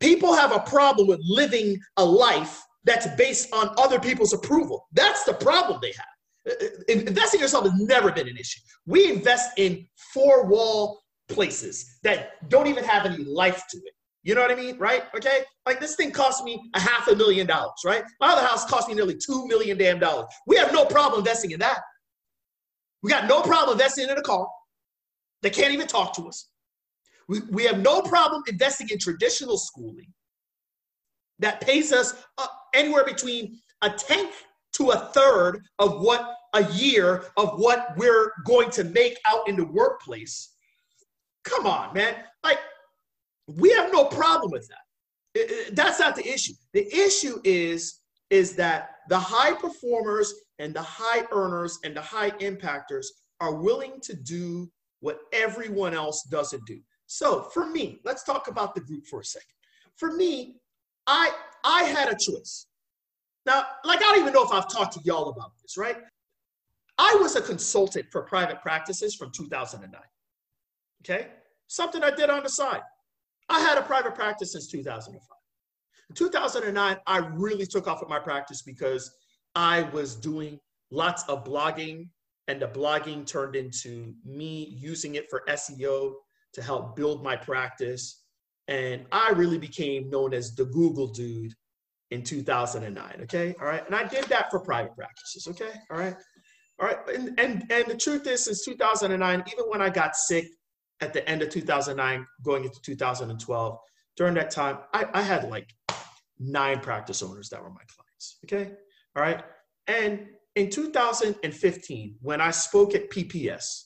People 0.00 0.34
have 0.34 0.52
a 0.52 0.60
problem 0.60 1.06
with 1.06 1.20
living 1.22 1.78
a 1.96 2.04
life 2.04 2.62
that's 2.84 3.06
based 3.16 3.52
on 3.54 3.74
other 3.78 3.98
people's 3.98 4.32
approval. 4.32 4.86
That's 4.92 5.24
the 5.24 5.34
problem 5.34 5.78
they 5.80 5.92
have. 5.92 6.06
Uh, 6.46 6.64
uh, 6.64 6.68
investing 6.88 7.38
in 7.38 7.44
yourself 7.44 7.64
has 7.64 7.80
never 7.80 8.12
been 8.12 8.28
an 8.28 8.36
issue. 8.36 8.60
We 8.86 9.10
invest 9.10 9.52
in 9.56 9.86
four 10.12 10.46
wall 10.46 11.03
places 11.28 11.98
that 12.02 12.48
don't 12.50 12.66
even 12.66 12.84
have 12.84 13.06
any 13.06 13.24
life 13.24 13.62
to 13.70 13.78
it. 13.78 13.94
You 14.22 14.34
know 14.34 14.40
what 14.40 14.50
I 14.50 14.54
mean? 14.54 14.78
Right? 14.78 15.04
Okay? 15.14 15.40
Like 15.66 15.80
this 15.80 15.96
thing 15.96 16.10
cost 16.10 16.44
me 16.44 16.70
a 16.74 16.80
half 16.80 17.08
a 17.08 17.16
million 17.16 17.46
dollars, 17.46 17.74
right? 17.84 18.04
My 18.20 18.28
other 18.28 18.46
house 18.46 18.64
cost 18.64 18.88
me 18.88 18.94
nearly 18.94 19.16
two 19.16 19.46
million 19.46 19.76
damn 19.76 19.98
dollars. 19.98 20.26
We 20.46 20.56
have 20.56 20.72
no 20.72 20.84
problem 20.84 21.20
investing 21.20 21.50
in 21.50 21.60
that. 21.60 21.80
We 23.02 23.10
got 23.10 23.28
no 23.28 23.42
problem 23.42 23.74
investing 23.78 24.08
in 24.08 24.16
a 24.16 24.22
car. 24.22 24.48
They 25.42 25.50
can't 25.50 25.74
even 25.74 25.86
talk 25.86 26.14
to 26.14 26.22
us. 26.22 26.48
We, 27.28 27.40
we 27.50 27.64
have 27.64 27.80
no 27.80 28.00
problem 28.00 28.42
investing 28.48 28.88
in 28.90 28.98
traditional 28.98 29.58
schooling 29.58 30.12
that 31.38 31.60
pays 31.60 31.92
us 31.92 32.14
uh, 32.38 32.46
anywhere 32.74 33.04
between 33.04 33.58
a 33.82 33.90
tenth 33.90 34.34
to 34.74 34.90
a 34.90 35.10
third 35.14 35.60
of 35.78 36.00
what 36.00 36.34
a 36.54 36.64
year 36.72 37.24
of 37.36 37.58
what 37.58 37.88
we're 37.96 38.32
going 38.46 38.70
to 38.70 38.84
make 38.84 39.18
out 39.26 39.48
in 39.48 39.56
the 39.56 39.66
workplace. 39.66 40.53
Come 41.44 41.66
on, 41.66 41.94
man. 41.94 42.14
Like, 42.42 42.58
we 43.46 43.70
have 43.72 43.92
no 43.92 44.06
problem 44.06 44.50
with 44.50 44.68
that. 44.68 44.78
It, 45.34 45.50
it, 45.50 45.76
that's 45.76 46.00
not 46.00 46.16
the 46.16 46.26
issue. 46.26 46.54
The 46.72 46.86
issue 46.94 47.40
is 47.44 48.00
is 48.30 48.56
that 48.56 48.96
the 49.08 49.18
high 49.18 49.52
performers 49.52 50.32
and 50.58 50.74
the 50.74 50.82
high 50.82 51.24
earners 51.30 51.78
and 51.84 51.94
the 51.94 52.00
high 52.00 52.30
impactors 52.30 53.06
are 53.40 53.54
willing 53.54 54.00
to 54.02 54.14
do 54.14 54.70
what 55.00 55.18
everyone 55.32 55.92
else 55.94 56.22
doesn't 56.30 56.64
do. 56.66 56.80
So 57.06 57.42
for 57.52 57.66
me, 57.66 58.00
let's 58.04 58.24
talk 58.24 58.48
about 58.48 58.74
the 58.74 58.80
group 58.80 59.06
for 59.06 59.20
a 59.20 59.24
second. 59.24 59.48
For 59.96 60.12
me, 60.12 60.56
I 61.06 61.30
I 61.62 61.84
had 61.84 62.08
a 62.08 62.16
choice. 62.16 62.66
Now, 63.46 63.64
like 63.84 63.98
I 63.98 64.02
don't 64.02 64.20
even 64.20 64.32
know 64.32 64.44
if 64.44 64.52
I've 64.52 64.70
talked 64.70 64.94
to 64.94 65.00
y'all 65.04 65.28
about 65.28 65.52
this, 65.60 65.76
right? 65.76 65.98
I 66.96 67.16
was 67.20 67.36
a 67.36 67.42
consultant 67.42 68.06
for 68.10 68.22
private 68.22 68.62
practices 68.62 69.14
from 69.14 69.30
2009. 69.32 70.00
Okay? 71.04 71.28
Something 71.66 72.02
I 72.02 72.10
did 72.10 72.30
on 72.30 72.42
the 72.42 72.48
side. 72.48 72.82
I 73.48 73.60
had 73.60 73.78
a 73.78 73.82
private 73.82 74.14
practice 74.14 74.52
since 74.52 74.68
2005. 74.70 75.20
In 76.10 76.14
2009, 76.14 76.96
I 77.06 77.18
really 77.18 77.66
took 77.66 77.86
off 77.86 78.00
with 78.00 78.08
my 78.08 78.18
practice 78.18 78.62
because 78.62 79.10
I 79.54 79.82
was 79.82 80.14
doing 80.14 80.58
lots 80.90 81.24
of 81.28 81.44
blogging, 81.44 82.08
and 82.48 82.60
the 82.60 82.68
blogging 82.68 83.26
turned 83.26 83.56
into 83.56 84.14
me 84.24 84.76
using 84.78 85.14
it 85.14 85.26
for 85.30 85.42
SEO 85.48 86.14
to 86.54 86.62
help 86.62 86.96
build 86.96 87.22
my 87.22 87.36
practice. 87.36 88.22
And 88.68 89.04
I 89.12 89.30
really 89.30 89.58
became 89.58 90.08
known 90.08 90.32
as 90.32 90.54
the 90.54 90.64
Google 90.66 91.08
dude 91.08 91.52
in 92.10 92.22
2009. 92.22 93.20
Okay. 93.22 93.54
All 93.60 93.66
right. 93.66 93.84
And 93.84 93.94
I 93.94 94.06
did 94.06 94.24
that 94.24 94.50
for 94.50 94.60
private 94.60 94.94
practices. 94.94 95.46
Okay. 95.48 95.72
All 95.90 95.98
right. 95.98 96.16
All 96.80 96.86
right. 96.86 96.98
And, 97.14 97.38
and, 97.38 97.64
and 97.70 97.86
the 97.86 97.96
truth 97.96 98.26
is, 98.26 98.44
since 98.44 98.64
2009, 98.64 99.44
even 99.52 99.64
when 99.66 99.82
I 99.82 99.90
got 99.90 100.16
sick 100.16 100.46
at 101.00 101.12
the 101.12 101.28
end 101.28 101.42
of 101.42 101.50
2009, 101.50 102.26
going 102.42 102.64
into 102.64 102.80
2012, 102.82 103.78
during 104.16 104.34
that 104.34 104.50
time, 104.50 104.78
I, 104.92 105.06
I 105.12 105.22
had 105.22 105.48
like 105.50 105.72
nine 106.38 106.80
practice 106.80 107.22
owners 107.22 107.48
that 107.50 107.62
were 107.62 107.70
my 107.70 107.82
clients. 107.94 108.38
Okay. 108.44 108.72
All 109.16 109.22
right. 109.22 109.42
And 109.86 110.26
in 110.54 110.70
2015, 110.70 112.16
when 112.20 112.40
I 112.40 112.50
spoke 112.50 112.94
at 112.94 113.10
PPS, 113.10 113.82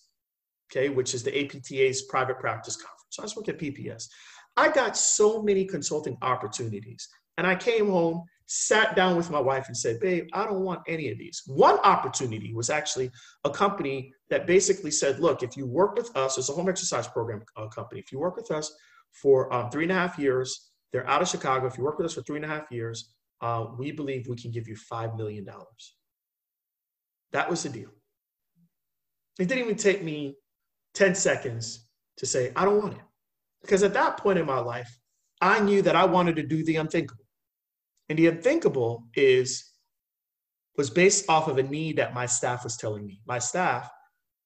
okay, 0.70 0.90
which 0.90 1.14
is 1.14 1.22
the 1.22 1.30
APTA's 1.30 2.02
private 2.02 2.38
practice 2.38 2.76
conference, 2.76 3.06
so 3.10 3.22
I 3.22 3.26
spoke 3.26 3.48
at 3.48 3.58
PPS, 3.58 4.04
I 4.56 4.70
got 4.70 4.96
so 4.96 5.42
many 5.42 5.64
consulting 5.64 6.16
opportunities. 6.20 7.08
And 7.38 7.46
I 7.46 7.54
came 7.54 7.88
home, 7.88 8.24
sat 8.46 8.96
down 8.96 9.16
with 9.16 9.30
my 9.30 9.40
wife, 9.40 9.68
and 9.68 9.76
said, 9.76 10.00
Babe, 10.00 10.28
I 10.32 10.44
don't 10.44 10.64
want 10.64 10.82
any 10.88 11.10
of 11.10 11.18
these. 11.18 11.42
One 11.46 11.78
opportunity 11.78 12.52
was 12.52 12.68
actually 12.68 13.10
a 13.44 13.50
company 13.50 14.12
that 14.30 14.46
basically 14.46 14.90
said, 14.90 15.20
Look, 15.20 15.42
if 15.42 15.56
you 15.56 15.66
work 15.66 15.96
with 15.96 16.14
us, 16.16 16.38
it's 16.38 16.48
a 16.48 16.52
home 16.52 16.68
exercise 16.68 17.06
program 17.08 17.42
uh, 17.56 17.68
company. 17.68 18.00
If 18.00 18.12
you 18.12 18.18
work 18.18 18.36
with 18.36 18.50
us 18.50 18.72
for 19.12 19.52
um, 19.52 19.70
three 19.70 19.84
and 19.84 19.92
a 19.92 19.94
half 19.94 20.18
years, 20.18 20.70
they're 20.92 21.08
out 21.08 21.22
of 21.22 21.28
Chicago. 21.28 21.66
If 21.66 21.76
you 21.76 21.84
work 21.84 21.98
with 21.98 22.06
us 22.06 22.14
for 22.14 22.22
three 22.22 22.36
and 22.36 22.44
a 22.44 22.48
half 22.48 22.70
years, 22.70 23.14
uh, 23.40 23.66
we 23.78 23.92
believe 23.92 24.26
we 24.28 24.36
can 24.36 24.50
give 24.50 24.66
you 24.66 24.76
$5 24.90 25.16
million. 25.16 25.46
That 27.32 27.48
was 27.48 27.62
the 27.62 27.68
deal. 27.68 27.90
It 29.38 29.48
didn't 29.48 29.64
even 29.64 29.76
take 29.76 30.02
me 30.02 30.36
10 30.94 31.14
seconds 31.14 31.86
to 32.16 32.26
say, 32.26 32.52
I 32.56 32.64
don't 32.64 32.78
want 32.78 32.94
it. 32.94 33.02
Because 33.62 33.82
at 33.82 33.94
that 33.94 34.16
point 34.16 34.38
in 34.38 34.46
my 34.46 34.58
life, 34.58 34.90
I 35.40 35.60
knew 35.60 35.82
that 35.82 35.94
I 35.94 36.04
wanted 36.04 36.36
to 36.36 36.42
do 36.42 36.64
the 36.64 36.76
unthinkable. 36.76 37.24
And 38.08 38.18
the 38.18 38.28
unthinkable 38.28 39.04
is 39.14 39.64
was 40.76 40.90
based 40.90 41.28
off 41.28 41.48
of 41.48 41.58
a 41.58 41.62
need 41.62 41.96
that 41.96 42.14
my 42.14 42.24
staff 42.24 42.62
was 42.62 42.76
telling 42.76 43.04
me. 43.04 43.20
My 43.26 43.40
staff 43.40 43.90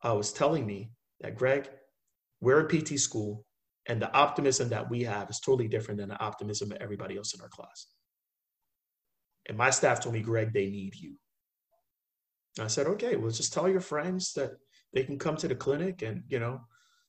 uh, 0.05 0.15
was 0.15 0.33
telling 0.33 0.67
me 0.67 0.91
that 1.21 1.37
Greg, 1.37 1.69
we're 2.41 2.61
a 2.61 2.69
PT 2.69 2.99
school, 2.99 3.45
and 3.87 4.01
the 4.01 4.12
optimism 4.15 4.69
that 4.69 4.88
we 4.88 5.03
have 5.05 5.31
is 5.31 5.41
totally 5.41 5.69
different 5.69 5.99
than 5.99 6.09
the 6.09 6.21
optimism 6.21 6.73
of 6.73 6.79
everybody 6.79 7.17
else 7.17 7.35
in 7.35 7.41
our 7.41 7.49
class. 7.49 7.87
And 9.49 9.59
my 9.59 9.71
staff 9.71 10.01
told 10.01 10.15
me, 10.15 10.21
Greg, 10.21 10.53
they 10.53 10.67
need 10.67 10.95
you. 10.95 11.17
I 12.61 12.67
said, 12.67 12.87
okay, 12.87 13.17
well, 13.17 13.31
just 13.31 13.53
tell 13.53 13.69
your 13.69 13.81
friends 13.81 14.33
that 14.35 14.53
they 14.93 15.05
can 15.05 15.19
come 15.19 15.37
to 15.37 15.49
the 15.49 15.55
clinic. 15.55 16.03
And, 16.03 16.23
you 16.29 16.38
know, 16.38 16.61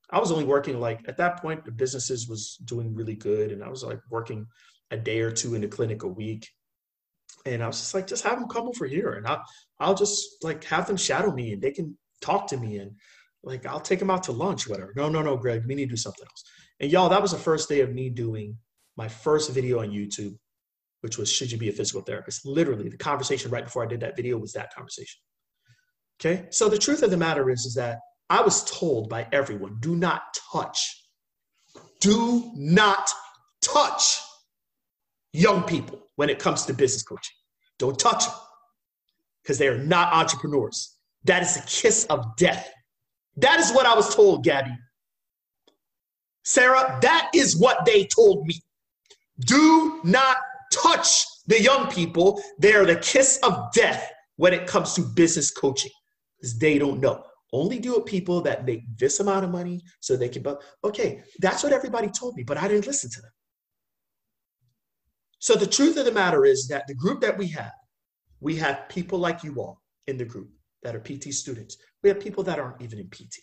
I 0.09 0.19
was 0.19 0.31
only 0.31 0.45
working 0.45 0.79
like 0.79 1.01
at 1.07 1.17
that 1.17 1.41
point, 1.41 1.65
the 1.65 1.71
businesses 1.71 2.27
was 2.27 2.57
doing 2.65 2.95
really 2.95 3.15
good. 3.15 3.51
And 3.51 3.63
I 3.63 3.69
was 3.69 3.83
like 3.83 3.99
working 4.09 4.47
a 4.89 4.97
day 4.97 5.19
or 5.21 5.31
two 5.31 5.53
in 5.53 5.61
the 5.61 5.67
clinic 5.67 6.03
a 6.03 6.07
week. 6.07 6.47
And 7.45 7.61
I 7.61 7.67
was 7.67 7.79
just 7.79 7.93
like, 7.93 8.07
just 8.07 8.23
have 8.23 8.39
them 8.39 8.47
come 8.47 8.67
over 8.67 8.85
here 8.85 9.13
and 9.13 9.27
I'll, 9.27 9.43
I'll 9.79 9.95
just 9.95 10.43
like 10.43 10.63
have 10.65 10.87
them 10.87 10.97
shadow 10.97 11.33
me 11.33 11.53
and 11.53 11.61
they 11.61 11.71
can 11.71 11.97
talk 12.23 12.47
to 12.47 12.57
me 12.57 12.77
and 12.77 12.91
like, 13.43 13.65
I'll 13.65 13.79
take 13.79 13.99
them 13.99 14.09
out 14.09 14.23
to 14.23 14.31
lunch, 14.31 14.67
whatever. 14.67 14.93
No, 14.95 15.09
no, 15.09 15.21
no, 15.21 15.35
Greg, 15.35 15.65
we 15.67 15.75
need 15.75 15.85
to 15.85 15.91
do 15.91 15.97
something 15.97 16.23
else. 16.23 16.43
And 16.79 16.91
y'all, 16.91 17.09
that 17.09 17.21
was 17.21 17.31
the 17.31 17.37
first 17.37 17.69
day 17.69 17.81
of 17.81 17.93
me 17.93 18.09
doing 18.09 18.57
my 18.95 19.07
first 19.07 19.51
video 19.51 19.81
on 19.81 19.89
YouTube, 19.89 20.37
which 21.01 21.17
was, 21.17 21.29
should 21.31 21.51
you 21.51 21.57
be 21.57 21.69
a 21.69 21.73
physical 21.73 22.01
therapist? 22.01 22.45
Literally 22.45 22.89
the 22.89 22.97
conversation 22.97 23.51
right 23.51 23.65
before 23.65 23.83
I 23.83 23.87
did 23.87 23.99
that 23.99 24.15
video 24.15 24.37
was 24.37 24.53
that 24.53 24.73
conversation. 24.73 25.19
Okay. 26.19 26.47
So 26.51 26.69
the 26.69 26.77
truth 26.77 27.03
of 27.03 27.11
the 27.11 27.17
matter 27.17 27.49
is, 27.49 27.65
is 27.65 27.73
that 27.75 27.99
I 28.29 28.41
was 28.41 28.63
told 28.63 29.09
by 29.09 29.27
everyone, 29.31 29.77
do 29.79 29.95
not 29.95 30.21
touch, 30.51 31.05
do 31.99 32.51
not 32.55 33.09
touch 33.61 34.19
young 35.33 35.63
people 35.63 35.99
when 36.15 36.29
it 36.29 36.39
comes 36.39 36.65
to 36.65 36.73
business 36.73 37.03
coaching. 37.03 37.35
Don't 37.79 37.99
touch 37.99 38.25
them 38.25 38.35
because 39.43 39.57
they 39.57 39.67
are 39.67 39.77
not 39.77 40.13
entrepreneurs. 40.13 40.92
That 41.25 41.41
is 41.43 41.57
a 41.57 41.61
kiss 41.61 42.05
of 42.05 42.35
death. 42.37 42.69
That 43.37 43.59
is 43.59 43.71
what 43.71 43.85
I 43.85 43.95
was 43.95 44.13
told, 44.13 44.43
Gabby. 44.43 44.75
Sarah, 46.43 46.99
that 47.01 47.31
is 47.33 47.57
what 47.57 47.85
they 47.85 48.05
told 48.05 48.45
me. 48.45 48.59
Do 49.39 50.01
not 50.03 50.37
touch 50.71 51.25
the 51.47 51.61
young 51.61 51.89
people. 51.89 52.41
They 52.59 52.73
are 52.73 52.85
the 52.85 52.97
kiss 52.97 53.39
of 53.43 53.71
death 53.73 54.11
when 54.35 54.53
it 54.53 54.67
comes 54.67 54.93
to 54.93 55.01
business 55.01 55.51
coaching 55.51 55.91
because 56.39 56.57
they 56.59 56.77
don't 56.77 56.99
know. 56.99 57.23
Only 57.53 57.79
do 57.79 57.95
it 57.97 58.05
people 58.05 58.41
that 58.41 58.65
make 58.65 58.81
this 58.97 59.19
amount 59.19 59.45
of 59.45 59.51
money 59.51 59.81
so 59.99 60.17
they 60.17 60.27
can, 60.27 60.41
but 60.41 60.61
okay, 60.83 61.23
that's 61.39 61.63
what 61.63 61.71
everybody 61.71 62.07
told 62.07 62.35
me, 62.35 62.43
but 62.43 62.57
I 62.57 62.67
didn't 62.67 62.87
listen 62.87 63.11
to 63.11 63.21
them. 63.21 63.31
So 65.39 65.55
the 65.55 65.67
truth 65.67 65.97
of 65.97 66.05
the 66.05 66.11
matter 66.11 66.45
is 66.45 66.67
that 66.69 66.87
the 66.87 66.95
group 66.95 67.21
that 67.21 67.37
we 67.37 67.47
have, 67.49 67.73
we 68.39 68.55
have 68.57 68.89
people 68.89 69.19
like 69.19 69.43
you 69.43 69.55
all 69.57 69.81
in 70.07 70.17
the 70.17 70.25
group 70.25 70.49
that 70.83 70.95
are 70.95 70.99
PT 70.99 71.33
students. 71.33 71.77
We 72.01 72.09
have 72.09 72.19
people 72.19 72.43
that 72.43 72.59
aren't 72.59 72.81
even 72.81 72.99
in 72.99 73.09
PT. 73.09 73.39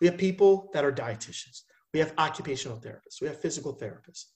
We 0.00 0.06
have 0.06 0.18
people 0.18 0.70
that 0.72 0.84
are 0.84 0.92
dietitians. 0.92 1.62
We 1.92 2.00
have 2.00 2.12
occupational 2.18 2.78
therapists. 2.78 3.20
We 3.20 3.26
have 3.26 3.40
physical 3.40 3.76
therapists. 3.76 4.26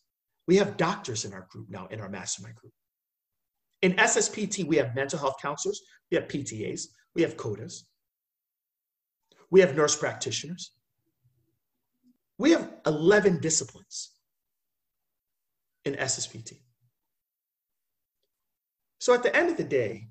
We 0.46 0.56
have 0.56 0.76
doctors 0.76 1.24
in 1.24 1.32
our 1.32 1.46
group 1.50 1.68
now, 1.70 1.86
in 1.86 2.00
our 2.00 2.08
mastermind 2.08 2.56
group. 2.56 2.72
In 3.82 3.92
SSPT, 3.94 4.66
we 4.66 4.76
have 4.76 4.94
mental 4.94 5.18
health 5.18 5.36
counselors, 5.40 5.82
we 6.10 6.16
have 6.16 6.26
PTAs, 6.26 6.86
we 7.14 7.22
have 7.22 7.36
COTAs, 7.36 7.84
we 9.50 9.60
have 9.60 9.76
nurse 9.76 9.96
practitioners. 9.96 10.72
We 12.38 12.50
have 12.50 12.68
11 12.86 13.40
disciplines 13.40 14.10
in 15.84 15.94
SSPT. 15.94 16.62
So 18.98 19.14
at 19.14 19.22
the 19.22 19.34
end 19.36 19.50
of 19.50 19.56
the 19.56 19.64
day, 19.64 20.08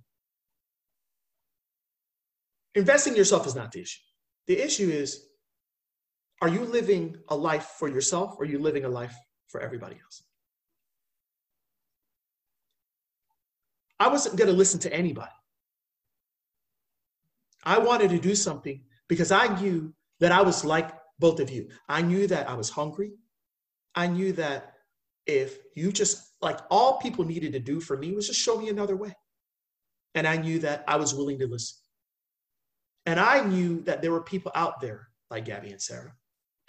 investing 2.76 3.14
in 3.14 3.18
yourself 3.18 3.48
is 3.48 3.56
not 3.56 3.72
the 3.72 3.82
issue. 3.82 4.02
The 4.48 4.60
issue 4.60 4.90
is 4.90 5.26
are 6.42 6.50
you 6.50 6.66
living 6.66 7.18
a 7.30 7.36
life 7.36 7.76
for 7.80 7.88
yourself 7.88 8.36
or 8.38 8.44
are 8.44 8.48
you 8.48 8.60
living 8.60 8.84
a 8.84 8.90
life 8.90 9.16
for 9.48 9.62
everybody 9.62 9.96
else? 10.04 10.24
I 14.00 14.10
wasn't 14.10 14.36
going 14.36 14.50
to 14.50 14.58
listen 14.58 14.80
to 14.82 14.94
anybody. 14.94 15.32
I 17.64 17.78
wanted 17.78 18.10
to 18.10 18.20
do 18.20 18.36
something 18.36 18.82
because 19.08 19.32
I 19.32 19.48
knew 19.62 19.94
that 20.20 20.34
I 20.34 20.42
was 20.42 20.66
like 20.66 20.92
both 21.20 21.40
of 21.40 21.50
you. 21.50 21.70
I 21.88 22.02
knew 22.02 22.28
that 22.28 22.50
I 22.50 22.56
was 22.56 22.70
hungry. 22.70 23.14
I 23.96 24.08
knew 24.08 24.34
that 24.34 24.74
if 25.26 25.60
you 25.76 25.92
just 25.92 26.34
like 26.42 26.60
all 26.70 26.98
people 26.98 27.24
needed 27.24 27.54
to 27.54 27.60
do 27.60 27.80
for 27.80 27.96
me 27.96 28.12
was 28.12 28.28
just 28.28 28.40
show 28.40 28.60
me 28.60 28.68
another 28.68 28.98
way. 28.98 29.14
And 30.16 30.28
I 30.28 30.36
knew 30.36 30.60
that 30.60 30.84
I 30.88 30.98
was 30.98 31.16
willing 31.16 31.40
to 31.40 31.48
listen. 31.48 31.78
And 33.06 33.20
I 33.20 33.44
knew 33.44 33.82
that 33.82 34.02
there 34.02 34.12
were 34.12 34.22
people 34.22 34.52
out 34.56 34.80
there 34.80 35.10
like 35.30 35.46
Gabby 35.46 35.72
and 35.72 35.82
Sarah. 35.82 36.14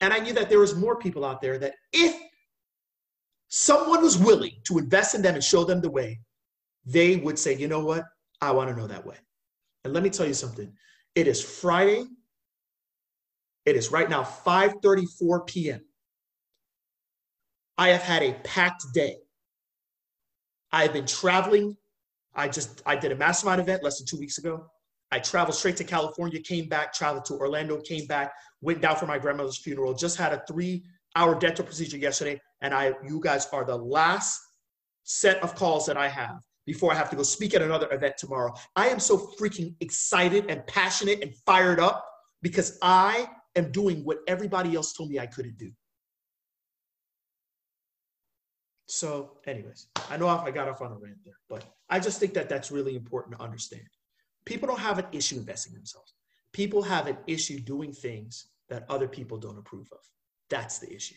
And 0.00 0.12
I 0.12 0.18
knew 0.18 0.32
that 0.34 0.48
there 0.48 0.58
was 0.58 0.74
more 0.74 0.96
people 0.96 1.24
out 1.24 1.40
there 1.40 1.58
that 1.58 1.74
if 1.92 2.14
someone 3.48 4.02
was 4.02 4.18
willing 4.18 4.52
to 4.64 4.78
invest 4.78 5.14
in 5.14 5.22
them 5.22 5.34
and 5.34 5.44
show 5.44 5.64
them 5.64 5.80
the 5.80 5.90
way, 5.90 6.20
they 6.84 7.16
would 7.16 7.38
say, 7.38 7.56
you 7.56 7.68
know 7.68 7.84
what? 7.84 8.04
I 8.40 8.50
want 8.50 8.68
to 8.70 8.76
know 8.76 8.86
that 8.88 9.06
way. 9.06 9.16
And 9.84 9.92
let 9.92 10.02
me 10.02 10.10
tell 10.10 10.26
you 10.26 10.34
something. 10.34 10.72
It 11.14 11.28
is 11.28 11.42
Friday. 11.42 12.04
It 13.64 13.76
is 13.76 13.92
right 13.92 14.10
now 14.10 14.22
5:34 14.22 15.46
p.m. 15.46 15.80
I 17.78 17.88
have 17.88 18.02
had 18.02 18.22
a 18.22 18.34
packed 18.44 18.84
day. 18.92 19.16
I 20.72 20.82
have 20.82 20.92
been 20.92 21.06
traveling. 21.06 21.76
I 22.34 22.48
just 22.48 22.82
I 22.84 22.96
did 22.96 23.12
a 23.12 23.16
mastermind 23.16 23.60
event 23.60 23.82
less 23.82 23.98
than 23.98 24.06
two 24.06 24.18
weeks 24.18 24.38
ago. 24.38 24.66
I 25.10 25.18
traveled 25.18 25.56
straight 25.56 25.76
to 25.76 25.84
California, 25.84 26.40
came 26.40 26.68
back, 26.68 26.92
traveled 26.92 27.24
to 27.26 27.34
Orlando, 27.34 27.80
came 27.80 28.06
back, 28.06 28.32
went 28.60 28.80
down 28.80 28.96
for 28.96 29.06
my 29.06 29.18
grandmother's 29.18 29.58
funeral. 29.58 29.94
Just 29.94 30.16
had 30.16 30.32
a 30.32 30.42
three-hour 30.48 31.38
dental 31.38 31.64
procedure 31.64 31.98
yesterday, 31.98 32.40
and 32.60 32.74
I 32.74 32.94
you 33.06 33.20
guys 33.20 33.46
are 33.52 33.64
the 33.64 33.76
last 33.76 34.40
set 35.04 35.42
of 35.42 35.54
calls 35.54 35.86
that 35.86 35.96
I 35.96 36.08
have 36.08 36.40
before 36.66 36.92
I 36.92 36.94
have 36.94 37.10
to 37.10 37.16
go 37.16 37.22
speak 37.22 37.54
at 37.54 37.62
another 37.62 37.92
event 37.92 38.14
tomorrow. 38.18 38.52
I 38.74 38.88
am 38.88 38.98
so 38.98 39.30
freaking 39.38 39.74
excited 39.80 40.46
and 40.48 40.66
passionate 40.66 41.22
and 41.22 41.34
fired 41.46 41.78
up 41.78 42.04
because 42.42 42.78
I 42.82 43.28
am 43.54 43.70
doing 43.70 44.04
what 44.04 44.18
everybody 44.26 44.74
else 44.74 44.92
told 44.92 45.10
me 45.10 45.18
I 45.18 45.26
couldn't 45.26 45.58
do. 45.58 45.70
So, 48.86 49.38
anyways, 49.46 49.88
I 50.10 50.16
know 50.16 50.28
I 50.28 50.50
got 50.50 50.68
off 50.68 50.82
on 50.82 50.92
a 50.92 50.96
rant 50.96 51.16
there, 51.24 51.34
but 51.48 51.64
I 51.88 52.00
just 52.00 52.20
think 52.20 52.34
that 52.34 52.48
that's 52.48 52.70
really 52.70 52.96
important 52.96 53.36
to 53.36 53.42
understand. 53.42 53.82
People 54.44 54.68
don't 54.68 54.80
have 54.80 54.98
an 54.98 55.06
issue 55.12 55.36
investing 55.36 55.72
in 55.72 55.78
themselves. 55.78 56.14
People 56.52 56.82
have 56.82 57.06
an 57.06 57.16
issue 57.26 57.58
doing 57.58 57.92
things 57.92 58.46
that 58.68 58.86
other 58.88 59.08
people 59.08 59.38
don't 59.38 59.58
approve 59.58 59.88
of. 59.92 59.98
That's 60.50 60.78
the 60.78 60.94
issue. 60.94 61.16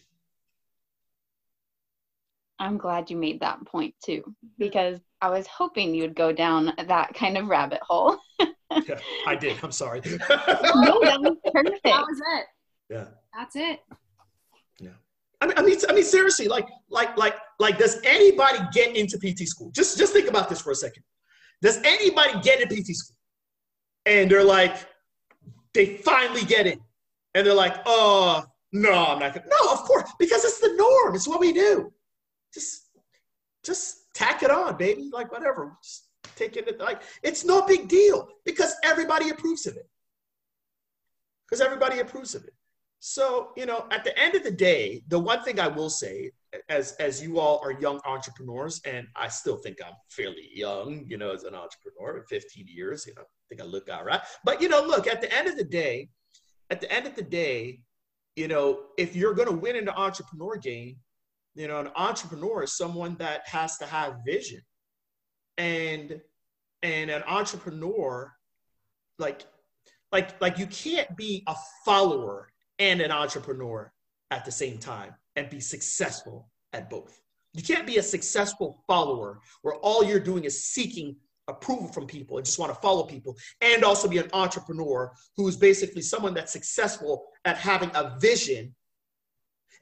I'm 2.59 2.77
glad 2.77 3.09
you 3.09 3.17
made 3.17 3.39
that 3.41 3.63
point 3.65 3.93
too, 4.03 4.21
mm-hmm. 4.21 4.47
because 4.57 4.99
I 5.21 5.29
was 5.29 5.45
hoping 5.47 5.93
you'd 5.93 6.15
go 6.15 6.31
down 6.31 6.73
that 6.87 7.13
kind 7.13 7.37
of 7.37 7.47
rabbit 7.47 7.81
hole. 7.81 8.17
yeah, 8.39 8.99
I 9.25 9.35
did. 9.35 9.57
I'm 9.63 9.71
sorry. 9.71 10.01
no, 10.05 10.17
that 10.19 11.19
was 11.21 11.37
perfect. 11.53 11.83
That 11.83 12.05
was 12.07 12.21
it. 12.35 12.45
Yeah. 12.89 13.05
That's 13.35 13.55
it. 13.55 13.79
Yeah. 14.79 14.89
I 15.41 15.47
mean, 15.47 15.57
I 15.57 15.61
mean, 15.61 15.77
I 15.89 15.93
mean, 15.93 16.03
seriously, 16.03 16.47
like, 16.47 16.67
like, 16.89 17.15
like, 17.17 17.35
like, 17.59 17.77
does 17.77 18.01
anybody 18.03 18.59
get 18.73 18.95
into 18.95 19.17
PT 19.17 19.47
school? 19.47 19.71
Just, 19.71 19.97
just 19.97 20.13
think 20.13 20.27
about 20.27 20.49
this 20.49 20.61
for 20.61 20.71
a 20.71 20.75
second. 20.75 21.03
Does 21.61 21.77
anybody 21.83 22.39
get 22.41 22.61
into 22.61 22.75
PT 22.75 22.95
school? 22.95 23.16
And 24.07 24.31
they're 24.31 24.43
like, 24.43 24.75
they 25.73 25.97
finally 25.97 26.45
get 26.45 26.65
it. 26.65 26.79
and 27.35 27.45
they're 27.45 27.53
like, 27.53 27.75
oh, 27.85 28.45
no, 28.71 28.91
I'm 28.91 29.19
not 29.19 29.33
gonna. 29.33 29.45
No, 29.47 29.71
of 29.71 29.79
course, 29.79 30.09
because 30.17 30.43
it's 30.43 30.59
the 30.59 30.73
norm. 30.75 31.15
It's 31.15 31.27
what 31.27 31.39
we 31.39 31.53
do. 31.53 31.91
Just, 32.53 32.89
just 33.63 34.13
tack 34.13 34.43
it 34.43 34.49
on, 34.49 34.77
baby. 34.77 35.09
Like 35.11 35.31
whatever. 35.31 35.77
Just 35.83 36.07
take 36.35 36.55
it. 36.57 36.79
Like 36.79 37.01
it's 37.21 37.45
no 37.45 37.65
big 37.65 37.87
deal 37.87 38.27
because 38.45 38.75
everybody 38.83 39.29
approves 39.29 39.67
of 39.67 39.75
it. 39.75 39.87
Because 41.45 41.61
everybody 41.61 41.99
approves 41.99 42.35
of 42.35 42.43
it. 42.45 42.53
So, 42.99 43.51
you 43.55 43.65
know, 43.65 43.85
at 43.91 44.03
the 44.03 44.17
end 44.19 44.35
of 44.35 44.43
the 44.43 44.51
day, 44.51 45.03
the 45.07 45.19
one 45.19 45.43
thing 45.43 45.59
I 45.59 45.67
will 45.67 45.89
say, 45.89 46.31
as 46.69 46.93
as 46.93 47.21
you 47.21 47.39
all 47.39 47.61
are 47.63 47.71
young 47.71 47.99
entrepreneurs, 48.05 48.81
and 48.85 49.07
I 49.15 49.27
still 49.27 49.57
think 49.57 49.77
I'm 49.85 49.93
fairly 50.09 50.49
young, 50.53 51.05
you 51.07 51.17
know, 51.17 51.31
as 51.31 51.43
an 51.43 51.55
entrepreneur, 51.55 52.25
15 52.27 52.65
years, 52.67 53.05
you 53.05 53.13
know, 53.15 53.23
think 53.49 53.61
I 53.61 53.65
look 53.65 53.89
all 53.91 54.03
right. 54.03 54.21
But 54.43 54.61
you 54.61 54.69
know, 54.69 54.81
look, 54.81 55.07
at 55.07 55.21
the 55.21 55.33
end 55.35 55.47
of 55.47 55.57
the 55.57 55.63
day, 55.63 56.09
at 56.69 56.81
the 56.81 56.91
end 56.91 57.07
of 57.07 57.15
the 57.15 57.23
day, 57.23 57.79
you 58.35 58.47
know, 58.47 58.85
if 58.97 59.15
you're 59.15 59.33
gonna 59.33 59.51
win 59.51 59.75
in 59.75 59.85
the 59.85 59.95
entrepreneur 59.95 60.57
game, 60.57 60.97
you 61.55 61.67
know, 61.67 61.79
an 61.79 61.89
entrepreneur 61.95 62.63
is 62.63 62.77
someone 62.77 63.15
that 63.15 63.47
has 63.47 63.77
to 63.79 63.85
have 63.85 64.17
vision. 64.25 64.61
And 65.57 66.21
and 66.83 67.09
an 67.09 67.23
entrepreneur, 67.27 68.31
like, 69.17 69.45
like, 70.11 70.39
like 70.39 70.57
you 70.59 70.67
can't 70.67 71.17
be 71.17 71.43
a 71.47 71.55
follower 71.83 72.49
and 72.79 73.01
an 73.01 73.11
entrepreneur 73.11 73.91
at 74.31 74.45
the 74.45 74.51
same 74.51 74.77
time 74.77 75.15
and 75.35 75.49
be 75.49 75.59
successful 75.59 76.49
at 76.73 76.89
both. 76.89 77.19
You 77.53 77.63
can't 77.63 77.87
be 77.87 77.97
a 77.97 78.03
successful 78.03 78.83
follower 78.85 79.39
where 79.63 79.75
all 79.75 80.03
you're 80.03 80.19
doing 80.19 80.43
is 80.43 80.65
seeking 80.65 81.15
approval 81.47 81.87
from 81.87 82.05
people 82.05 82.37
and 82.37 82.45
just 82.45 82.59
want 82.59 82.73
to 82.73 82.79
follow 82.81 83.03
people, 83.03 83.35
and 83.61 83.83
also 83.83 84.07
be 84.07 84.17
an 84.17 84.29
entrepreneur 84.33 85.11
who 85.35 85.47
is 85.47 85.57
basically 85.57 86.01
someone 86.01 86.33
that's 86.33 86.51
successful 86.51 87.25
at 87.45 87.57
having 87.57 87.91
a 87.95 88.17
vision 88.19 88.73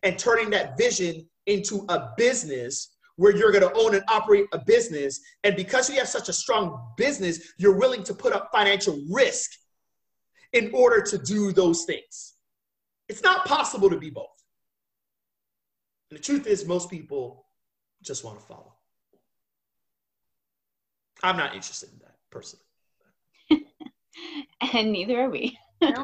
and 0.03 0.19
turning 0.19 0.49
that 0.51 0.77
vision 0.77 1.27
into 1.47 1.85
a 1.89 2.11
business 2.17 2.95
where 3.17 3.35
you're 3.35 3.51
going 3.51 3.63
to 3.63 3.73
own 3.73 3.95
and 3.95 4.03
operate 4.09 4.45
a 4.51 4.59
business. 4.59 5.21
And 5.43 5.55
because 5.55 5.89
you 5.89 5.97
have 5.97 6.07
such 6.07 6.29
a 6.29 6.33
strong 6.33 6.93
business, 6.97 7.53
you're 7.57 7.77
willing 7.77 8.03
to 8.03 8.13
put 8.13 8.33
up 8.33 8.49
financial 8.51 9.01
risk 9.09 9.51
in 10.53 10.69
order 10.73 11.01
to 11.01 11.17
do 11.17 11.51
those 11.51 11.85
things. 11.85 12.35
It's 13.09 13.23
not 13.23 13.45
possible 13.45 13.89
to 13.89 13.97
be 13.97 14.09
both. 14.09 14.27
And 16.11 16.19
the 16.19 16.23
truth 16.23 16.45
is, 16.45 16.65
most 16.65 16.89
people 16.89 17.45
just 18.03 18.23
want 18.23 18.39
to 18.39 18.45
follow. 18.45 18.74
I'm 21.23 21.37
not 21.37 21.53
interested 21.53 21.89
in 21.91 21.99
that 21.99 22.15
personally. 22.31 22.65
and 24.73 24.91
neither 24.91 25.21
are 25.21 25.29
we. 25.29 25.57
and 25.81 26.03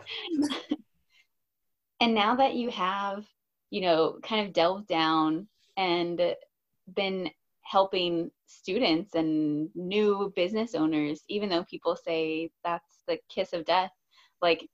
now 2.13 2.35
that 2.35 2.55
you 2.55 2.69
have, 2.71 3.25
you 3.69 3.81
know, 3.81 4.19
kind 4.23 4.45
of 4.45 4.53
delved 4.53 4.87
down 4.87 5.47
and 5.77 6.21
been 6.95 7.29
helping 7.61 8.31
students 8.47 9.15
and 9.15 9.69
new 9.75 10.31
business 10.35 10.75
owners, 10.75 11.21
even 11.29 11.49
though 11.49 11.63
people 11.63 11.95
say 11.95 12.51
that's 12.63 13.03
the 13.07 13.17
kiss 13.29 13.53
of 13.53 13.65
death, 13.65 13.91
like 14.41 14.67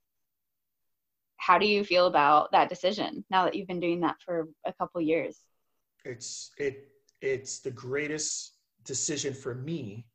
how 1.37 1.57
do 1.57 1.67
you 1.67 1.83
feel 1.83 2.07
about 2.07 2.51
that 2.51 2.69
decision 2.69 3.23
now 3.29 3.45
that 3.45 3.55
you've 3.55 3.67
been 3.67 3.79
doing 3.79 4.01
that 4.01 4.15
for 4.23 4.47
a 4.65 4.73
couple 4.73 4.99
years 4.99 5.37
it's 6.03 6.51
it 6.57 6.89
it's 7.21 7.59
the 7.59 7.71
greatest 7.71 8.53
decision 8.83 9.33
for 9.33 9.55
me 9.55 10.05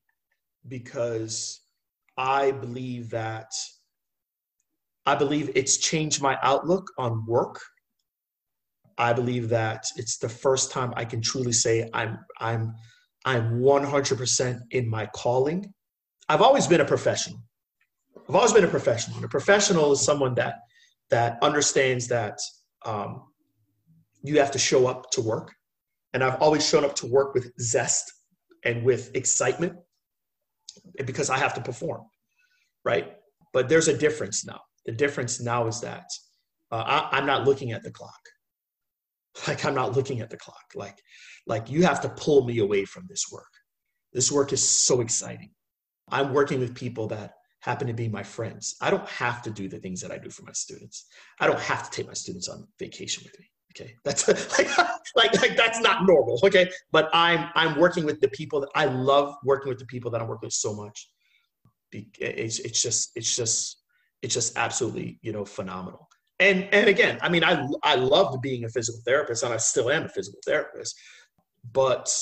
because 0.68 1.60
i 2.16 2.50
believe 2.50 3.10
that 3.10 3.50
i 5.06 5.14
believe 5.14 5.50
it's 5.54 5.76
changed 5.78 6.22
my 6.22 6.38
outlook 6.42 6.86
on 6.98 7.24
work. 7.26 7.60
I 8.98 9.14
believe 9.14 9.48
that 9.48 9.86
it's 9.96 10.18
the 10.18 10.28
first 10.28 10.70
time 10.70 10.92
i 10.96 11.04
can 11.04 11.20
truly 11.22 11.52
say 11.52 11.88
i'm 11.92 12.18
i'm 12.38 12.74
i'm 13.24 13.60
100% 13.60 14.60
in 14.70 14.88
my 14.88 15.06
calling. 15.06 15.72
I've 16.28 16.42
always 16.42 16.66
been 16.66 16.80
a 16.80 16.84
professional. 16.84 17.40
I've 18.28 18.34
always 18.34 18.52
been 18.52 18.64
a 18.64 18.68
professional 18.68 19.16
And 19.16 19.24
a 19.24 19.28
professional 19.28 19.92
is 19.92 20.00
someone 20.00 20.34
that 20.34 20.56
that 21.10 21.38
understands 21.42 22.08
that 22.08 22.38
um, 22.86 23.22
you 24.22 24.38
have 24.38 24.50
to 24.52 24.58
show 24.58 24.86
up 24.86 25.10
to 25.10 25.20
work. 25.20 25.52
And 26.14 26.24
I've 26.24 26.40
always 26.40 26.66
shown 26.66 26.84
up 26.84 26.94
to 26.96 27.06
work 27.06 27.34
with 27.34 27.52
zest 27.60 28.10
and 28.64 28.84
with 28.84 29.10
excitement 29.14 29.74
because 31.04 31.30
I 31.30 31.38
have 31.38 31.54
to 31.54 31.60
perform, 31.60 32.02
right? 32.84 33.14
But 33.52 33.68
there's 33.68 33.88
a 33.88 33.96
difference 33.96 34.44
now. 34.44 34.60
The 34.86 34.92
difference 34.92 35.40
now 35.40 35.66
is 35.66 35.80
that 35.80 36.06
uh, 36.70 36.76
I, 36.76 37.18
I'm 37.18 37.26
not 37.26 37.44
looking 37.44 37.72
at 37.72 37.82
the 37.82 37.90
clock. 37.90 38.12
Like 39.48 39.64
I'm 39.64 39.74
not 39.74 39.96
looking 39.96 40.20
at 40.20 40.28
the 40.28 40.36
clock. 40.36 40.62
Like, 40.74 40.98
like 41.46 41.70
you 41.70 41.84
have 41.84 42.02
to 42.02 42.10
pull 42.10 42.44
me 42.44 42.58
away 42.58 42.84
from 42.84 43.06
this 43.08 43.24
work. 43.32 43.48
This 44.12 44.30
work 44.30 44.52
is 44.52 44.62
so 44.62 45.00
exciting. 45.00 45.52
I'm 46.10 46.34
working 46.34 46.60
with 46.60 46.74
people 46.74 47.06
that 47.08 47.32
happen 47.60 47.86
to 47.86 47.94
be 47.94 48.08
my 48.08 48.22
friends. 48.22 48.76
I 48.80 48.90
don't 48.90 49.08
have 49.08 49.40
to 49.42 49.50
do 49.50 49.68
the 49.68 49.78
things 49.78 50.02
that 50.02 50.10
I 50.10 50.18
do 50.18 50.28
for 50.28 50.42
my 50.42 50.52
students. 50.52 51.06
I 51.40 51.46
don't 51.46 51.60
have 51.60 51.88
to 51.88 51.96
take 51.96 52.06
my 52.06 52.12
students 52.12 52.48
on 52.48 52.68
vacation 52.78 53.22
with 53.24 53.38
me. 53.40 53.46
Okay, 53.74 53.94
that's 54.04 54.28
like, 54.58 54.78
like, 55.16 55.40
like 55.40 55.56
that's 55.56 55.80
not 55.80 56.06
normal. 56.06 56.38
Okay, 56.44 56.70
but 56.90 57.10
I'm 57.12 57.48
I'm 57.54 57.78
working 57.78 58.04
with 58.04 58.20
the 58.20 58.28
people 58.28 58.60
that 58.60 58.70
I 58.74 58.86
love 58.86 59.34
working 59.44 59.68
with 59.68 59.78
the 59.78 59.86
people 59.86 60.10
that 60.10 60.20
I 60.20 60.24
work 60.24 60.42
with 60.42 60.52
so 60.52 60.74
much. 60.74 61.08
It's 61.92 62.58
it's 62.58 62.82
just 62.82 63.10
it's 63.14 63.34
just 63.34 63.82
it's 64.22 64.34
just 64.34 64.56
absolutely 64.56 65.18
you 65.22 65.32
know 65.32 65.44
phenomenal. 65.44 66.08
And 66.40 66.68
and 66.72 66.88
again, 66.88 67.18
I 67.22 67.28
mean, 67.28 67.44
I 67.44 67.66
I 67.82 67.94
loved 67.94 68.42
being 68.42 68.64
a 68.64 68.68
physical 68.68 69.00
therapist, 69.06 69.42
and 69.42 69.52
I 69.52 69.58
still 69.58 69.90
am 69.90 70.04
a 70.04 70.08
physical 70.08 70.40
therapist. 70.44 70.98
But 71.72 72.14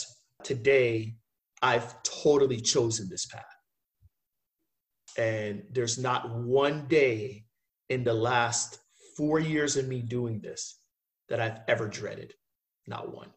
today, 0.45 1.15
I've 1.63 2.03
totally 2.03 2.61
chosen 2.61 3.09
this 3.09 3.27
path 3.27 3.45
and 5.19 5.63
there's 5.71 5.99
not 5.99 6.31
one 6.39 6.87
day 6.89 7.45
in 7.89 8.05
the 8.05 8.15
last 8.15 8.79
four 9.17 9.39
years 9.39 9.77
of 9.77 9.89
me 9.89 10.01
doing 10.01 10.41
this 10.41 10.80
that 11.31 11.41
I've 11.41 11.61
ever 11.69 11.89
dreaded. 11.89 12.35
Not 12.87 13.15
one. 13.15 13.29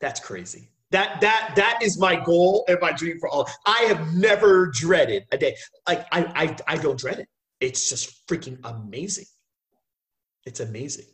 That's 0.00 0.20
crazy. 0.20 0.68
That 0.92 1.20
that 1.20 1.54
that 1.56 1.80
is 1.82 1.98
my 1.98 2.14
goal 2.14 2.64
and 2.68 2.78
my 2.80 2.92
dream 2.92 3.18
for 3.18 3.28
all. 3.28 3.48
I 3.66 3.86
have 3.88 4.14
never 4.14 4.68
dreaded 4.68 5.24
a 5.32 5.38
day. 5.38 5.56
Like 5.88 6.06
I 6.12 6.20
I, 6.36 6.56
I 6.74 6.76
don't 6.76 6.98
dread 6.98 7.18
it. 7.18 7.28
It's 7.60 7.88
just 7.88 8.26
freaking 8.28 8.58
amazing. 8.62 9.24
It's 10.44 10.60
amazing. 10.60 11.06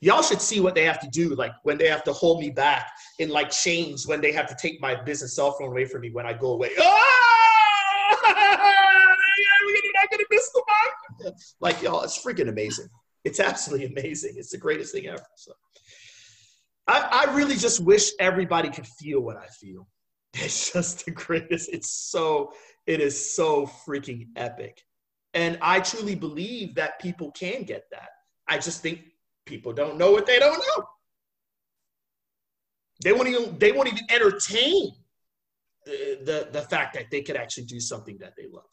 Y'all 0.00 0.22
should 0.22 0.40
see 0.40 0.60
what 0.60 0.74
they 0.74 0.84
have 0.84 1.00
to 1.00 1.08
do, 1.08 1.34
like 1.36 1.52
when 1.62 1.78
they 1.78 1.88
have 1.88 2.02
to 2.04 2.12
hold 2.12 2.40
me 2.40 2.50
back 2.50 2.90
in 3.20 3.30
like 3.30 3.50
chains, 3.50 4.06
when 4.06 4.20
they 4.20 4.32
have 4.32 4.46
to 4.48 4.56
take 4.60 4.80
my 4.80 4.94
business 5.02 5.36
cell 5.36 5.52
phone 5.52 5.70
away 5.70 5.84
from 5.84 6.02
me 6.02 6.10
when 6.10 6.26
I 6.26 6.32
go 6.32 6.48
away. 6.50 6.70
Ah! 6.78 7.14
We're 9.64 9.92
not 9.94 10.10
gonna 10.10 10.24
miss 10.30 10.50
the 10.50 10.62
mark. 10.66 11.34
Like 11.60 11.80
y'all, 11.80 12.02
it's 12.02 12.22
freaking 12.22 12.48
amazing. 12.48 12.88
It's 13.24 13.40
absolutely 13.40 13.86
amazing. 13.86 14.34
It's 14.36 14.50
the 14.50 14.58
greatest 14.58 14.92
thing 14.92 15.06
ever. 15.06 15.24
So 15.36 15.52
I, 16.86 17.26
I 17.26 17.34
really 17.34 17.56
just 17.56 17.80
wish 17.80 18.10
everybody 18.18 18.70
could 18.70 18.86
feel 18.86 19.20
what 19.20 19.36
I 19.36 19.46
feel. 19.46 19.88
It's 20.34 20.72
just 20.72 21.04
the 21.04 21.10
greatest. 21.10 21.70
It's 21.72 21.90
so, 21.90 22.52
it 22.86 23.00
is 23.00 23.34
so 23.34 23.66
freaking 23.66 24.26
epic. 24.36 24.82
And 25.34 25.58
I 25.60 25.80
truly 25.80 26.14
believe 26.14 26.74
that 26.76 27.00
people 27.00 27.32
can 27.32 27.62
get 27.64 27.84
that. 27.90 28.10
I 28.46 28.58
just 28.58 28.82
think 28.82 29.00
people 29.46 29.72
don't 29.72 29.98
know 29.98 30.12
what 30.12 30.26
they 30.26 30.38
don't 30.38 30.58
know. 30.58 30.84
They 33.02 33.12
won't 33.12 33.28
even 33.28 33.58
they 33.58 33.72
won't 33.72 33.88
even 33.88 34.04
entertain 34.10 34.92
the, 35.84 36.18
the, 36.24 36.48
the 36.52 36.62
fact 36.62 36.94
that 36.94 37.10
they 37.10 37.22
could 37.22 37.36
actually 37.36 37.64
do 37.64 37.80
something 37.80 38.18
that 38.18 38.34
they 38.36 38.46
love. 38.52 38.64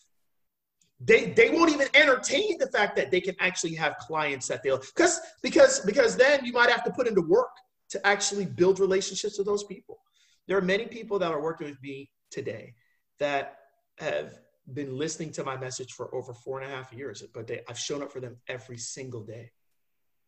They, 1.00 1.32
they 1.32 1.50
won't 1.50 1.72
even 1.72 1.88
entertain 1.93 2.58
the 2.58 2.68
fact 2.68 2.96
that 2.96 3.12
they 3.12 3.20
can 3.20 3.36
actually 3.39 3.76
have 3.76 3.98
clients 3.98 4.48
that 4.48 4.64
they'll 4.64 4.78
because 4.78 5.20
because 5.43 5.82
because 5.82 6.16
then 6.16 6.46
you 6.46 6.54
might 6.54 6.70
have 6.70 6.86
to 6.86 6.91
put 6.91 7.06
into 7.08 7.22
work 7.22 7.50
to 7.89 8.08
actually 8.08 8.46
build 8.46 8.80
relationships 8.80 9.38
with 9.38 9.46
those 9.46 9.66
people. 9.66 10.00
There 10.48 10.58
are 10.58 10.62
many 10.62 10.86
people 10.86 11.20
that 11.20 11.32
are 11.32 11.41
working 11.41 11.68
with 11.68 11.82
me 11.82 12.10
today 12.32 12.74
that 13.20 13.58
have 14.00 14.39
been 14.74 14.98
listening 14.98 15.32
to 15.34 15.43
my 15.43 15.58
message 15.58 15.93
for 15.93 16.14
over 16.14 16.34
four 16.34 16.60
and 16.60 16.72
a 16.72 16.76
half 16.76 16.91
years, 16.91 17.24
but 17.34 17.48
they, 17.48 17.62
I've 17.70 17.78
shown 17.78 18.02
up 18.02 18.12
for 18.12 18.20
them 18.20 18.38
every 18.48 18.78
single 18.78 19.24
day. 19.24 19.52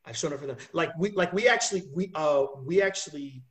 I've 0.06 0.18
shown 0.18 0.34
up 0.34 0.40
for 0.40 0.48
them. 0.48 0.58
Like 0.74 0.92
we, 0.98 1.12
like 1.12 1.34
we 1.34 1.48
actually, 1.48 1.84
we, 1.94 2.12
uh, 2.16 2.46
we 2.64 2.82
actually 2.82 3.44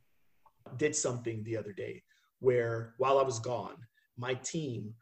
did 0.77 0.95
something 0.95 1.43
the 1.43 1.57
other 1.57 1.71
day 1.71 2.03
where 2.39 2.93
while 2.97 3.19
I 3.19 3.23
was 3.23 3.39
gone, 3.39 3.75
my 4.17 4.33
team 4.35 4.93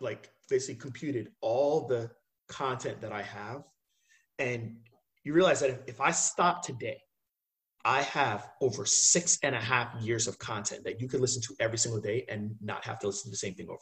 like 0.00 0.30
basically 0.48 0.76
computed 0.76 1.32
all 1.40 1.86
the 1.86 2.10
content 2.48 3.00
that 3.00 3.12
I 3.12 3.22
have. 3.22 3.62
And 4.38 4.76
you 5.24 5.32
realize 5.32 5.60
that 5.60 5.70
if, 5.70 5.78
if 5.86 6.00
I 6.00 6.10
stop 6.10 6.62
today, 6.64 7.00
I 7.84 8.02
have 8.02 8.48
over 8.60 8.84
six 8.84 9.38
and 9.42 9.54
a 9.54 9.60
half 9.60 9.94
years 10.00 10.26
of 10.26 10.38
content 10.38 10.84
that 10.84 11.00
you 11.00 11.08
could 11.08 11.20
listen 11.20 11.40
to 11.42 11.54
every 11.60 11.78
single 11.78 12.00
day 12.00 12.24
and 12.28 12.56
not 12.60 12.84
have 12.84 12.98
to 13.00 13.06
listen 13.06 13.24
to 13.28 13.30
the 13.30 13.36
same 13.36 13.54
thing 13.54 13.68
over. 13.68 13.78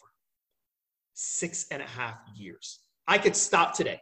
Six 1.14 1.66
and 1.70 1.82
a 1.82 1.86
half 1.86 2.18
years. 2.36 2.80
I 3.06 3.18
could 3.18 3.34
stop 3.34 3.74
today 3.74 4.00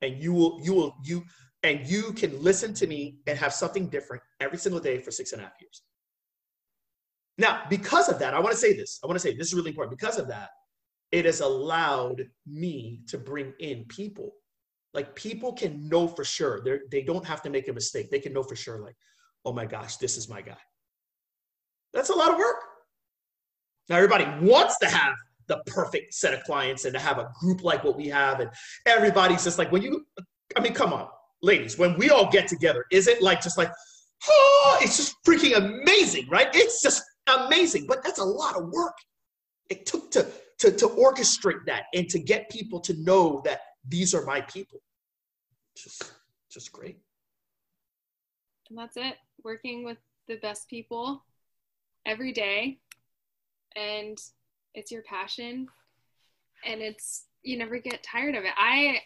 and 0.00 0.22
you 0.22 0.32
will, 0.32 0.58
you 0.62 0.72
will, 0.74 0.96
you, 1.04 1.22
and 1.62 1.86
you 1.86 2.12
can 2.12 2.42
listen 2.42 2.72
to 2.74 2.86
me 2.86 3.16
and 3.26 3.38
have 3.38 3.52
something 3.52 3.88
different 3.88 4.22
every 4.40 4.58
single 4.58 4.80
day 4.80 5.00
for 5.00 5.10
six 5.10 5.32
and 5.32 5.40
a 5.40 5.44
half 5.44 5.54
years. 5.60 5.82
Now, 7.38 7.62
because 7.68 8.08
of 8.08 8.18
that, 8.18 8.34
I 8.34 8.40
want 8.40 8.52
to 8.52 8.58
say 8.58 8.74
this. 8.74 9.00
I 9.02 9.06
want 9.06 9.16
to 9.16 9.20
say 9.20 9.34
this 9.34 9.48
is 9.48 9.54
really 9.54 9.70
important. 9.70 9.98
Because 9.98 10.18
of 10.18 10.28
that, 10.28 10.50
it 11.12 11.26
has 11.26 11.40
allowed 11.40 12.26
me 12.46 13.00
to 13.08 13.18
bring 13.18 13.52
in 13.60 13.84
people. 13.84 14.32
Like 14.94 15.14
people 15.14 15.52
can 15.52 15.88
know 15.88 16.08
for 16.08 16.24
sure. 16.24 16.62
They 16.64 16.78
they 16.90 17.02
don't 17.02 17.24
have 17.24 17.42
to 17.42 17.50
make 17.50 17.68
a 17.68 17.72
mistake. 17.72 18.10
They 18.10 18.18
can 18.18 18.32
know 18.32 18.42
for 18.42 18.56
sure. 18.56 18.80
Like, 18.80 18.96
oh 19.44 19.52
my 19.52 19.66
gosh, 19.66 19.98
this 19.98 20.16
is 20.16 20.28
my 20.28 20.40
guy. 20.40 20.58
That's 21.92 22.10
a 22.10 22.14
lot 22.14 22.30
of 22.30 22.38
work. 22.38 22.56
Now 23.88 23.96
everybody 23.96 24.24
wants 24.44 24.78
to 24.78 24.88
have 24.88 25.14
the 25.48 25.62
perfect 25.66 26.14
set 26.14 26.34
of 26.34 26.42
clients 26.44 26.84
and 26.84 26.94
to 26.94 27.00
have 27.00 27.18
a 27.18 27.30
group 27.40 27.62
like 27.62 27.84
what 27.84 27.96
we 27.96 28.08
have, 28.08 28.40
and 28.40 28.50
everybody's 28.86 29.44
just 29.44 29.58
like 29.58 29.70
when 29.70 29.82
you. 29.82 30.06
I 30.56 30.60
mean, 30.60 30.74
come 30.74 30.92
on, 30.92 31.08
ladies. 31.42 31.78
When 31.78 31.96
we 31.96 32.10
all 32.10 32.30
get 32.30 32.48
together, 32.48 32.84
is 32.90 33.08
it 33.08 33.22
like 33.22 33.40
just 33.40 33.56
like, 33.56 33.70
oh, 34.28 34.78
it's 34.82 34.96
just 34.96 35.16
freaking 35.26 35.56
amazing, 35.56 36.28
right? 36.28 36.48
It's 36.54 36.82
just 36.82 37.02
amazing, 37.26 37.86
but 37.86 38.02
that's 38.04 38.18
a 38.18 38.24
lot 38.24 38.56
of 38.56 38.68
work. 38.70 38.94
It 39.70 39.86
took 39.86 40.10
to, 40.12 40.26
to, 40.62 40.70
to 40.70 40.86
orchestrate 40.86 41.64
that 41.66 41.86
and 41.92 42.08
to 42.08 42.20
get 42.20 42.48
people 42.48 42.78
to 42.78 42.94
know 42.94 43.42
that 43.44 43.62
these 43.88 44.14
are 44.14 44.24
my 44.24 44.40
people. 44.40 44.80
Just, 45.76 46.12
just 46.48 46.70
great. 46.70 46.98
And 48.70 48.78
that's 48.78 48.96
it. 48.96 49.16
Working 49.42 49.84
with 49.84 49.98
the 50.28 50.36
best 50.36 50.68
people 50.68 51.24
every 52.06 52.30
day. 52.32 52.78
And 53.74 54.16
it's 54.72 54.92
your 54.92 55.02
passion. 55.02 55.66
And 56.64 56.80
it's, 56.80 57.24
you 57.42 57.58
never 57.58 57.78
get 57.78 58.04
tired 58.04 58.36
of 58.36 58.44
it. 58.44 58.52
I 58.56 59.00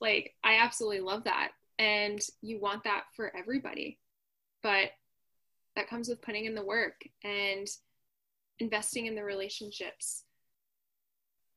like, 0.00 0.32
I 0.42 0.56
absolutely 0.56 1.00
love 1.00 1.24
that. 1.24 1.50
And 1.78 2.18
you 2.40 2.58
want 2.60 2.84
that 2.84 3.04
for 3.14 3.30
everybody. 3.36 3.98
But 4.62 4.88
that 5.76 5.90
comes 5.90 6.08
with 6.08 6.22
putting 6.22 6.46
in 6.46 6.54
the 6.54 6.64
work 6.64 7.02
and 7.22 7.68
investing 8.58 9.04
in 9.04 9.14
the 9.14 9.24
relationships 9.24 10.24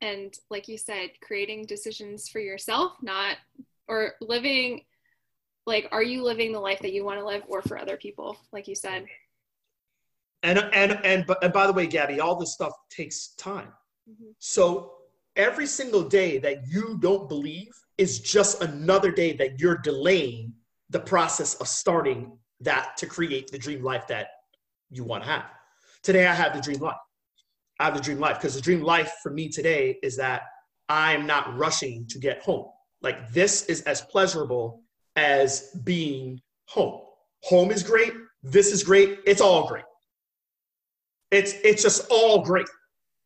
and 0.02 0.38
like 0.50 0.68
you 0.68 0.78
said 0.78 1.10
creating 1.22 1.66
decisions 1.66 2.28
for 2.28 2.40
yourself 2.40 2.94
not 3.02 3.38
or 3.88 4.14
living 4.22 4.84
like 5.66 5.88
are 5.92 6.04
you 6.04 6.24
living 6.24 6.52
the 6.52 6.60
life 6.60 6.80
that 6.80 6.94
you 6.94 7.04
want 7.04 7.20
to 7.20 7.26
live 7.26 7.44
or 7.48 7.62
for 7.62 7.78
other 7.78 7.98
people 7.98 8.38
like 8.52 8.68
you 8.68 8.76
said 8.76 9.06
and 10.44 10.60
and 10.74 11.00
and, 11.04 11.26
and 11.42 11.54
by 11.54 11.66
the 11.66 11.74
way 11.74 11.88
gabby 11.88 12.20
all 12.20 12.36
this 12.36 12.54
stuff 12.54 12.74
takes 12.90 13.30
time 13.38 13.70
mm-hmm. 14.10 14.32
so 14.40 14.94
every 15.36 15.66
single 15.66 16.04
day 16.04 16.38
that 16.38 16.68
you 16.68 16.98
don't 17.00 17.28
believe 17.30 17.72
is 17.98 18.20
just 18.20 18.62
another 18.62 19.12
day 19.12 19.34
that 19.34 19.60
you're 19.60 19.78
delaying 19.78 20.54
the 20.90 21.00
process 21.00 21.56
of 21.56 21.68
starting 21.68 22.38
that 22.62 22.98
to 22.98 23.06
create 23.06 23.52
the 23.52 23.58
dream 23.58 23.84
life 23.84 24.08
that 24.08 24.28
you 24.90 25.04
want 25.04 25.24
to 25.24 25.30
have. 25.30 25.46
Today, 26.04 26.28
I 26.28 26.34
have 26.34 26.54
the 26.54 26.62
dream 26.62 26.80
life. 26.80 26.96
I 27.80 27.86
have 27.86 27.96
the 27.96 28.02
dream 28.02 28.20
life 28.20 28.38
because 28.38 28.56
the 28.56 28.62
dream 28.62 28.82
life 28.82 29.12
for 29.22 29.32
me 29.32 29.50
today 29.50 29.98
is 30.02 30.18
that 30.18 30.44
I'm 30.90 31.26
not 31.28 31.58
rushing 31.58 32.08
to 32.08 32.20
get 32.20 32.42
home. 32.42 32.68
Like, 33.02 33.32
this 33.32 33.66
is 33.66 33.82
as 33.84 34.02
pleasurable 34.02 34.82
as 35.16 35.72
being 35.84 36.42
home. 36.66 37.02
Home 37.44 37.72
is 37.72 37.84
great. 37.84 38.14
This 38.42 38.72
is 38.72 38.84
great. 38.84 39.20
It's 39.26 39.42
all 39.42 39.68
great. 39.68 39.84
It's, 41.32 41.54
it's 41.64 41.84
just 41.84 42.08
all 42.10 42.44
great. 42.44 42.68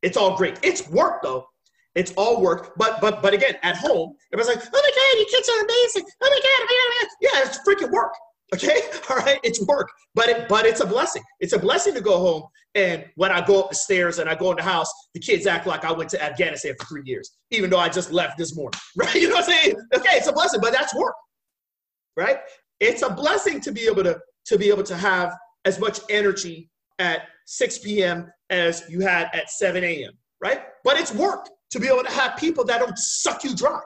It's 0.02 0.16
all 0.16 0.36
great. 0.36 0.58
It's 0.62 0.88
work 0.88 1.22
though. 1.22 1.46
It's 1.94 2.12
all 2.16 2.40
work. 2.40 2.72
But 2.76 3.00
but 3.00 3.22
but 3.22 3.34
again, 3.34 3.56
at 3.62 3.76
home, 3.76 4.14
everybody's 4.32 4.56
like, 4.56 4.66
oh 4.74 4.82
my 4.82 4.90
god, 4.90 5.18
your 5.18 5.28
kids 5.28 5.48
are 5.48 5.64
amazing. 5.64 6.04
Oh, 6.22 6.28
oh, 6.28 6.40
oh 6.42 6.66
my 6.70 7.00
god, 7.00 7.10
yeah, 7.20 7.48
it's 7.48 7.58
freaking 7.66 7.92
work. 7.92 8.12
Okay, 8.54 8.82
all 9.08 9.16
right, 9.16 9.40
it's 9.44 9.64
work, 9.64 9.88
but 10.14 10.28
it, 10.28 10.46
but 10.46 10.66
it's 10.66 10.80
a 10.80 10.86
blessing. 10.86 11.22
It's 11.40 11.54
a 11.54 11.58
blessing 11.58 11.94
to 11.94 12.02
go 12.02 12.18
home 12.18 12.42
and 12.74 13.04
when 13.16 13.30
I 13.30 13.44
go 13.44 13.60
up 13.60 13.70
the 13.70 13.76
stairs 13.76 14.18
and 14.18 14.28
I 14.30 14.34
go 14.34 14.50
in 14.50 14.56
the 14.56 14.62
house, 14.62 14.90
the 15.12 15.20
kids 15.20 15.46
act 15.46 15.66
like 15.66 15.84
I 15.84 15.92
went 15.92 16.08
to 16.10 16.22
Afghanistan 16.22 16.74
for 16.78 16.86
three 16.86 17.02
years, 17.04 17.30
even 17.50 17.68
though 17.68 17.78
I 17.78 17.88
just 17.88 18.12
left 18.12 18.38
this 18.38 18.56
morning. 18.56 18.78
Right? 18.96 19.14
You 19.14 19.28
know 19.28 19.36
what 19.36 19.48
I'm 19.48 19.50
saying? 19.50 19.76
Okay, 19.94 20.16
it's 20.16 20.26
a 20.26 20.32
blessing, 20.32 20.60
but 20.60 20.72
that's 20.72 20.94
work. 20.94 21.14
Right? 22.16 22.38
It's 22.80 23.02
a 23.02 23.10
blessing 23.10 23.60
to 23.60 23.72
be 23.72 23.82
able 23.82 24.04
to 24.04 24.18
to 24.46 24.58
be 24.58 24.68
able 24.68 24.82
to 24.84 24.96
have 24.96 25.36
as 25.64 25.78
much 25.78 26.00
energy 26.10 26.68
at 26.98 27.22
6 27.46 27.78
p.m. 27.78 28.30
as 28.50 28.82
you 28.88 29.00
had 29.00 29.28
at 29.32 29.50
7 29.50 29.82
a.m. 29.84 30.12
Right? 30.42 30.62
But 30.84 30.98
it's 30.98 31.14
work 31.14 31.48
to 31.70 31.80
be 31.80 31.88
able 31.88 32.02
to 32.02 32.10
have 32.10 32.36
people 32.36 32.64
that 32.64 32.80
don't 32.80 32.98
suck 32.98 33.44
you 33.44 33.54
dry. 33.54 33.80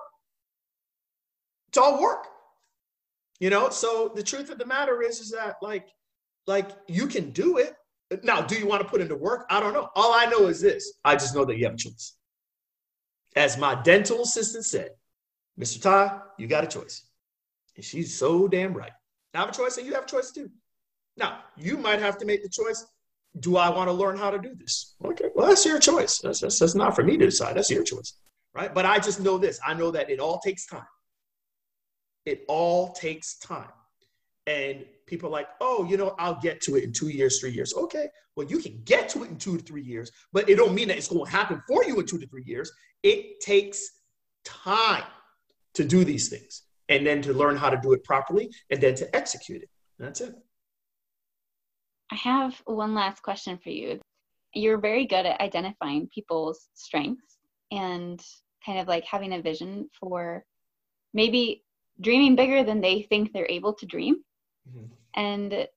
It's 1.69 1.79
all 1.79 2.01
work 2.01 2.27
you 3.41 3.51
know 3.51 3.69
so 3.69 4.11
the 4.15 4.23
truth 4.23 4.51
of 4.51 4.59
the 4.59 4.67
matter 4.67 5.03
is 5.03 5.21
is 5.21 5.31
that 5.31 5.57
like 5.63 5.89
like 6.47 6.71
you 6.89 7.07
can 7.07 7.31
do 7.31 7.59
it 7.59 7.77
now 8.23 8.41
do 8.41 8.57
you 8.57 8.67
want 8.67 8.83
to 8.83 8.89
put 8.89 9.01
into 9.01 9.17
work? 9.17 9.47
I 9.51 9.61
don't 9.61 9.73
know. 9.73 9.89
All 9.95 10.13
i 10.15 10.27
know 10.27 10.47
is 10.47 10.61
this. 10.61 10.95
I 11.05 11.15
just 11.15 11.35
know 11.35 11.45
that 11.45 11.57
you 11.57 11.65
have 11.65 11.75
a 11.75 11.79
choice. 11.79 12.17
As 13.35 13.59
my 13.59 13.75
dental 13.83 14.23
assistant 14.23 14.65
said 14.65 14.91
mr 15.59 15.81
ty 15.81 16.21
you 16.39 16.47
got 16.47 16.65
a 16.65 16.67
choice. 16.67 17.07
And 17.77 17.85
she's 17.85 18.17
so 18.17 18.49
damn 18.49 18.75
right. 18.75 18.93
I 19.35 19.39
have 19.39 19.51
a 19.51 19.53
choice 19.53 19.77
and 19.77 19.87
you 19.87 19.95
have 19.95 20.05
a 20.05 20.09
choice 20.09 20.31
too. 20.31 20.51
Now 21.17 21.41
you 21.57 21.77
might 21.77 22.01
have 22.01 22.19
to 22.19 22.27
make 22.27 22.43
the 22.43 22.49
choice 22.49 22.87
do 23.41 23.59
i 23.59 23.69
want 23.69 23.87
to 23.87 23.93
learn 23.93 24.17
how 24.17 24.31
to 24.31 24.39
do 24.39 24.55
this? 24.55 24.95
Okay 25.05 25.31
well 25.35 25.49
that's 25.49 25.67
your 25.67 25.79
choice. 25.79 26.19
That's, 26.19 26.41
that's, 26.41 26.59
that's 26.59 26.75
not 26.75 26.95
for 26.97 27.03
me 27.03 27.17
to 27.17 27.27
decide. 27.27 27.57
That's 27.57 27.71
your 27.71 27.85
choice 27.85 28.15
right? 28.57 28.75
But 28.75 28.87
i 28.87 28.99
just 28.99 29.21
know 29.21 29.39
this. 29.39 29.61
I 29.65 29.75
know 29.75 29.91
that 29.91 30.11
it 30.11 30.19
all 30.19 30.41
takes 30.41 30.67
time. 30.67 30.89
It 32.25 32.45
all 32.49 32.93
takes 32.93 33.39
time. 33.39 33.69
And 34.47 34.85
people 35.07 35.31
like, 35.31 35.49
oh, 35.61 35.85
you 35.85 35.97
know, 35.97 36.15
I'll 36.19 36.41
get 36.41 36.61
to 36.63 36.77
it 36.77 36.85
in 36.85 36.93
two 36.93 37.09
years, 37.09 37.41
three 37.41 37.51
years. 37.51 37.75
Okay, 37.75 38.09
well, 38.35 38.47
you 38.47 38.59
can 38.59 38.81
get 38.85 39.09
to 39.11 39.23
it 39.23 39.31
in 39.31 39.37
two 39.37 39.57
to 39.57 39.63
three 39.63 39.83
years, 39.83 40.11
but 40.33 40.49
it 40.49 40.57
don't 40.57 40.75
mean 40.75 40.89
that 40.89 40.97
it's 40.97 41.09
going 41.09 41.25
to 41.25 41.31
happen 41.31 41.63
for 41.67 41.85
you 41.85 41.99
in 42.01 42.07
two 42.07 42.19
to 42.19 42.27
three 42.27 42.45
years. 42.45 42.71
It 43.03 43.41
takes 43.41 44.01
time 44.45 45.05
to 45.75 45.85
do 45.85 46.05
these 46.05 46.29
things 46.29 46.63
and 46.89 47.07
then 47.07 47.23
to 47.23 47.33
learn 47.33 47.57
how 47.57 47.71
to 47.71 47.79
do 47.83 47.93
it 47.93 48.05
properly 48.05 48.51
and 48.71 48.81
then 48.81 48.95
to 48.97 49.17
execute 49.17 49.63
it. 49.63 49.69
That's 49.99 50.21
it. 50.21 50.35
I 52.13 52.17
have 52.17 52.61
one 52.67 52.95
last 52.95 53.23
question 53.23 53.59
for 53.59 53.71
you. 53.71 54.01
You're 54.55 54.79
very 54.79 55.07
good 55.07 55.27
at 55.27 55.41
identifying 55.41 56.09
people's 56.15 56.69
strengths 56.75 57.39
and 57.71 58.21
kind 58.65 58.79
of 58.79 58.87
like 58.87 59.05
having 59.05 59.35
a 59.35 59.43
vision 59.43 59.89
for 59.99 60.45
maybe 61.13 61.65
dreaming 62.01 62.37
bigger 62.37 62.63
than 62.63 62.81
they 62.81 63.03
think 63.03 63.33
they're 63.33 63.51
able 63.51 63.75
to 63.75 63.87
dream. 63.87 64.17
Mm-hmm. 64.69 64.87
And 65.15 65.69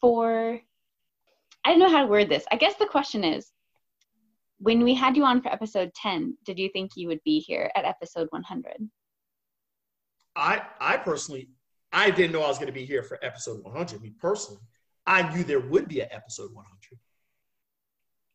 for, 0.00 0.60
I 1.64 1.70
don't 1.70 1.78
know 1.78 1.90
how 1.90 2.02
to 2.02 2.06
word 2.06 2.28
this. 2.28 2.44
I 2.50 2.56
guess 2.56 2.74
the 2.76 2.86
question 2.86 3.24
is 3.24 3.50
when 4.58 4.82
we 4.82 4.94
had 4.94 5.16
you 5.16 5.24
on 5.24 5.40
for 5.40 5.52
episode 5.52 5.92
10, 5.94 6.36
did 6.44 6.58
you 6.58 6.68
think 6.72 6.92
you 6.96 7.08
would 7.08 7.22
be 7.24 7.38
here 7.38 7.70
at 7.76 7.84
episode 7.84 8.28
100? 8.30 8.88
I, 10.36 10.62
I 10.80 10.96
personally, 10.96 11.48
I 11.92 12.10
didn't 12.10 12.32
know 12.32 12.42
I 12.42 12.48
was 12.48 12.58
going 12.58 12.66
to 12.66 12.72
be 12.72 12.84
here 12.84 13.02
for 13.02 13.18
episode 13.22 13.62
100. 13.62 14.02
Me 14.02 14.12
personally, 14.18 14.60
I 15.06 15.34
knew 15.34 15.42
there 15.42 15.60
would 15.60 15.88
be 15.88 16.00
an 16.00 16.08
episode 16.10 16.52
100. 16.52 16.68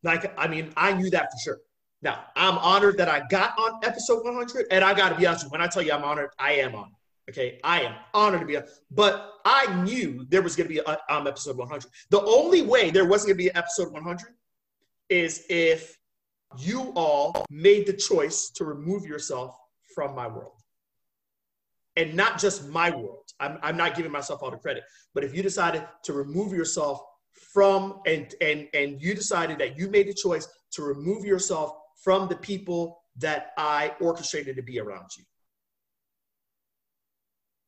Like, 0.04 0.34
I 0.38 0.47
mean, 0.47 0.74
I 0.76 0.93
knew 0.93 1.10
that 1.12 1.32
for 1.32 1.38
sure. 1.43 1.60
Now, 2.01 2.26
I'm 2.36 2.58
honored 2.58 2.97
that 2.97 3.08
I 3.08 3.22
got 3.30 3.58
on 3.58 3.80
episode 3.84 4.26
100, 4.26 4.68
and 4.72 4.84
I 4.84 4.93
got 4.93 5.10
to 5.10 5.16
be 5.16 5.26
honest, 5.26 5.45
with 5.45 5.51
you, 5.51 5.58
when 5.58 5.62
I 5.62 5.68
tell 5.68 5.82
you 5.82 5.93
I'm 5.93 6.04
honored, 6.04 6.32
I 6.38 6.54
am 6.54 6.76
honored. 6.76 6.91
Okay, 7.30 7.60
I 7.64 7.82
am 7.82 7.96
honored 8.14 8.42
to 8.42 8.46
be 8.46 8.58
on, 8.58 8.64
but 8.92 9.36
I 9.46 9.82
knew 9.84 10.26
there 10.30 10.42
was 10.42 10.56
going 10.56 10.68
to 10.68 10.74
be 10.74 10.82
a, 10.86 10.98
um, 11.10 11.26
episode 11.26 11.58
100. 11.58 11.90
The 12.10 12.22
only 12.22 12.62
way 12.64 12.90
there 12.90 13.06
wasn't 13.06 13.30
going 13.30 13.38
to 13.38 13.44
be 13.44 13.50
an 13.50 13.58
episode 13.58 13.94
100 13.94 14.28
is 15.10 15.46
if 15.50 15.98
you 16.58 16.92
all 16.96 17.46
made 17.50 17.88
the 17.88 17.94
choice 17.94 18.50
to 18.56 18.66
remove 18.66 19.06
yourself 19.06 19.56
from 19.96 20.16
my 20.16 20.28
world. 20.28 20.60
And 21.96 22.14
not 22.16 22.40
just 22.40 22.68
my 22.68 22.90
world. 22.90 23.30
I'm, 23.40 23.58
I'm 23.62 23.78
not 23.78 23.96
giving 23.96 24.12
myself 24.12 24.42
all 24.44 24.52
the 24.52 24.58
credit, 24.58 24.84
but 25.14 25.24
if 25.24 25.36
you 25.36 25.44
decided 25.44 25.86
to 26.04 26.14
remove 26.14 26.52
yourself 26.52 27.02
from 27.54 28.00
and 28.06 28.34
and 28.42 28.68
and 28.74 29.02
you 29.02 29.14
decided 29.14 29.60
that 29.60 29.78
you 29.78 29.90
made 29.90 30.08
the 30.08 30.14
choice 30.14 30.48
to 30.72 30.84
remove 30.84 31.26
yourself 31.26 31.72
from 32.04 32.28
the 32.28 32.36
people 32.36 33.02
that 33.18 33.52
I 33.58 33.94
orchestrated 34.00 34.56
to 34.56 34.64
be 34.64 34.80
around 34.80 35.06
you. 35.18 35.24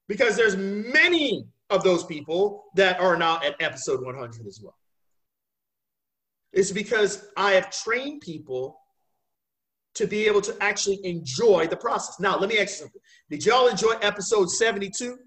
Because 0.08 0.36
there's 0.36 0.56
many 0.56 1.48
of 1.70 1.84
those 1.84 2.04
people 2.04 2.66
that 2.76 3.00
are 3.00 3.18
now 3.18 3.42
at 3.44 3.56
episode 3.60 4.04
100 4.04 4.46
as 4.46 4.62
well. 4.62 4.78
It's 6.54 6.72
because 6.72 7.28
I 7.36 7.54
have 7.54 7.70
trained 7.70 8.22
people 8.22 8.80
to 9.96 10.08
be 10.08 10.26
able 10.26 10.42
to 10.42 10.56
actually 10.62 11.00
enjoy 11.04 11.68
the 11.68 11.76
process. 11.76 12.20
Now, 12.20 12.38
let 12.38 12.50
me 12.50 12.58
ask 12.60 12.72
you 12.72 12.86
something. 12.86 13.02
Did 13.30 13.46
y'all 13.46 13.68
enjoy 13.68 13.94
episode 14.02 14.50
72? 14.50 15.18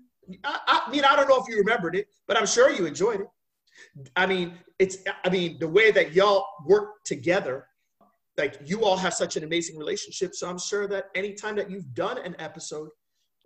I, 0.45 0.59
I 0.67 0.91
mean, 0.91 1.05
I 1.05 1.17
don't 1.17 1.29
know 1.29 1.37
if 1.37 1.49
you 1.49 1.57
remembered 1.59 1.97
it, 1.97 2.07
but 2.27 2.37
I'm 2.37 2.47
sure 2.47 2.71
you 2.71 2.87
enjoyed 2.87 3.21
it. 3.21 3.27
I 4.15 4.27
mean, 4.27 4.59
it's, 4.79 4.99
I 5.25 5.31
mean, 5.31 5.59
the 5.59 5.69
way 5.69 5.91
that 5.91 6.13
y'all 6.13 6.47
work 6.67 7.03
together, 7.05 7.67
like 8.37 8.59
you 8.65 8.85
all 8.85 8.97
have 8.97 9.15
such 9.15 9.37
an 9.37 9.45
amazing 9.45 9.79
relationship. 9.79 10.35
So 10.35 10.49
I'm 10.49 10.59
sure 10.59 10.87
that 10.89 11.07
anytime 11.15 11.57
that 11.57 11.71
you've 11.71 11.93
done 11.95 12.19
an 12.19 12.37
episode, 12.39 12.91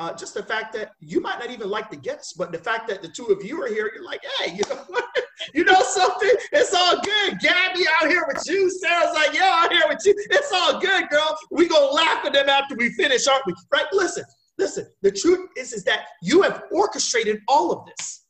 uh, 0.02 0.12
just 0.12 0.34
the 0.34 0.42
fact 0.42 0.72
that 0.72 0.94
you 0.98 1.20
might 1.20 1.38
not 1.38 1.50
even 1.50 1.70
like 1.70 1.88
the 1.88 1.96
guests, 1.96 2.32
but 2.32 2.50
the 2.50 2.58
fact 2.58 2.88
that 2.88 3.02
the 3.02 3.08
two 3.08 3.26
of 3.26 3.44
you 3.44 3.62
are 3.62 3.68
here, 3.68 3.88
you're 3.94 4.04
like, 4.04 4.20
hey, 4.40 4.52
you 4.52 4.62
know 4.68 4.82
what? 4.88 5.04
you 5.54 5.62
know 5.62 5.80
something? 5.80 6.30
It's 6.50 6.74
all 6.74 7.00
good. 7.02 7.38
Gabby 7.38 7.84
out 8.00 8.10
here 8.10 8.24
with 8.26 8.42
you. 8.48 8.68
Sarah's 8.68 9.14
like, 9.14 9.32
yeah, 9.32 9.62
out 9.62 9.72
here 9.72 9.84
with 9.88 10.00
you. 10.04 10.12
It's 10.30 10.50
all 10.52 10.80
good, 10.80 11.08
girl. 11.08 11.38
We 11.52 11.68
gonna 11.68 11.92
laugh 11.92 12.24
at 12.24 12.32
them 12.32 12.48
after 12.48 12.74
we 12.74 12.90
finish, 12.94 13.28
aren't 13.28 13.46
we? 13.46 13.54
Right? 13.70 13.84
Listen, 13.92 14.24
listen. 14.58 14.88
The 15.02 15.12
truth 15.12 15.50
is, 15.56 15.72
is 15.72 15.84
that 15.84 16.06
you 16.20 16.42
have 16.42 16.64
orchestrated 16.72 17.40
all 17.46 17.70
of 17.70 17.86
this. 17.86 18.24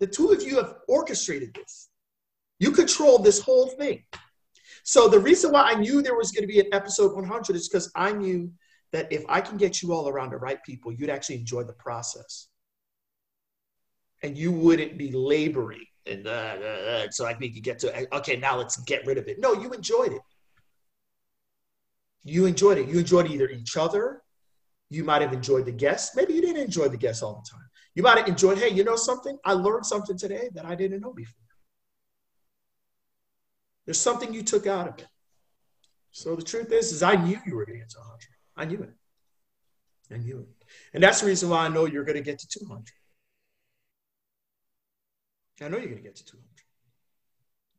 The 0.00 0.06
two 0.06 0.30
of 0.30 0.42
you 0.42 0.56
have 0.56 0.76
orchestrated 0.88 1.52
this. 1.52 1.90
You 2.60 2.70
control 2.70 3.18
this 3.18 3.40
whole 3.40 3.66
thing. 3.66 4.04
So 4.84 5.06
the 5.06 5.20
reason 5.20 5.52
why 5.52 5.64
I 5.64 5.74
knew 5.74 6.00
there 6.00 6.16
was 6.16 6.32
going 6.32 6.48
to 6.48 6.52
be 6.52 6.60
an 6.60 6.68
episode 6.72 7.14
100 7.14 7.54
is 7.54 7.68
because 7.68 7.92
I 7.94 8.12
knew 8.12 8.50
that 8.92 9.12
if 9.12 9.24
I 9.28 9.40
can 9.40 9.56
get 9.56 9.82
you 9.82 9.92
all 9.92 10.08
around 10.08 10.30
the 10.30 10.38
right 10.38 10.62
people, 10.64 10.92
you'd 10.92 11.10
actually 11.10 11.36
enjoy 11.36 11.64
the 11.64 11.74
process. 11.74 12.48
And 14.22 14.36
you 14.36 14.50
wouldn't 14.50 14.98
be 14.98 15.12
laboring 15.12 15.84
and 16.08 16.26
uh, 16.26 16.56
uh, 16.60 16.64
uh, 16.64 17.10
so 17.10 17.24
like 17.24 17.38
we 17.38 17.50
could 17.50 17.62
get 17.62 17.78
to 17.80 18.16
okay 18.16 18.36
now 18.36 18.56
let's 18.56 18.76
get 18.78 19.06
rid 19.06 19.18
of 19.18 19.28
it. 19.28 19.38
No 19.38 19.52
you 19.52 19.72
enjoyed 19.72 20.12
it. 20.12 20.22
You 22.24 22.46
enjoyed 22.46 22.78
it. 22.78 22.88
You 22.88 22.98
enjoyed 22.98 23.30
either 23.30 23.48
each 23.48 23.76
other. 23.76 24.22
You 24.90 25.04
might 25.04 25.22
have 25.22 25.32
enjoyed 25.32 25.66
the 25.66 25.72
guests. 25.72 26.16
Maybe 26.16 26.34
you 26.34 26.40
didn't 26.40 26.62
enjoy 26.62 26.88
the 26.88 26.96
guests 26.96 27.22
all 27.22 27.42
the 27.44 27.50
time. 27.50 27.66
You 27.94 28.02
might 28.02 28.18
have 28.18 28.28
enjoyed 28.28 28.58
hey 28.58 28.70
you 28.70 28.84
know 28.84 28.96
something? 28.96 29.38
I 29.44 29.52
learned 29.52 29.86
something 29.86 30.16
today 30.16 30.50
that 30.54 30.64
i 30.64 30.74
didn't 30.74 31.00
know 31.00 31.12
before. 31.12 31.34
There's 33.84 34.00
something 34.00 34.34
you 34.34 34.42
took 34.42 34.66
out 34.66 34.88
of 34.88 34.98
it. 34.98 35.06
So 36.10 36.34
the 36.34 36.42
truth 36.42 36.72
is 36.72 36.92
is 36.92 37.02
i 37.02 37.14
knew 37.14 37.38
you 37.46 37.54
were 37.54 37.66
going 37.66 37.80
to 37.80 37.94
to 37.94 37.98
100 37.98 38.37
i 38.58 38.64
knew 38.66 38.82
it 38.82 38.90
i 40.12 40.18
knew 40.18 40.40
it 40.40 40.66
and 40.92 41.02
that's 41.02 41.20
the 41.22 41.26
reason 41.26 41.48
why 41.48 41.64
i 41.64 41.68
know 41.68 41.86
you're 41.86 42.04
going 42.04 42.16
to 42.16 42.22
get 42.22 42.38
to 42.38 42.48
200 42.48 42.84
I 45.60 45.68
know 45.68 45.76
you're 45.76 45.86
going 45.88 46.02
to 46.02 46.02
get 46.02 46.16
to 46.16 46.24
200. 46.24 46.44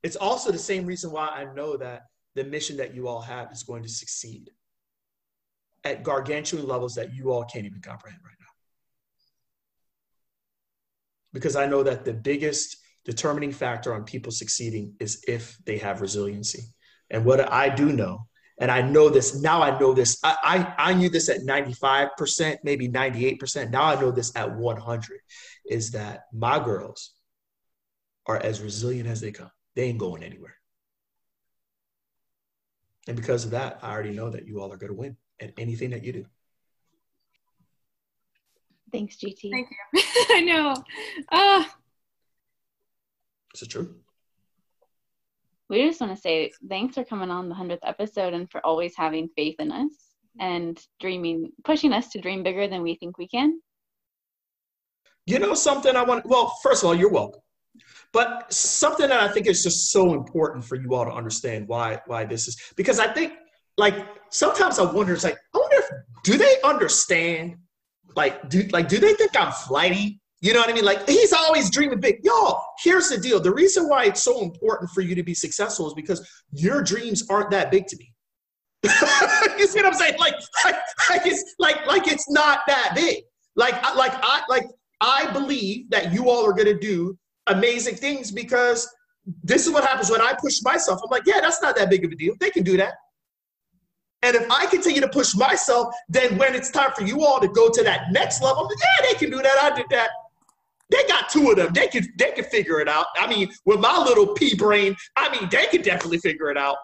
It's 0.04 0.16
also 0.16 0.52
the 0.52 0.58
same 0.58 0.86
reason 0.86 1.12
why 1.12 1.28
I 1.28 1.46
know 1.54 1.78
that 1.78 2.04
the 2.36 2.44
mission 2.44 2.78
that 2.78 2.94
you 2.94 3.08
all 3.08 3.22
have 3.22 3.52
is 3.52 3.64
going 3.64 3.84
to 3.84 3.90
succeed 3.90 4.50
at 5.84 6.04
gargantuan 6.04 6.68
levels 6.68 6.96
that 6.96 7.14
you 7.14 7.32
all 7.32 7.46
can't 7.46 7.66
even 7.66 7.82
comprehend 7.82 8.22
right 8.24 8.36
now. 8.40 8.46
Because 11.34 11.56
I 11.56 11.66
know 11.66 11.84
that 11.84 12.06
the 12.06 12.14
biggest 12.14 12.78
determining 13.06 13.52
factor 13.52 13.94
on 13.94 14.04
people 14.04 14.32
succeeding 14.32 14.96
is 15.00 15.24
if 15.28 15.58
they 15.66 15.78
have 15.78 16.02
resiliency. 16.02 16.64
And 17.10 17.26
what 17.26 17.52
I 17.52 17.70
do 17.70 17.92
know, 17.92 18.28
and 18.60 18.70
I 18.70 18.82
know 18.82 19.10
this 19.10 19.42
now, 19.42 19.62
I 19.62 19.80
know 19.80 19.94
this, 19.94 20.20
I, 20.24 20.36
I, 20.44 20.90
I 20.92 20.94
knew 20.94 21.10
this 21.10 21.30
at 21.30 21.42
95%, 21.42 22.58
maybe 22.64 22.90
98%. 22.90 23.72
Now 23.72 23.84
I 23.84 24.00
know 24.00 24.12
this 24.12 24.36
at 24.36 24.54
100 24.54 25.20
is 25.66 25.92
that 25.92 26.26
my 26.34 26.64
girls 26.64 27.14
are 28.26 28.38
as 28.38 28.62
resilient 28.62 29.08
as 29.08 29.22
they 29.22 29.32
come. 29.32 29.50
They 29.76 29.84
ain't 29.84 29.98
going 29.98 30.24
anywhere. 30.24 30.56
And 33.08 33.16
because 33.16 33.46
of 33.46 33.52
that, 33.52 33.80
I 33.82 33.92
already 33.92 34.12
know 34.12 34.30
that 34.30 34.46
you 34.46 34.62
all 34.62 34.72
are 34.74 34.78
going 34.78 34.92
to 34.92 34.98
win 34.98 35.16
at 35.40 35.54
anything 35.58 35.92
that 35.92 36.04
you 36.04 36.12
do. 36.12 36.26
Thanks, 38.92 39.16
GT. 39.16 39.52
Thank 39.52 39.70
you. 39.70 40.02
I 40.32 40.42
know. 40.42 40.76
Uh, 41.32 41.64
Is 43.56 43.62
it 43.62 43.70
true? 43.70 43.96
We 45.70 45.88
just 45.88 46.02
want 46.02 46.16
to 46.16 46.20
say 46.20 46.52
thanks 46.68 46.96
for 46.96 47.04
coming 47.04 47.30
on 47.30 47.48
the 47.48 47.56
100th 47.56 47.80
episode 47.84 48.34
and 48.34 48.50
for 48.50 48.66
always 48.66 48.94
having 48.98 49.30
faith 49.36 49.56
in 49.60 49.72
us 49.72 49.92
and 50.40 50.80
dreaming, 51.00 51.52
pushing 51.64 51.94
us 51.94 52.10
to 52.10 52.20
dream 52.20 52.42
bigger 52.42 52.68
than 52.68 52.82
we 52.82 52.96
think 52.96 53.18
we 53.18 53.28
can. 53.28 53.62
You 55.28 55.38
know 55.38 55.54
something 55.54 55.96
I 55.96 56.04
want, 56.04 56.26
well, 56.26 56.58
first 56.64 56.82
of 56.82 56.88
all, 56.88 56.96
you're 56.96 57.12
welcome. 57.12 57.42
But 58.12 58.52
something 58.52 59.10
that 59.10 59.22
I 59.22 59.32
think 59.32 59.46
is 59.46 59.62
just 59.62 59.92
so 59.92 60.14
important 60.14 60.66
for 60.66 60.76
you 60.76 60.96
all 60.96 61.06
to 61.06 61.12
understand 61.12 61.68
why 61.68 62.02
why 62.08 62.26
this 62.26 62.48
is 62.48 62.60
because 62.76 63.00
I 63.00 63.14
think 63.14 63.34
like 63.78 63.96
sometimes 64.32 64.80
I 64.80 64.92
wonder 64.92 65.14
it's 65.14 65.24
like 65.24 65.38
I 65.54 65.58
wonder 65.60 65.78
if 65.78 65.90
do 66.24 66.38
they 66.38 66.56
understand 66.64 67.58
like 68.16 68.50
do 68.50 68.64
like 68.72 68.88
do 68.88 68.98
they 68.98 69.14
think 69.14 69.40
I'm 69.40 69.52
flighty? 69.52 70.20
You 70.42 70.54
know 70.54 70.60
what 70.60 70.70
I 70.70 70.74
mean? 70.74 70.86
Like 70.86 71.08
he's 71.08 71.34
always 71.34 71.70
dreaming 71.70 72.00
big. 72.00 72.20
Y'all, 72.24 72.64
here's 72.82 73.10
the 73.10 73.18
deal. 73.18 73.40
The 73.42 73.54
reason 73.54 73.90
why 73.90 74.06
it's 74.06 74.24
so 74.24 74.42
important 74.42 74.90
for 74.92 75.02
you 75.02 75.14
to 75.16 75.24
be 75.24 75.34
successful 75.34 75.88
is 75.88 75.94
because 75.94 76.28
your 76.52 76.82
dreams 76.82 77.26
aren't 77.30 77.52
that 77.52 77.72
big 77.72 77.88
to 77.88 77.98
me. 77.98 78.14
you 78.84 79.68
see 79.68 79.80
what 79.80 79.88
I'm 79.88 79.94
saying? 79.94 80.18
Like, 80.18 80.36
like, 80.64 81.26
it's 81.26 81.56
like 81.60 81.86
like 81.88 82.08
it's 82.08 82.30
not 82.30 82.62
that 82.68 82.94
big. 82.96 83.24
Like 83.58 83.74
like 83.96 84.14
I 84.16 84.44
like 84.48 84.68
I 85.02 85.30
believe 85.32 85.90
that 85.90 86.14
you 86.14 86.30
all 86.30 86.46
are 86.46 86.54
gonna 86.54 86.80
do 86.80 87.18
amazing 87.48 87.96
things 87.96 88.32
because 88.32 88.88
this 89.44 89.68
is 89.68 89.74
what 89.74 89.84
happens 89.84 90.10
when 90.10 90.22
I 90.22 90.34
push 90.40 90.62
myself. 90.64 91.02
I'm 91.04 91.10
like, 91.12 91.24
yeah, 91.26 91.42
that's 91.42 91.62
not 91.62 91.76
that 91.76 91.90
big 91.90 92.06
of 92.06 92.12
a 92.12 92.16
deal. 92.16 92.36
They 92.40 92.50
can 92.50 92.64
do 92.64 92.78
that. 92.78 92.94
And 94.22 94.36
if 94.36 94.50
I 94.52 94.66
continue 94.66 95.02
to 95.02 95.08
push 95.10 95.36
myself, 95.36 95.94
then 96.10 96.38
when 96.38 96.54
it's 96.56 96.70
time 96.70 96.92
for 96.96 97.04
you 97.04 97.24
all 97.26 97.40
to 97.40 97.48
go 97.48 97.70
to 97.70 97.84
that 97.84 98.12
next 98.12 98.42
level, 98.42 98.70
yeah, 98.70 99.08
they 99.08 99.18
can 99.18 99.30
do 99.30 99.42
that. 99.42 99.58
I 99.62 99.76
did 99.76 99.86
that. 99.92 100.10
They 100.90 101.04
got 101.08 101.30
two 101.30 101.52
of 101.52 101.58
them. 101.58 101.72
They 101.74 101.88
could 101.88 102.08
they 102.18 102.32
could 102.32 102.48
figure 102.48 102.80
it 102.80 102.88
out. 102.88 103.06
I 103.18 103.28
mean, 103.28 103.52
with 103.66 103.80
my 103.80 103.98
little 103.98 104.34
pea 104.34 104.56
brain, 104.56 104.96
I 105.16 105.30
mean, 105.30 105.48
they 105.52 105.68
could 105.68 105.84
definitely 105.84 106.18
figure 106.18 106.50
it 106.50 106.58
out. 106.58 106.78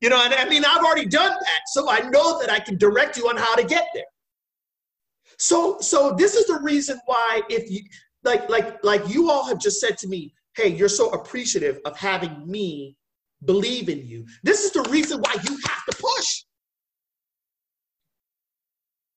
You 0.00 0.08
know, 0.08 0.24
and 0.24 0.32
I 0.32 0.48
mean, 0.48 0.64
I've 0.64 0.84
already 0.84 1.06
done 1.06 1.30
that, 1.30 1.60
so 1.66 1.90
I 1.90 2.00
know 2.08 2.40
that 2.40 2.50
I 2.50 2.60
can 2.60 2.78
direct 2.78 3.16
you 3.16 3.28
on 3.28 3.36
how 3.36 3.54
to 3.56 3.64
get 3.64 3.86
there. 3.92 4.04
So, 5.38 5.78
so 5.80 6.14
this 6.16 6.34
is 6.34 6.46
the 6.46 6.58
reason 6.62 6.98
why 7.06 7.42
if 7.50 7.70
you 7.70 7.82
like 8.24 8.48
like 8.48 8.82
like 8.84 9.08
you 9.08 9.30
all 9.30 9.44
have 9.44 9.58
just 9.58 9.80
said 9.80 9.96
to 9.98 10.08
me 10.08 10.32
hey 10.56 10.68
you're 10.68 10.88
so 10.88 11.10
appreciative 11.10 11.80
of 11.84 11.96
having 11.96 12.46
me 12.46 12.96
believe 13.44 13.88
in 13.88 14.06
you 14.06 14.26
this 14.42 14.64
is 14.64 14.72
the 14.72 14.82
reason 14.90 15.20
why 15.20 15.34
you 15.48 15.58
have 15.66 15.84
to 15.88 15.96
push 15.96 16.44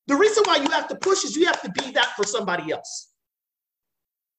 the 0.07 0.15
reason 0.15 0.43
why 0.45 0.57
you 0.57 0.69
have 0.69 0.87
to 0.87 0.95
push 0.95 1.23
is 1.23 1.35
you 1.35 1.45
have 1.45 1.61
to 1.61 1.71
be 1.71 1.91
that 1.91 2.13
for 2.15 2.23
somebody 2.23 2.71
else 2.71 3.12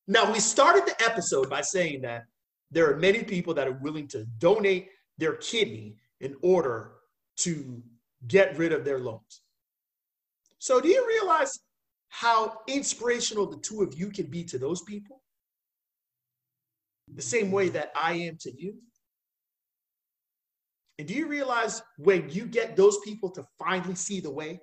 now 0.07 0.31
we 0.31 0.41
started 0.41 0.85
the 0.87 1.05
episode 1.05 1.49
by 1.49 1.61
saying 1.61 2.03
that 2.03 2.25
there 2.71 2.91
are 2.91 2.97
many 2.97 3.23
people 3.23 3.55
that 3.55 3.69
are 3.69 3.79
willing 3.81 4.09
to 4.09 4.25
donate 4.39 4.89
their 5.19 5.35
kidney 5.37 5.97
in 6.21 6.35
order 6.43 6.93
to 7.37 7.83
get 8.27 8.57
rid 8.59 8.73
of 8.73 8.85
their 8.85 8.99
loans 8.99 9.43
so 10.65 10.81
do 10.81 10.89
you 10.89 11.07
realize 11.07 11.61
how 12.09 12.61
inspirational 12.69 13.45
the 13.45 13.59
two 13.59 13.83
of 13.83 13.99
you 13.99 14.09
can 14.09 14.29
be 14.29 14.45
to 14.45 14.59
those 14.59 14.81
people? 14.81 15.21
The 17.13 17.21
same 17.21 17.51
way 17.51 17.69
that 17.69 17.93
I 17.95 18.15
am 18.15 18.39
to 18.41 18.53
you. 18.57 18.79
And 20.99 21.07
do 21.07 21.13
you 21.13 21.27
realize 21.27 21.83
when 21.99 22.31
you 22.31 22.47
get 22.47 22.77
those 22.77 22.97
people 23.05 23.29
to 23.33 23.45
finally 23.59 23.95
see 23.95 24.21
the 24.21 24.31
way, 24.31 24.59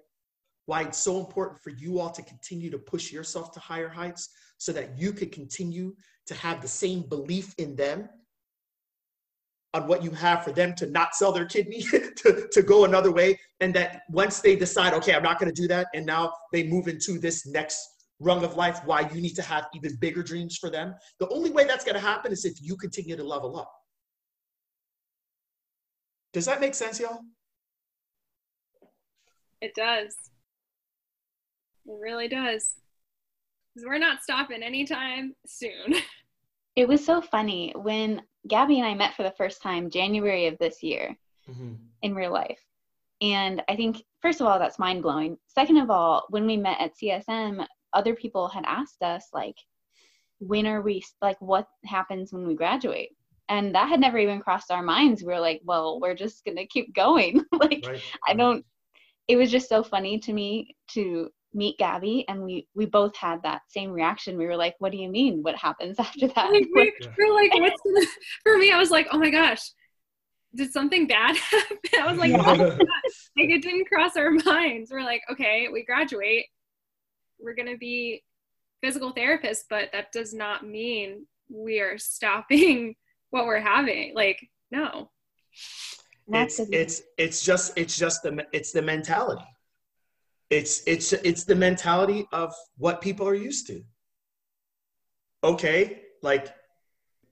why 0.66 0.82
it's 0.84 0.98
so 0.98 1.20
important 1.20 1.60
for 1.60 1.72
you 1.72 2.00
all 2.00 2.10
to 2.10 2.22
continue 2.22 2.70
to 2.70 2.78
push 2.78 3.12
yourself 3.12 3.52
to 3.54 3.60
higher 3.60 3.90
heights 3.90 4.30
so 4.58 4.72
that 4.72 4.98
you 4.98 5.12
could 5.12 5.32
continue 5.32 5.96
to 6.28 6.34
have 6.36 6.62
the 6.62 6.68
same 6.68 7.02
belief 7.02 7.54
in 7.58 7.76
them 7.76 8.08
on 9.74 9.88
what 9.88 10.04
you 10.04 10.12
have 10.12 10.44
for 10.44 10.52
them 10.52 10.76
to 10.76 10.86
not 10.88 11.16
sell 11.16 11.32
their 11.32 11.46
kidney 11.46 11.82
to, 12.16 12.48
to 12.52 12.62
go 12.62 12.86
another 12.86 13.12
way 13.12 13.40
and 13.62 13.74
that 13.74 14.02
once 14.10 14.40
they 14.40 14.56
decide 14.56 14.94
okay 14.94 15.14
i'm 15.14 15.24
not 15.24 15.40
going 15.40 15.54
to 15.54 15.62
do 15.62 15.68
that 15.68 15.88
and 15.94 16.06
now 16.06 16.32
they 16.52 16.64
move 16.64 16.88
into 16.88 17.18
this 17.18 17.48
next 17.48 17.80
rung 18.20 18.44
of 18.44 18.56
life 18.56 18.82
why 18.86 19.02
you 19.14 19.22
need 19.22 19.34
to 19.34 19.42
have 19.42 19.66
even 19.74 19.96
bigger 19.96 20.22
dreams 20.22 20.58
for 20.58 20.70
them 20.70 20.94
the 21.20 21.30
only 21.30 21.50
way 21.50 21.64
that's 21.64 21.86
going 21.86 21.96
to 21.96 22.02
happen 22.02 22.32
is 22.32 22.46
if 22.46 22.54
you 22.62 22.76
continue 22.76 23.16
to 23.16 23.24
level 23.24 23.58
up 23.58 23.72
Does 26.34 26.46
that 26.46 26.62
make 26.62 26.76
sense, 26.76 27.00
y'all? 27.00 27.20
It 29.60 29.74
does. 29.76 30.16
It 31.86 31.98
really 32.02 32.28
does. 32.28 32.76
Because 33.74 33.88
we're 33.88 33.98
not 34.00 34.22
stopping 34.22 34.64
anytime 34.64 35.36
soon. 35.46 35.96
It 36.78 36.88
was 36.88 37.06
so 37.06 37.20
funny 37.22 37.74
when 37.76 38.22
Gabby 38.48 38.80
and 38.80 38.88
I 38.88 38.94
met 38.94 39.14
for 39.14 39.24
the 39.24 39.34
first 39.38 39.62
time 39.62 39.90
January 39.90 40.48
of 40.48 40.58
this 40.58 40.82
year 40.82 41.18
Mm-hmm. 41.50 41.74
in 42.04 42.16
real 42.16 42.32
life. 42.32 42.62
And 43.22 43.62
I 43.68 43.76
think, 43.76 44.02
first 44.22 44.40
of 44.40 44.48
all, 44.48 44.58
that's 44.58 44.80
mind 44.80 45.04
blowing. 45.04 45.38
Second 45.48 45.78
of 45.78 45.90
all, 45.90 46.24
when 46.30 46.46
we 46.46 46.56
met 46.56 46.80
at 46.80 46.94
CSM, 46.96 47.66
other 47.92 48.16
people 48.16 48.48
had 48.48 48.64
asked 48.66 49.02
us, 49.02 49.28
like, 49.34 49.58
when 50.40 50.66
are 50.66 50.82
we, 50.82 51.04
like, 51.22 51.40
what 51.42 51.68
happens 51.86 52.32
when 52.32 52.48
we 52.48 52.56
graduate? 52.56 53.10
And 53.50 53.76
that 53.76 53.90
had 53.90 54.00
never 54.00 54.18
even 54.18 54.40
crossed 54.40 54.72
our 54.72 54.82
minds. 54.82 55.24
We 55.24 55.34
were 55.34 55.40
like, 55.42 55.60
well, 55.66 56.00
we're 56.00 56.16
just 56.16 56.46
going 56.46 56.58
to 56.58 56.66
keep 56.68 56.96
going. 56.96 57.44
like, 57.52 57.84
Right. 57.86 58.02
I 58.28 58.34
don't, 58.34 58.64
it 59.28 59.36
was 59.36 59.52
just 59.52 59.68
so 59.68 59.84
funny 59.84 60.20
to 60.20 60.32
me 60.32 60.74
to 60.92 61.30
meet 61.54 61.78
Gabby 61.78 62.26
and 62.28 62.44
we, 62.44 62.68
we 62.74 62.86
both 62.86 63.16
had 63.16 63.44
that 63.44 63.62
same 63.68 63.92
reaction. 63.92 64.38
We 64.38 64.46
were 64.46 64.56
like, 64.56 64.76
what 64.80 64.92
do 64.92 64.98
you 64.98 65.10
mean? 65.10 65.44
What 65.44 65.56
happens 65.56 66.00
after 66.00 66.28
that? 66.28 66.52
like, 66.52 66.68
we, 66.74 66.94
Yeah. 67.02 67.08
we're 67.18 67.34
like, 67.34 67.54
what's 67.56 67.82
the, 67.84 68.08
for 68.44 68.58
me? 68.58 68.72
I 68.72 68.78
was 68.78 68.92
like, 68.92 69.08
oh 69.12 69.18
my 69.18 69.30
gosh, 69.30 69.62
did 70.56 70.72
something 70.72 71.08
bad 71.08 71.36
happen? 71.38 71.78
I 72.00 72.08
was 72.10 72.18
like, 72.18 72.32
Yeah. 72.32 72.44
oh 72.46 72.56
my 72.56 72.70
gosh. 72.70 72.78
like 73.38 73.50
it 73.50 73.62
didn't 73.62 73.88
cross 73.88 74.16
our 74.18 74.32
minds. 74.32 74.92
We're 74.92 75.04
like, 75.04 75.22
okay, 75.32 75.68
we 75.72 75.84
graduate, 75.84 76.46
we're 77.40 77.56
gonna 77.56 77.78
be 77.78 78.24
physical 78.82 79.14
therapists, 79.14 79.64
but 79.70 79.90
that 79.94 80.12
does 80.12 80.34
not 80.34 80.66
mean 80.66 81.26
we 81.50 81.80
are 81.80 81.98
stopping 81.98 82.96
what 83.30 83.46
we're 83.46 83.60
having. 83.60 84.14
Like, 84.16 84.40
no. 84.72 85.10
It's 86.34 86.60
it's 86.60 87.02
it's 87.18 87.44
just 87.44 87.78
it's 87.78 87.98
just 87.98 88.24
the 88.24 88.46
it's 88.54 88.72
the 88.72 88.82
mentality 88.82 89.44
it's 90.52 90.84
it's 90.86 91.14
it's 91.14 91.44
the 91.44 91.56
mentality 91.56 92.28
of 92.32 92.54
what 92.78 93.02
people 93.02 93.28
are 93.28 93.34
used 93.34 93.66
to. 93.68 93.82
Okay 95.44 96.02
like 96.24 96.54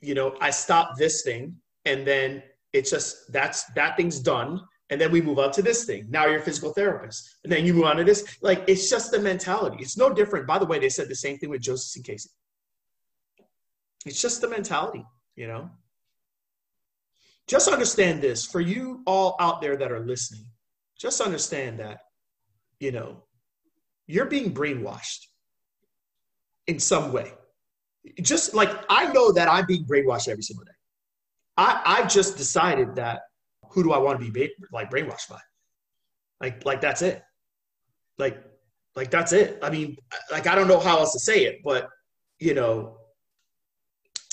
you 0.01 0.15
know 0.15 0.35
i 0.41 0.49
stop 0.49 0.97
this 0.97 1.21
thing 1.21 1.55
and 1.85 2.07
then 2.07 2.41
it's 2.73 2.89
just 2.89 3.31
that's 3.31 3.65
that 3.73 3.95
thing's 3.95 4.19
done 4.19 4.59
and 4.89 4.99
then 4.99 5.11
we 5.11 5.21
move 5.21 5.37
on 5.37 5.51
to 5.51 5.61
this 5.61 5.85
thing. 5.85 6.07
Now 6.09 6.25
you're 6.25 6.39
a 6.39 6.43
physical 6.43 6.73
therapist 6.73 7.37
and 7.43 7.53
then 7.53 7.63
you 7.63 7.75
move 7.75 7.83
on 7.83 7.97
to 7.97 8.03
this. 8.03 8.37
Like 8.41 8.63
it's 8.67 8.89
just 8.89 9.11
the 9.11 9.19
mentality. 9.19 9.77
It's 9.81 9.97
no 9.97 10.11
different. 10.11 10.47
By 10.47 10.57
the 10.57 10.65
way 10.65 10.79
they 10.79 10.89
said 10.89 11.07
the 11.07 11.15
same 11.15 11.37
thing 11.37 11.51
with 11.51 11.61
joseph 11.61 11.95
and 11.97 12.05
casey. 12.05 12.31
It's 14.07 14.19
just 14.19 14.41
the 14.41 14.47
mentality 14.47 15.05
you 15.39 15.47
know? 15.47 15.69
Just 17.47 17.69
understand 17.69 18.21
this 18.21 18.45
for 18.45 18.59
you 18.59 19.01
all 19.07 19.35
out 19.39 19.61
there 19.61 19.77
that 19.77 19.91
are 19.91 20.01
listening. 20.01 20.45
Just 20.99 21.21
understand 21.21 21.79
that 21.79 22.01
you 22.79 22.91
know 22.91 23.23
you're 24.09 24.25
being 24.25 24.51
brainwashed 24.51 25.27
in 26.65 26.79
some 26.79 27.11
way. 27.13 27.31
Just 28.21 28.53
like 28.53 28.71
i 28.89 29.11
know 29.13 29.31
that 29.31 29.47
i'm 29.49 29.65
being 29.65 29.85
brainwashed 29.85 30.27
every 30.27 30.41
single 30.41 30.65
day. 30.65 30.71
I 31.57 31.81
i've 31.85 32.09
just 32.09 32.37
decided 32.37 32.95
that 32.95 33.21
who 33.71 33.83
do 33.83 33.91
i 33.91 33.97
want 33.97 34.19
to 34.19 34.31
be 34.31 34.49
like 34.71 34.89
brainwashed 34.89 35.29
by? 35.29 35.39
Like 36.41 36.65
like 36.65 36.81
that's 36.81 37.01
it. 37.01 37.21
Like 38.17 38.41
like 38.95 39.11
that's 39.11 39.33
it. 39.33 39.59
I 39.61 39.69
mean 39.69 39.97
like 40.31 40.47
i 40.47 40.55
don't 40.55 40.67
know 40.67 40.79
how 40.79 40.97
else 40.99 41.13
to 41.13 41.19
say 41.19 41.43
it 41.43 41.59
but 41.63 41.87
you 42.39 42.53
know 42.53 42.97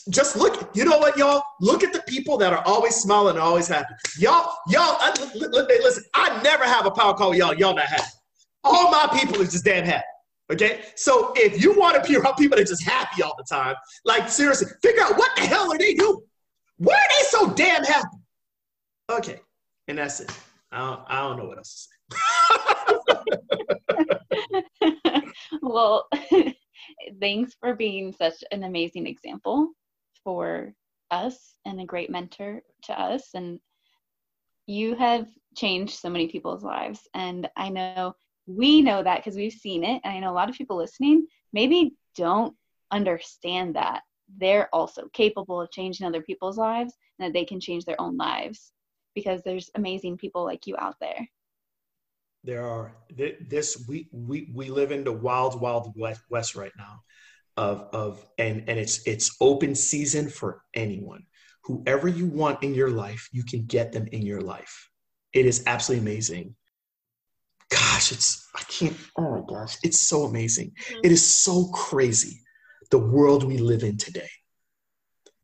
just 0.09 0.37
look 0.37 0.71
you 0.75 0.85
know 0.85 0.99
what 0.99 1.19
y'all? 1.19 1.43
Look 1.61 1.83
at 1.83 1.93
the 1.93 2.03
people 2.07 2.39
that 2.39 2.53
are 2.53 2.63
always 2.65 2.95
smiling 2.95 3.35
and 3.35 3.41
always 3.41 3.67
happy. 3.67 3.93
Y'all 4.19 4.55
y'all 4.69 4.97
I, 5.01 5.13
li- 5.35 5.49
li- 5.49 5.81
listen 5.83 6.05
i 6.15 6.41
never 6.43 6.65
have 6.65 6.87
a 6.87 6.91
power 6.93 7.13
call 7.13 7.35
y'all. 7.35 7.53
Y'all 7.53 7.75
not 7.75 7.87
happy 7.87 8.05
all 8.67 8.91
my 8.91 9.09
people 9.19 9.41
is 9.41 9.53
just 9.53 9.65
damn 9.65 9.85
happy 9.85 10.05
okay? 10.53 10.83
So 10.95 11.33
if 11.37 11.63
you 11.63 11.77
want 11.77 12.03
to 12.03 12.09
be 12.09 12.17
around 12.17 12.37
people 12.37 12.59
are 12.59 12.65
just 12.65 12.85
happy 12.85 13.23
all 13.23 13.35
the 13.37 13.45
time 13.49 13.75
like 14.05 14.29
seriously 14.29 14.69
figure 14.83 15.03
out 15.03 15.17
what 15.17 15.35
the 15.37 15.43
hell 15.43 15.73
are 15.73 15.79
they 15.79 15.95
doing? 15.95 16.21
Why 16.79 16.95
are 16.95 17.09
they 17.19 17.25
so 17.29 17.53
damn 17.55 17.85
happy? 17.85 18.17
Okay 19.11 19.41
and 19.89 19.99
that's 19.99 20.21
it. 20.21 20.31
I 20.73 20.79
don't, 20.79 21.01
I 21.07 21.21
don't 21.21 21.39
know 21.39 21.45
what 21.47 21.59
else 21.59 21.89
to 22.11 22.17
say. 22.17 22.33
Well, 25.63 26.09
thanks 27.21 27.55
for 27.61 27.75
being 27.75 28.13
such 28.13 28.43
an 28.51 28.65
amazing 28.65 29.07
example 29.07 29.71
for 30.25 30.73
us 31.11 31.55
and 31.65 31.81
a 31.81 31.85
great 31.85 32.11
mentor 32.11 32.63
to 32.85 33.01
us. 33.01 33.31
And 33.35 33.59
you 34.67 34.95
have 34.95 35.29
changed 35.57 35.95
so 35.95 36.09
many 36.09 36.29
people's 36.29 36.65
lives. 36.65 37.01
And 37.15 37.49
I 37.57 37.69
know 37.69 38.15
we 38.47 38.83
know 38.83 39.03
that 39.03 39.19
because 39.19 39.37
we've 39.37 39.53
seen 39.53 39.85
it. 39.85 40.01
And 40.05 40.15
I 40.15 40.21
know 40.21 40.31
a 40.31 40.35
lot 40.35 40.49
of 40.49 40.57
people 40.57 40.77
listening 40.77 41.27
maybe 41.53 41.95
don't 42.17 42.55
understand 42.91 43.77
that 43.77 44.03
they're 44.39 44.69
also 44.75 45.09
capable 45.13 45.61
of 45.61 45.71
changing 45.71 46.07
other 46.07 46.23
people's 46.23 46.59
lives 46.59 46.95
and 47.19 47.27
that 47.27 47.33
they 47.39 47.45
can 47.45 47.61
change 47.61 47.85
their 47.85 48.01
own 48.01 48.17
lives 48.17 48.73
because 49.15 49.43
there's 49.43 49.71
amazing 49.75 50.17
people 50.17 50.45
like 50.45 50.67
you 50.67 50.77
out 50.79 50.97
there. 51.01 51.29
there 52.47 52.65
are 52.65 52.97
this 53.51 53.85
we 53.89 54.09
we 54.13 54.49
we 54.55 54.71
live 54.71 54.93
in 54.93 55.05
the 55.05 55.13
wild 55.13 55.61
wild 55.61 55.93
west, 55.97 56.55
right 56.55 56.73
now 56.79 57.01
of 57.57 57.89
of 57.93 58.25
and 58.39 58.63
and 58.69 58.79
it's 58.79 59.07
it's 59.07 59.37
open 59.41 59.75
season 59.75 60.29
for 60.29 60.63
anyone 60.75 61.25
whoever 61.65 62.07
you 62.07 62.27
want 62.27 62.63
in 62.63 62.75
your 62.75 62.91
life 62.91 63.29
you 63.33 63.43
can 63.45 63.65
get 63.67 63.93
them 63.93 64.07
in 64.13 64.23
your 64.23 64.41
life 64.41 64.89
it 65.33 65.45
is 65.45 65.65
absolutely 65.67 66.09
amazing 66.09 66.55
gosh 67.71 68.13
it's 68.13 68.49
i 68.57 68.63
can't 68.69 68.97
oh 69.19 69.41
my 69.41 69.43
gosh 69.49 69.77
it's 69.83 69.99
so 69.99 70.25
amazing 70.25 70.71
mm-hmm. 70.71 71.01
it 71.03 71.13
is 71.13 71.25
so 71.25 71.67
crazy 71.73 72.41
the 72.91 72.99
world 72.99 73.45
we 73.45 73.59
live 73.59 73.83
in 73.83 73.97
today 73.97 74.29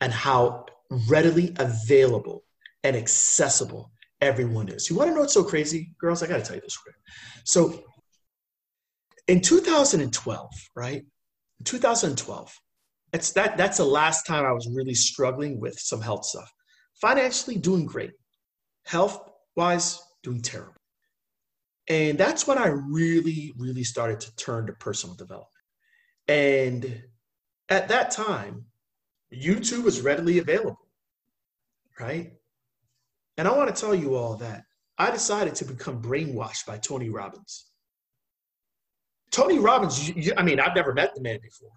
and 0.00 0.12
how 0.12 0.66
readily 1.08 1.54
available 1.58 2.44
and 2.84 2.96
accessible 2.96 3.92
everyone 4.20 4.68
is. 4.68 4.88
You 4.88 4.96
want 4.96 5.10
to 5.10 5.14
know 5.14 5.20
what's 5.20 5.34
so 5.34 5.44
crazy, 5.44 5.94
girls? 6.00 6.22
I 6.22 6.26
got 6.26 6.36
to 6.36 6.42
tell 6.42 6.56
you 6.56 6.62
this 6.62 6.76
quick. 6.76 6.94
So, 7.44 7.84
in 9.28 9.40
2012, 9.40 10.50
right? 10.74 11.02
In 11.58 11.64
2012, 11.64 12.54
it's 13.12 13.32
that 13.32 13.56
that's 13.56 13.76
the 13.76 13.84
last 13.84 14.26
time 14.26 14.44
I 14.44 14.52
was 14.52 14.68
really 14.72 14.94
struggling 14.94 15.60
with 15.60 15.78
some 15.78 16.00
health 16.00 16.24
stuff. 16.24 16.50
Financially, 17.00 17.56
doing 17.56 17.84
great. 17.84 18.12
Health 18.84 19.18
wise, 19.56 20.00
doing 20.22 20.40
terrible. 20.40 20.74
And 21.89 22.16
that's 22.16 22.47
when 22.47 22.59
I 22.59 22.68
really, 22.68 23.53
really 23.57 23.85
started 23.85 24.20
to 24.20 24.35
turn 24.37 24.66
to 24.66 24.72
personal 24.74 25.16
development. 25.16 25.49
And 26.28 27.03
at 27.68 27.89
that 27.89 28.11
time, 28.11 28.66
YouTube 29.33 29.83
was 29.83 30.01
readily 30.01 30.39
available, 30.39 30.89
right? 31.99 32.33
And 33.37 33.49
I 33.49 33.57
want 33.57 33.74
to 33.74 33.80
tell 33.80 33.95
you 33.95 34.14
all 34.14 34.37
that 34.37 34.64
I 34.99 35.11
decided 35.11 35.55
to 35.57 35.64
become 35.64 36.03
brainwashed 36.03 36.66
by 36.66 36.78
Tony 36.78 37.09
Robbins. 37.09 37.66
Tony 39.30 39.59
Robbins, 39.59 40.11
you- 40.11 40.35
I 40.37 40.43
mean, 40.43 40.61
I've 40.61 40.76
never 40.76 40.93
met 40.93 41.14
the 41.14 41.22
man 41.22 41.41
before, 41.41 41.72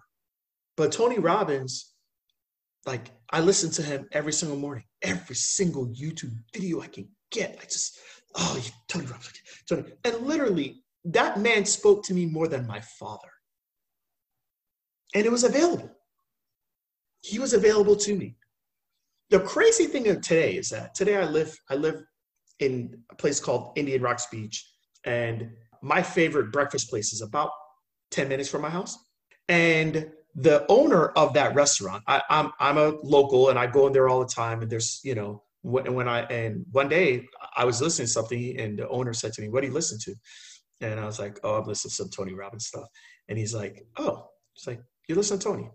but 0.76 0.92
Tony 0.92 1.18
Robbins, 1.18 1.94
like, 2.84 3.10
I 3.30 3.40
listen 3.40 3.70
to 3.72 3.82
him 3.82 4.06
every 4.12 4.32
single 4.32 4.58
morning, 4.58 4.84
every 5.02 5.34
single 5.34 5.88
YouTube 5.88 6.38
video 6.52 6.82
I 6.82 6.88
can 6.88 7.08
get. 7.30 7.58
I 7.60 7.64
just, 7.64 7.98
oh, 8.36 8.60
Tony 8.88 9.06
Robbins, 9.06 9.42
Tony. 9.68 9.84
And 10.04 10.26
literally, 10.26 10.82
that 11.04 11.38
man 11.38 11.64
spoke 11.64 12.04
to 12.04 12.14
me 12.14 12.26
more 12.26 12.48
than 12.48 12.66
my 12.66 12.80
father. 12.80 13.28
And 15.14 15.24
it 15.24 15.32
was 15.32 15.44
available. 15.44 15.90
He 17.22 17.38
was 17.38 17.52
available 17.52 17.96
to 17.96 18.14
me 18.14 18.36
the 19.30 19.40
crazy 19.40 19.86
thing 19.86 20.08
of 20.08 20.20
today 20.20 20.56
is 20.56 20.68
that 20.70 20.94
today 20.94 21.16
I 21.16 21.24
live 21.24 21.58
I 21.70 21.74
live 21.74 22.02
in 22.60 23.02
a 23.10 23.14
place 23.14 23.40
called 23.40 23.72
Indian 23.76 24.02
Rocks 24.02 24.26
Beach, 24.30 24.64
and 25.04 25.50
my 25.82 26.02
favorite 26.02 26.52
breakfast 26.52 26.88
place 26.88 27.12
is 27.12 27.22
about 27.22 27.50
ten 28.10 28.28
minutes 28.28 28.48
from 28.48 28.62
my 28.62 28.70
house. 28.70 28.96
And 29.48 30.10
the 30.34 30.66
owner 30.68 31.08
of 31.08 31.32
that 31.34 31.54
restaurant, 31.54 32.04
I, 32.06 32.22
I'm 32.30 32.52
I'm 32.60 32.78
a 32.78 32.94
local, 33.02 33.48
and 33.48 33.58
I 33.58 33.66
go 33.66 33.86
in 33.86 33.92
there 33.92 34.08
all 34.08 34.20
the 34.20 34.32
time. 34.32 34.62
And 34.62 34.70
there's 34.70 35.00
you 35.02 35.14
know 35.14 35.42
when, 35.66 35.94
when 35.94 36.08
I 36.08 36.20
and 36.22 36.64
one 36.72 36.88
day 36.88 37.26
I 37.56 37.64
was 37.64 37.80
listening 37.80 38.06
to 38.06 38.12
something, 38.12 38.60
and 38.60 38.78
the 38.78 38.88
owner 38.88 39.12
said 39.12 39.32
to 39.34 39.42
me, 39.42 39.48
"What 39.48 39.62
do 39.62 39.68
you 39.68 39.74
listen 39.74 39.98
to?" 40.04 40.14
And 40.80 41.00
I 41.00 41.04
was 41.04 41.18
like, 41.18 41.38
"Oh, 41.42 41.56
I'm 41.56 41.66
listening 41.66 41.90
to 41.90 41.96
some 41.96 42.10
Tony 42.10 42.34
Robbins 42.34 42.66
stuff." 42.66 42.86
And 43.28 43.38
he's 43.38 43.54
like, 43.54 43.84
"Oh," 43.96 44.28
it's 44.54 44.66
like 44.66 44.80
you 45.08 45.14
listen 45.14 45.38
to 45.38 45.44
Tony, 45.44 45.70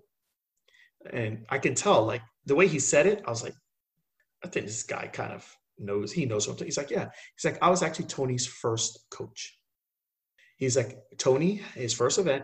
and 1.12 1.46
I 1.50 1.58
can 1.58 1.76
tell 1.76 2.06
like 2.06 2.22
the 2.46 2.56
way 2.56 2.68
he 2.68 2.80
said 2.80 3.06
it, 3.06 3.22
I 3.26 3.30
was 3.30 3.44
like, 3.44 3.54
I 4.44 4.48
think 4.48 4.66
this 4.66 4.84
guy 4.84 5.08
kind 5.08 5.34
of 5.34 5.46
knows, 5.78 6.12
he 6.12 6.26
knows 6.26 6.46
something. 6.46 6.66
He's 6.66 6.78
like, 6.78 6.90
yeah. 6.90 7.10
He's 7.36 7.46
like, 7.46 7.62
I 7.62 7.70
was 7.70 7.84
actually 7.84 8.06
Tony's 8.06 8.48
first 8.48 9.06
coach. 9.12 9.58
He's 10.58 10.78
like, 10.78 10.98
Tony, 11.18 11.62
his 11.76 11.94
first 11.94 12.20
event 12.20 12.44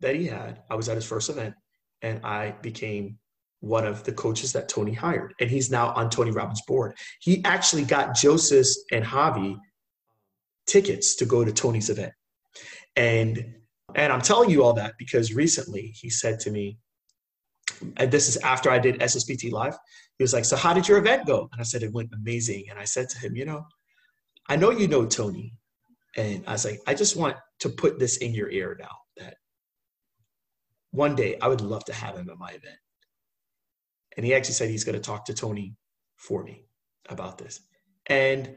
that 0.00 0.14
he 0.14 0.26
had, 0.26 0.62
I 0.70 0.74
was 0.74 0.88
at 0.88 0.96
his 0.96 1.06
first 1.06 1.28
event 1.30 1.54
and 2.02 2.24
I 2.24 2.52
became 2.62 3.18
one 3.60 3.86
of 3.86 4.02
the 4.04 4.12
coaches 4.12 4.52
that 4.52 4.68
Tony 4.68 4.92
hired, 4.92 5.34
and 5.40 5.50
he's 5.50 5.70
now 5.70 5.92
on 5.92 6.10
Tony 6.10 6.30
Robbins' 6.30 6.62
board. 6.66 6.96
He 7.20 7.44
actually 7.44 7.84
got 7.84 8.16
Joseph 8.16 8.66
and 8.90 9.04
Javi 9.04 9.58
tickets 10.66 11.14
to 11.16 11.26
go 11.26 11.44
to 11.44 11.52
Tony's 11.52 11.90
event. 11.90 12.12
And 12.96 13.54
and 13.94 14.12
I'm 14.12 14.20
telling 14.20 14.50
you 14.50 14.62
all 14.62 14.72
that 14.74 14.94
because 14.98 15.34
recently 15.34 15.92
he 15.94 16.10
said 16.10 16.38
to 16.40 16.50
me, 16.50 16.78
and 17.96 18.10
this 18.10 18.28
is 18.28 18.36
after 18.38 18.70
I 18.70 18.78
did 18.78 19.00
SSPT 19.00 19.50
Live, 19.50 19.76
he 20.18 20.24
was 20.24 20.32
like, 20.32 20.44
So 20.44 20.56
how 20.56 20.72
did 20.72 20.86
your 20.86 20.98
event 20.98 21.26
go? 21.26 21.48
And 21.52 21.60
I 21.60 21.64
said, 21.64 21.82
It 21.82 21.92
went 21.92 22.10
amazing. 22.14 22.66
And 22.70 22.78
I 22.78 22.84
said 22.84 23.08
to 23.10 23.18
him, 23.18 23.36
You 23.36 23.46
know, 23.46 23.66
I 24.48 24.56
know 24.56 24.70
you 24.70 24.88
know 24.88 25.06
Tony. 25.06 25.54
And 26.16 26.44
I 26.46 26.52
was 26.52 26.64
like, 26.64 26.80
I 26.86 26.94
just 26.94 27.16
want 27.16 27.36
to 27.60 27.68
put 27.68 27.98
this 27.98 28.18
in 28.18 28.34
your 28.34 28.50
ear 28.50 28.76
now 28.78 28.90
that 29.16 29.36
one 30.90 31.14
day 31.14 31.38
I 31.40 31.48
would 31.48 31.60
love 31.60 31.84
to 31.86 31.92
have 31.92 32.16
him 32.16 32.28
at 32.28 32.38
my 32.38 32.48
event. 32.48 32.76
And 34.16 34.26
he 34.26 34.34
actually 34.34 34.54
said 34.54 34.70
he's 34.70 34.84
going 34.84 34.96
to 34.96 35.00
talk 35.00 35.24
to 35.26 35.34
Tony 35.34 35.76
for 36.16 36.42
me 36.42 36.64
about 37.08 37.38
this. 37.38 37.60
And, 38.06 38.56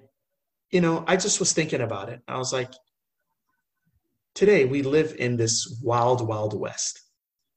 you 0.71 0.81
know, 0.81 1.03
I 1.07 1.15
just 1.15 1.39
was 1.39 1.53
thinking 1.53 1.81
about 1.81 2.09
it. 2.09 2.21
I 2.27 2.37
was 2.37 2.51
like, 2.51 2.71
today 4.35 4.65
we 4.65 4.81
live 4.81 5.15
in 5.19 5.37
this 5.37 5.79
wild, 5.83 6.27
wild 6.27 6.59
west 6.59 6.99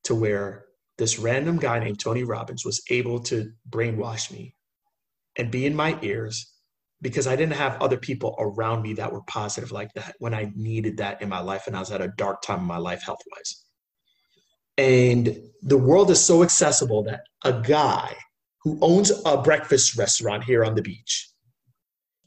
to 0.05 0.15
where 0.15 0.67
this 0.99 1.19
random 1.19 1.59
guy 1.59 1.79
named 1.79 2.01
Tony 2.01 2.25
Robbins 2.25 2.65
was 2.65 2.83
able 2.91 3.21
to 3.25 3.51
brainwash 3.69 4.31
me 4.31 4.55
and 5.37 5.51
be 5.51 5.67
in 5.67 5.75
my 5.75 5.99
ears 6.03 6.53
because 7.03 7.27
I 7.27 7.37
didn't 7.37 7.55
have 7.55 7.81
other 7.83 7.99
people 7.99 8.35
around 8.39 8.83
me 8.83 8.95
that 8.95 9.13
were 9.13 9.23
positive 9.23 9.71
like 9.71 9.93
that 9.95 10.17
when 10.19 10.33
I 10.33 10.53
needed 10.55 10.97
that 10.99 11.21
in 11.21 11.29
my 11.29 11.41
life 11.41 11.67
and 11.67 11.77
I 11.77 11.81
was 11.81 11.91
at 11.91 12.01
a 12.01 12.13
dark 12.17 12.41
time 12.41 12.61
in 12.61 12.67
my 12.67 12.79
life 12.79 13.03
health 13.03 13.21
wise. 13.31 13.66
And 14.79 15.39
the 15.63 15.79
world 15.79 16.11
is 16.11 16.25
so 16.25 16.43
accessible 16.43 17.03
that 17.05 17.23
a 17.45 17.61
guy 17.61 18.15
who 18.63 18.79
owns 18.83 19.13
a 19.25 19.41
breakfast 19.41 19.97
restaurant 19.97 20.45
here 20.45 20.65
on 20.65 20.75
the 20.75 20.83
beach 20.83 21.31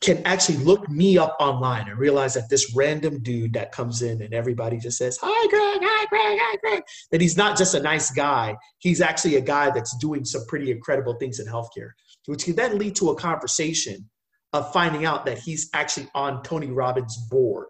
can 0.01 0.25
actually 0.25 0.57
look 0.57 0.89
me 0.89 1.17
up 1.17 1.35
online 1.39 1.89
and 1.89 1.99
realize 1.99 2.33
that 2.33 2.49
this 2.49 2.73
random 2.75 3.21
dude 3.21 3.53
that 3.53 3.71
comes 3.71 4.01
in 4.01 4.21
and 4.21 4.33
everybody 4.33 4.77
just 4.77 4.97
says, 4.97 5.17
Hi, 5.21 5.47
Greg, 5.49 5.81
hi, 5.83 6.05
Greg, 6.05 6.39
hi, 6.41 6.57
Greg, 6.63 6.83
that 7.11 7.19
he's 7.19 7.35
not 7.35 7.57
just 7.57 7.75
a 7.75 7.79
nice 7.81 8.09
guy. 8.09 8.55
He's 8.77 9.01
actually 9.01 9.35
a 9.35 9.41
guy 9.41 9.69
that's 9.71 9.97
doing 9.97 10.23
some 10.23 10.45
pretty 10.45 10.71
incredible 10.71 11.15
things 11.15 11.39
in 11.39 11.47
healthcare, 11.47 11.91
which 12.27 12.45
can 12.45 12.55
then 12.55 12.77
lead 12.77 12.95
to 12.95 13.09
a 13.09 13.15
conversation 13.15 14.09
of 14.53 14.71
finding 14.71 15.05
out 15.05 15.25
that 15.25 15.37
he's 15.37 15.69
actually 15.73 16.07
on 16.15 16.41
Tony 16.43 16.67
Robbins' 16.67 17.17
board, 17.29 17.67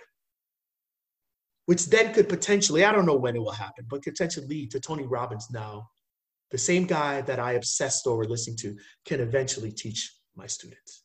which 1.70 1.86
then 1.86 2.12
could 2.12 2.28
potentially, 2.28 2.84
I 2.84 2.92
don't 2.92 3.06
know 3.06 3.16
when 3.16 3.36
it 3.36 3.44
will 3.44 3.52
happen, 3.52 3.86
but 3.88 4.02
potentially 4.02 4.48
lead 4.48 4.72
to 4.72 4.80
Tony 4.80 5.06
Robbins 5.06 5.52
now, 5.52 5.88
the 6.50 6.58
same 6.58 6.88
guy 6.88 7.22
that 7.22 7.38
I 7.38 7.52
obsessed 7.52 8.08
over 8.08 8.26
listening 8.26 8.58
to, 8.58 8.76
can 9.06 9.20
eventually 9.20 9.72
teach 9.72 10.16
my 10.36 10.48
students. 10.48 11.04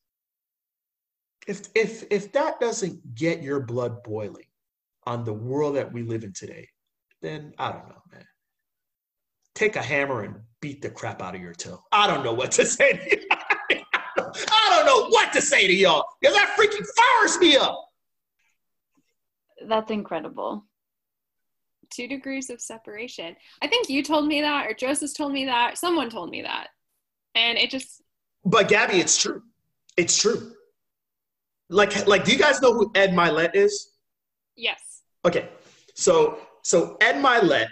If, 1.47 1.69
if, 1.75 2.05
if 2.11 2.33
that 2.33 2.61
doesn't 2.61 3.15
get 3.15 3.43
your 3.43 3.61
blood 3.61 4.03
boiling 4.05 4.47
on 5.07 5.25
the 5.25 5.35
world 5.35 5.77
that 5.77 5.93
we 5.93 6.03
live 6.03 6.25
in 6.25 6.33
today, 6.33 6.67
then 7.21 7.53
I 7.59 7.71
don't 7.71 7.87
know, 7.91 8.03
man. 8.11 8.25
Take 9.55 9.77
a 9.77 9.83
hammer 9.83 10.23
and 10.23 10.37
beat 10.63 10.81
the 10.81 10.89
crap 10.89 11.21
out 11.21 11.35
of 11.35 11.43
your 11.43 11.53
toe. 11.53 11.85
I 11.93 12.07
don't 12.07 12.25
know 12.25 12.33
what 12.33 12.53
to 12.53 12.65
say 12.79 12.93
to 12.95 13.11
you. 13.11 13.27
I 13.31 14.71
don't 14.71 14.87
know 14.87 15.11
what 15.11 15.31
to 15.35 15.43
say 15.43 15.67
to 15.67 15.75
y'all 15.75 16.07
because 16.23 16.35
that 16.35 16.57
freaking 16.59 16.87
fires 16.97 17.39
me 17.39 17.59
up. 17.59 17.91
That's 19.69 19.91
incredible. 19.91 20.65
Two 21.91 22.09
degrees 22.09 22.51
of 22.51 22.61
separation. 22.61 23.37
I 23.63 23.69
think 23.69 23.89
you 23.89 24.03
told 24.03 24.27
me 24.27 24.41
that, 24.41 24.67
or 24.67 24.75
Joseph 24.75 25.15
told 25.15 25.33
me 25.33 25.45
that. 25.47 25.79
Someone 25.79 26.11
told 26.11 26.31
me 26.31 26.43
that. 26.43 26.69
And 27.35 27.59
it 27.59 27.71
just. 27.71 28.03
But 28.45 28.69
Gabby, 28.69 28.99
it's 28.99 29.21
true. 29.21 29.43
It's 29.97 30.17
true. 30.21 30.53
Like, 31.71 32.07
like, 32.07 32.25
do 32.25 32.33
you 32.33 32.39
guys 32.39 32.61
know 32.61 32.73
who 32.73 32.91
Ed 32.95 33.11
Mylett 33.11 33.55
is? 33.55 33.93
Yes. 34.57 35.03
Okay. 35.25 35.49
So, 35.95 36.39
so 36.63 36.97
Ed 37.01 37.17
Mylett, 37.17 37.69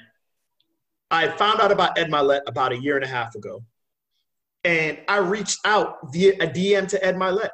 I 1.11 1.28
found 1.28 1.61
out 1.61 1.72
about 1.72 1.99
Ed 1.99 2.09
Mylett 2.09 2.40
about 2.47 2.72
a 2.72 2.80
year 2.80 2.97
and 2.97 3.05
a 3.05 3.09
half 3.09 3.34
ago. 3.34 3.62
And 4.64 4.99
I 5.09 5.18
reached 5.18 5.59
out 5.64 5.99
via 6.12 6.34
a 6.34 6.47
DM 6.47 6.88
to 6.88 7.05
Ed 7.05 7.16
Mylett. 7.16 7.51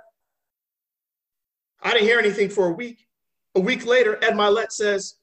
I 1.82 1.93
didn't 1.93 2.07
hear 2.07 2.18
anything 2.18 2.51
for 2.51 2.66
a 2.66 2.72
week. 2.72 3.07
A 3.55 3.61
week 3.61 3.86
later, 3.86 4.22
Ed 4.22 4.34
Mylett 4.34 4.72
says 4.72 5.14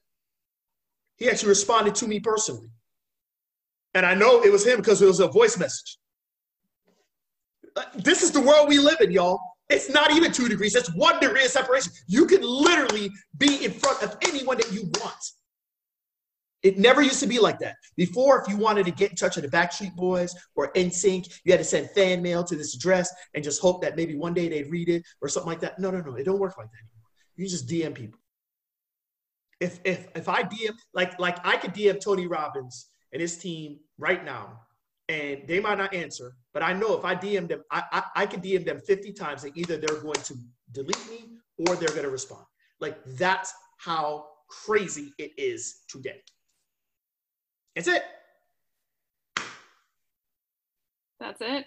he 1.16 1.28
actually 1.28 1.50
responded 1.50 1.94
to 1.96 2.06
me 2.06 2.20
personally. 2.20 2.68
And 3.94 4.04
I 4.04 4.14
know 4.14 4.42
it 4.42 4.52
was 4.52 4.66
him 4.66 4.76
because 4.78 5.00
it 5.00 5.06
was 5.06 5.20
a 5.20 5.28
voice 5.28 5.58
message. 5.58 5.98
This 7.94 8.22
is 8.22 8.30
the 8.30 8.40
world 8.40 8.68
we 8.68 8.78
live 8.78 9.00
in, 9.00 9.10
y'all. 9.10 9.40
It's 9.68 9.90
not 9.90 10.12
even 10.12 10.32
two 10.32 10.48
degrees, 10.48 10.76
it's 10.76 10.94
one 10.94 11.18
degree 11.18 11.44
of 11.44 11.50
separation. 11.50 11.92
You 12.06 12.26
can 12.26 12.42
literally 12.42 13.10
be 13.36 13.64
in 13.64 13.72
front 13.72 14.02
of 14.02 14.16
anyone 14.22 14.58
that 14.58 14.72
you 14.72 14.82
want. 15.00 15.14
It 16.62 16.78
never 16.78 17.02
used 17.02 17.20
to 17.20 17.26
be 17.26 17.38
like 17.38 17.58
that. 17.60 17.76
Before, 17.96 18.42
if 18.42 18.48
you 18.48 18.56
wanted 18.56 18.86
to 18.86 18.90
get 18.90 19.10
in 19.10 19.16
touch 19.16 19.36
with 19.36 19.44
the 19.44 19.56
Backstreet 19.56 19.94
Boys 19.94 20.34
or 20.54 20.72
NSYNC, 20.72 21.40
you 21.44 21.52
had 21.52 21.58
to 21.58 21.64
send 21.64 21.90
fan 21.90 22.22
mail 22.22 22.44
to 22.44 22.56
this 22.56 22.74
address 22.74 23.12
and 23.34 23.44
just 23.44 23.60
hope 23.60 23.82
that 23.82 23.96
maybe 23.96 24.16
one 24.16 24.34
day 24.34 24.48
they'd 24.48 24.70
read 24.70 24.88
it 24.88 25.04
or 25.20 25.28
something 25.28 25.50
like 25.50 25.60
that. 25.60 25.78
No, 25.78 25.90
no, 25.90 26.00
no. 26.00 26.14
It 26.16 26.24
don't 26.24 26.38
work 26.38 26.58
like 26.58 26.68
that. 26.70 26.95
You 27.36 27.46
just 27.46 27.68
DM 27.68 27.94
people. 27.94 28.18
If 29.60 29.80
if 29.84 30.08
if 30.14 30.28
I 30.28 30.42
DM 30.42 30.74
like 30.92 31.18
like 31.18 31.38
I 31.46 31.56
could 31.56 31.72
DM 31.72 32.00
Tony 32.00 32.26
Robbins 32.26 32.88
and 33.12 33.20
his 33.20 33.38
team 33.38 33.78
right 33.98 34.24
now, 34.24 34.60
and 35.08 35.42
they 35.46 35.60
might 35.60 35.78
not 35.78 35.94
answer, 35.94 36.36
but 36.52 36.62
I 36.62 36.72
know 36.72 36.96
if 36.96 37.04
I 37.04 37.14
DM 37.14 37.48
them, 37.48 37.62
I 37.70 37.82
I, 37.92 38.02
I 38.22 38.26
could 38.26 38.42
DM 38.42 38.64
them 38.64 38.80
50 38.80 39.12
times 39.12 39.44
and 39.44 39.56
either 39.56 39.76
they're 39.76 40.00
going 40.00 40.20
to 40.24 40.34
delete 40.72 41.10
me 41.10 41.30
or 41.58 41.76
they're 41.76 41.88
going 41.90 42.02
to 42.02 42.10
respond. 42.10 42.44
Like 42.80 42.98
that's 43.04 43.52
how 43.78 44.26
crazy 44.48 45.12
it 45.18 45.32
is 45.38 45.82
today. 45.88 46.20
That's 47.74 47.88
it. 47.88 48.02
That's 51.20 51.40
it. 51.40 51.66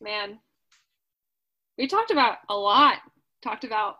Man, 0.00 0.38
we 1.78 1.86
talked 1.86 2.10
about 2.10 2.38
a 2.48 2.56
lot. 2.56 2.98
Talked 3.42 3.64
about 3.64 3.96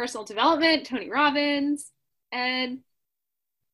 personal 0.00 0.24
development, 0.24 0.86
Tony 0.86 1.10
Robbins, 1.10 1.90
and 2.32 2.78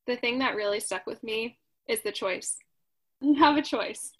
the 0.07 0.17
thing 0.17 0.39
that 0.39 0.57
really 0.57 0.81
stuck 0.81 1.05
with 1.05 1.23
me 1.23 1.57
is 1.87 2.01
the 2.03 2.11
choice. 2.11 2.57
You 3.21 3.35
have 3.35 3.55
a 3.55 3.61
choice. 3.61 4.11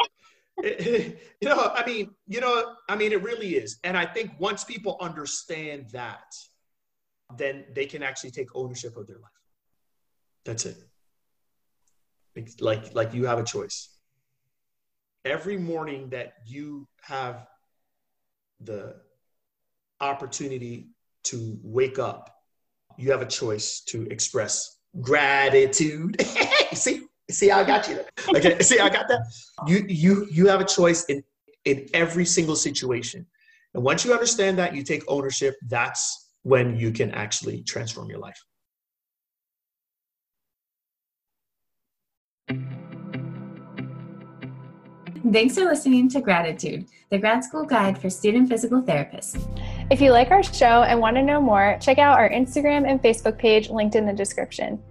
you 0.63 1.17
know, 1.43 1.71
I 1.75 1.83
mean, 1.85 2.11
you 2.25 2.39
know, 2.39 2.75
I 2.87 2.95
mean, 2.95 3.11
it 3.11 3.21
really 3.21 3.55
is. 3.55 3.77
And 3.83 3.97
I 3.97 4.05
think 4.05 4.31
once 4.39 4.63
people 4.63 4.97
understand 5.01 5.89
that, 5.91 6.33
then 7.37 7.65
they 7.75 7.85
can 7.85 8.01
actually 8.03 8.31
take 8.31 8.55
ownership 8.55 8.95
of 8.95 9.05
their 9.05 9.17
life. 9.17 9.41
That's 10.45 10.65
it 10.65 10.77
like 12.59 12.93
like 12.93 13.15
you 13.15 13.25
have 13.25 13.39
a 13.39 13.43
choice 13.43 13.89
every 15.25 15.57
morning 15.57 16.07
that 16.09 16.33
you 16.45 16.87
have 17.01 17.47
the 18.59 18.95
opportunity 19.99 20.91
to 21.29 21.57
wake 21.63 21.99
up 21.99 22.33
you 22.97 23.11
have 23.11 23.21
a 23.21 23.27
choice 23.27 23.81
to 23.81 24.07
express 24.07 24.79
gratitude. 25.01 26.19
See 26.73 27.03
see 27.29 27.51
i 27.51 27.61
got 27.61 27.89
you 27.89 27.99
okay 28.29 28.57
see 28.61 28.79
i 28.79 28.87
got 28.87 29.05
that 29.09 29.19
you 29.67 29.83
you 29.89 30.25
you 30.31 30.47
have 30.47 30.61
a 30.61 30.63
choice 30.63 31.03
in 31.09 31.21
in 31.67 31.85
every 31.93 32.25
single 32.25 32.55
situation. 32.55 33.25
And 33.73 33.83
once 33.83 34.05
you 34.05 34.13
understand 34.13 34.57
that 34.57 34.73
you 34.73 34.83
take 34.83 35.03
ownership 35.07 35.55
that's 35.67 36.31
when 36.43 36.77
you 36.77 36.91
can 36.91 37.11
actually 37.11 37.61
transform 37.63 38.09
your 38.09 38.19
life. 38.19 38.41
Thanks 45.29 45.55
for 45.55 45.65
listening 45.65 46.07
to 46.09 46.21
Graditude, 46.21 46.87
the 47.09 47.17
grad 47.17 47.43
school 47.43 47.65
guide 47.65 47.99
for 47.99 48.09
student 48.09 48.47
physical 48.47 48.81
therapists. 48.81 49.35
If 49.89 50.01
you 50.01 50.11
like 50.11 50.31
our 50.31 50.43
show 50.43 50.83
and 50.83 50.99
want 50.99 51.15
to 51.15 51.23
know 51.23 51.39
more, 51.39 51.77
check 51.79 51.97
out 51.97 52.19
our 52.19 52.29
Instagram 52.29 52.85
and 52.85 53.01
Facebook 53.01 53.37
page 53.37 53.69
linked 53.69 53.95
in 53.95 54.05
the 54.05 54.11
description. 54.11 54.83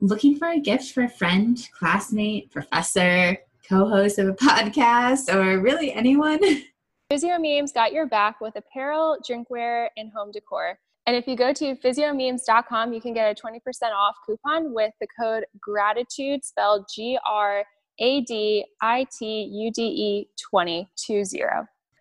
Looking 0.00 0.36
for 0.36 0.46
a 0.46 0.60
gift 0.60 0.92
for 0.92 1.02
a 1.02 1.08
friend, 1.08 1.58
classmate, 1.76 2.52
professor, 2.52 3.36
co 3.68 3.88
host 3.88 4.20
of 4.20 4.28
a 4.28 4.32
podcast, 4.34 5.34
or 5.34 5.58
really 5.60 5.92
anyone? 5.92 6.38
Physio 7.10 7.36
Memes 7.40 7.72
got 7.72 7.92
your 7.92 8.06
back 8.06 8.40
with 8.40 8.54
apparel, 8.54 9.18
drinkware, 9.28 9.88
and 9.96 10.12
home 10.12 10.30
decor. 10.30 10.78
And 11.08 11.16
if 11.16 11.26
you 11.26 11.34
go 11.34 11.52
to 11.54 11.74
physiomemes.com, 11.74 12.92
you 12.92 13.00
can 13.00 13.12
get 13.12 13.32
a 13.32 13.34
20% 13.34 13.58
off 13.92 14.14
coupon 14.24 14.72
with 14.72 14.92
the 15.00 15.08
code 15.20 15.46
graditude 15.58 16.44
spelled 16.44 16.86
G 16.94 17.18
R 17.26 17.64
A 18.00 18.20
D 18.22 18.64
I 18.80 19.06
T 19.16 19.42
U 19.44 19.72
D 19.72 19.82
E 19.82 20.28
2020. 20.36 20.88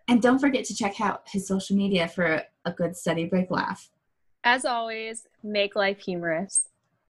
And 0.09 0.21
don't 0.21 0.39
forget 0.39 0.63
to 0.65 0.75
check 0.75 1.01
out 1.01 1.23
his 1.27 1.47
social 1.47 1.75
media 1.75 2.07
for 2.07 2.41
a 2.65 2.71
good 2.71 2.95
study 2.95 3.25
break 3.25 3.51
laugh. 3.51 3.89
As 4.43 4.63
always, 4.63 5.27
make 5.43 5.75
life 5.75 5.99
humorous. 5.99 6.69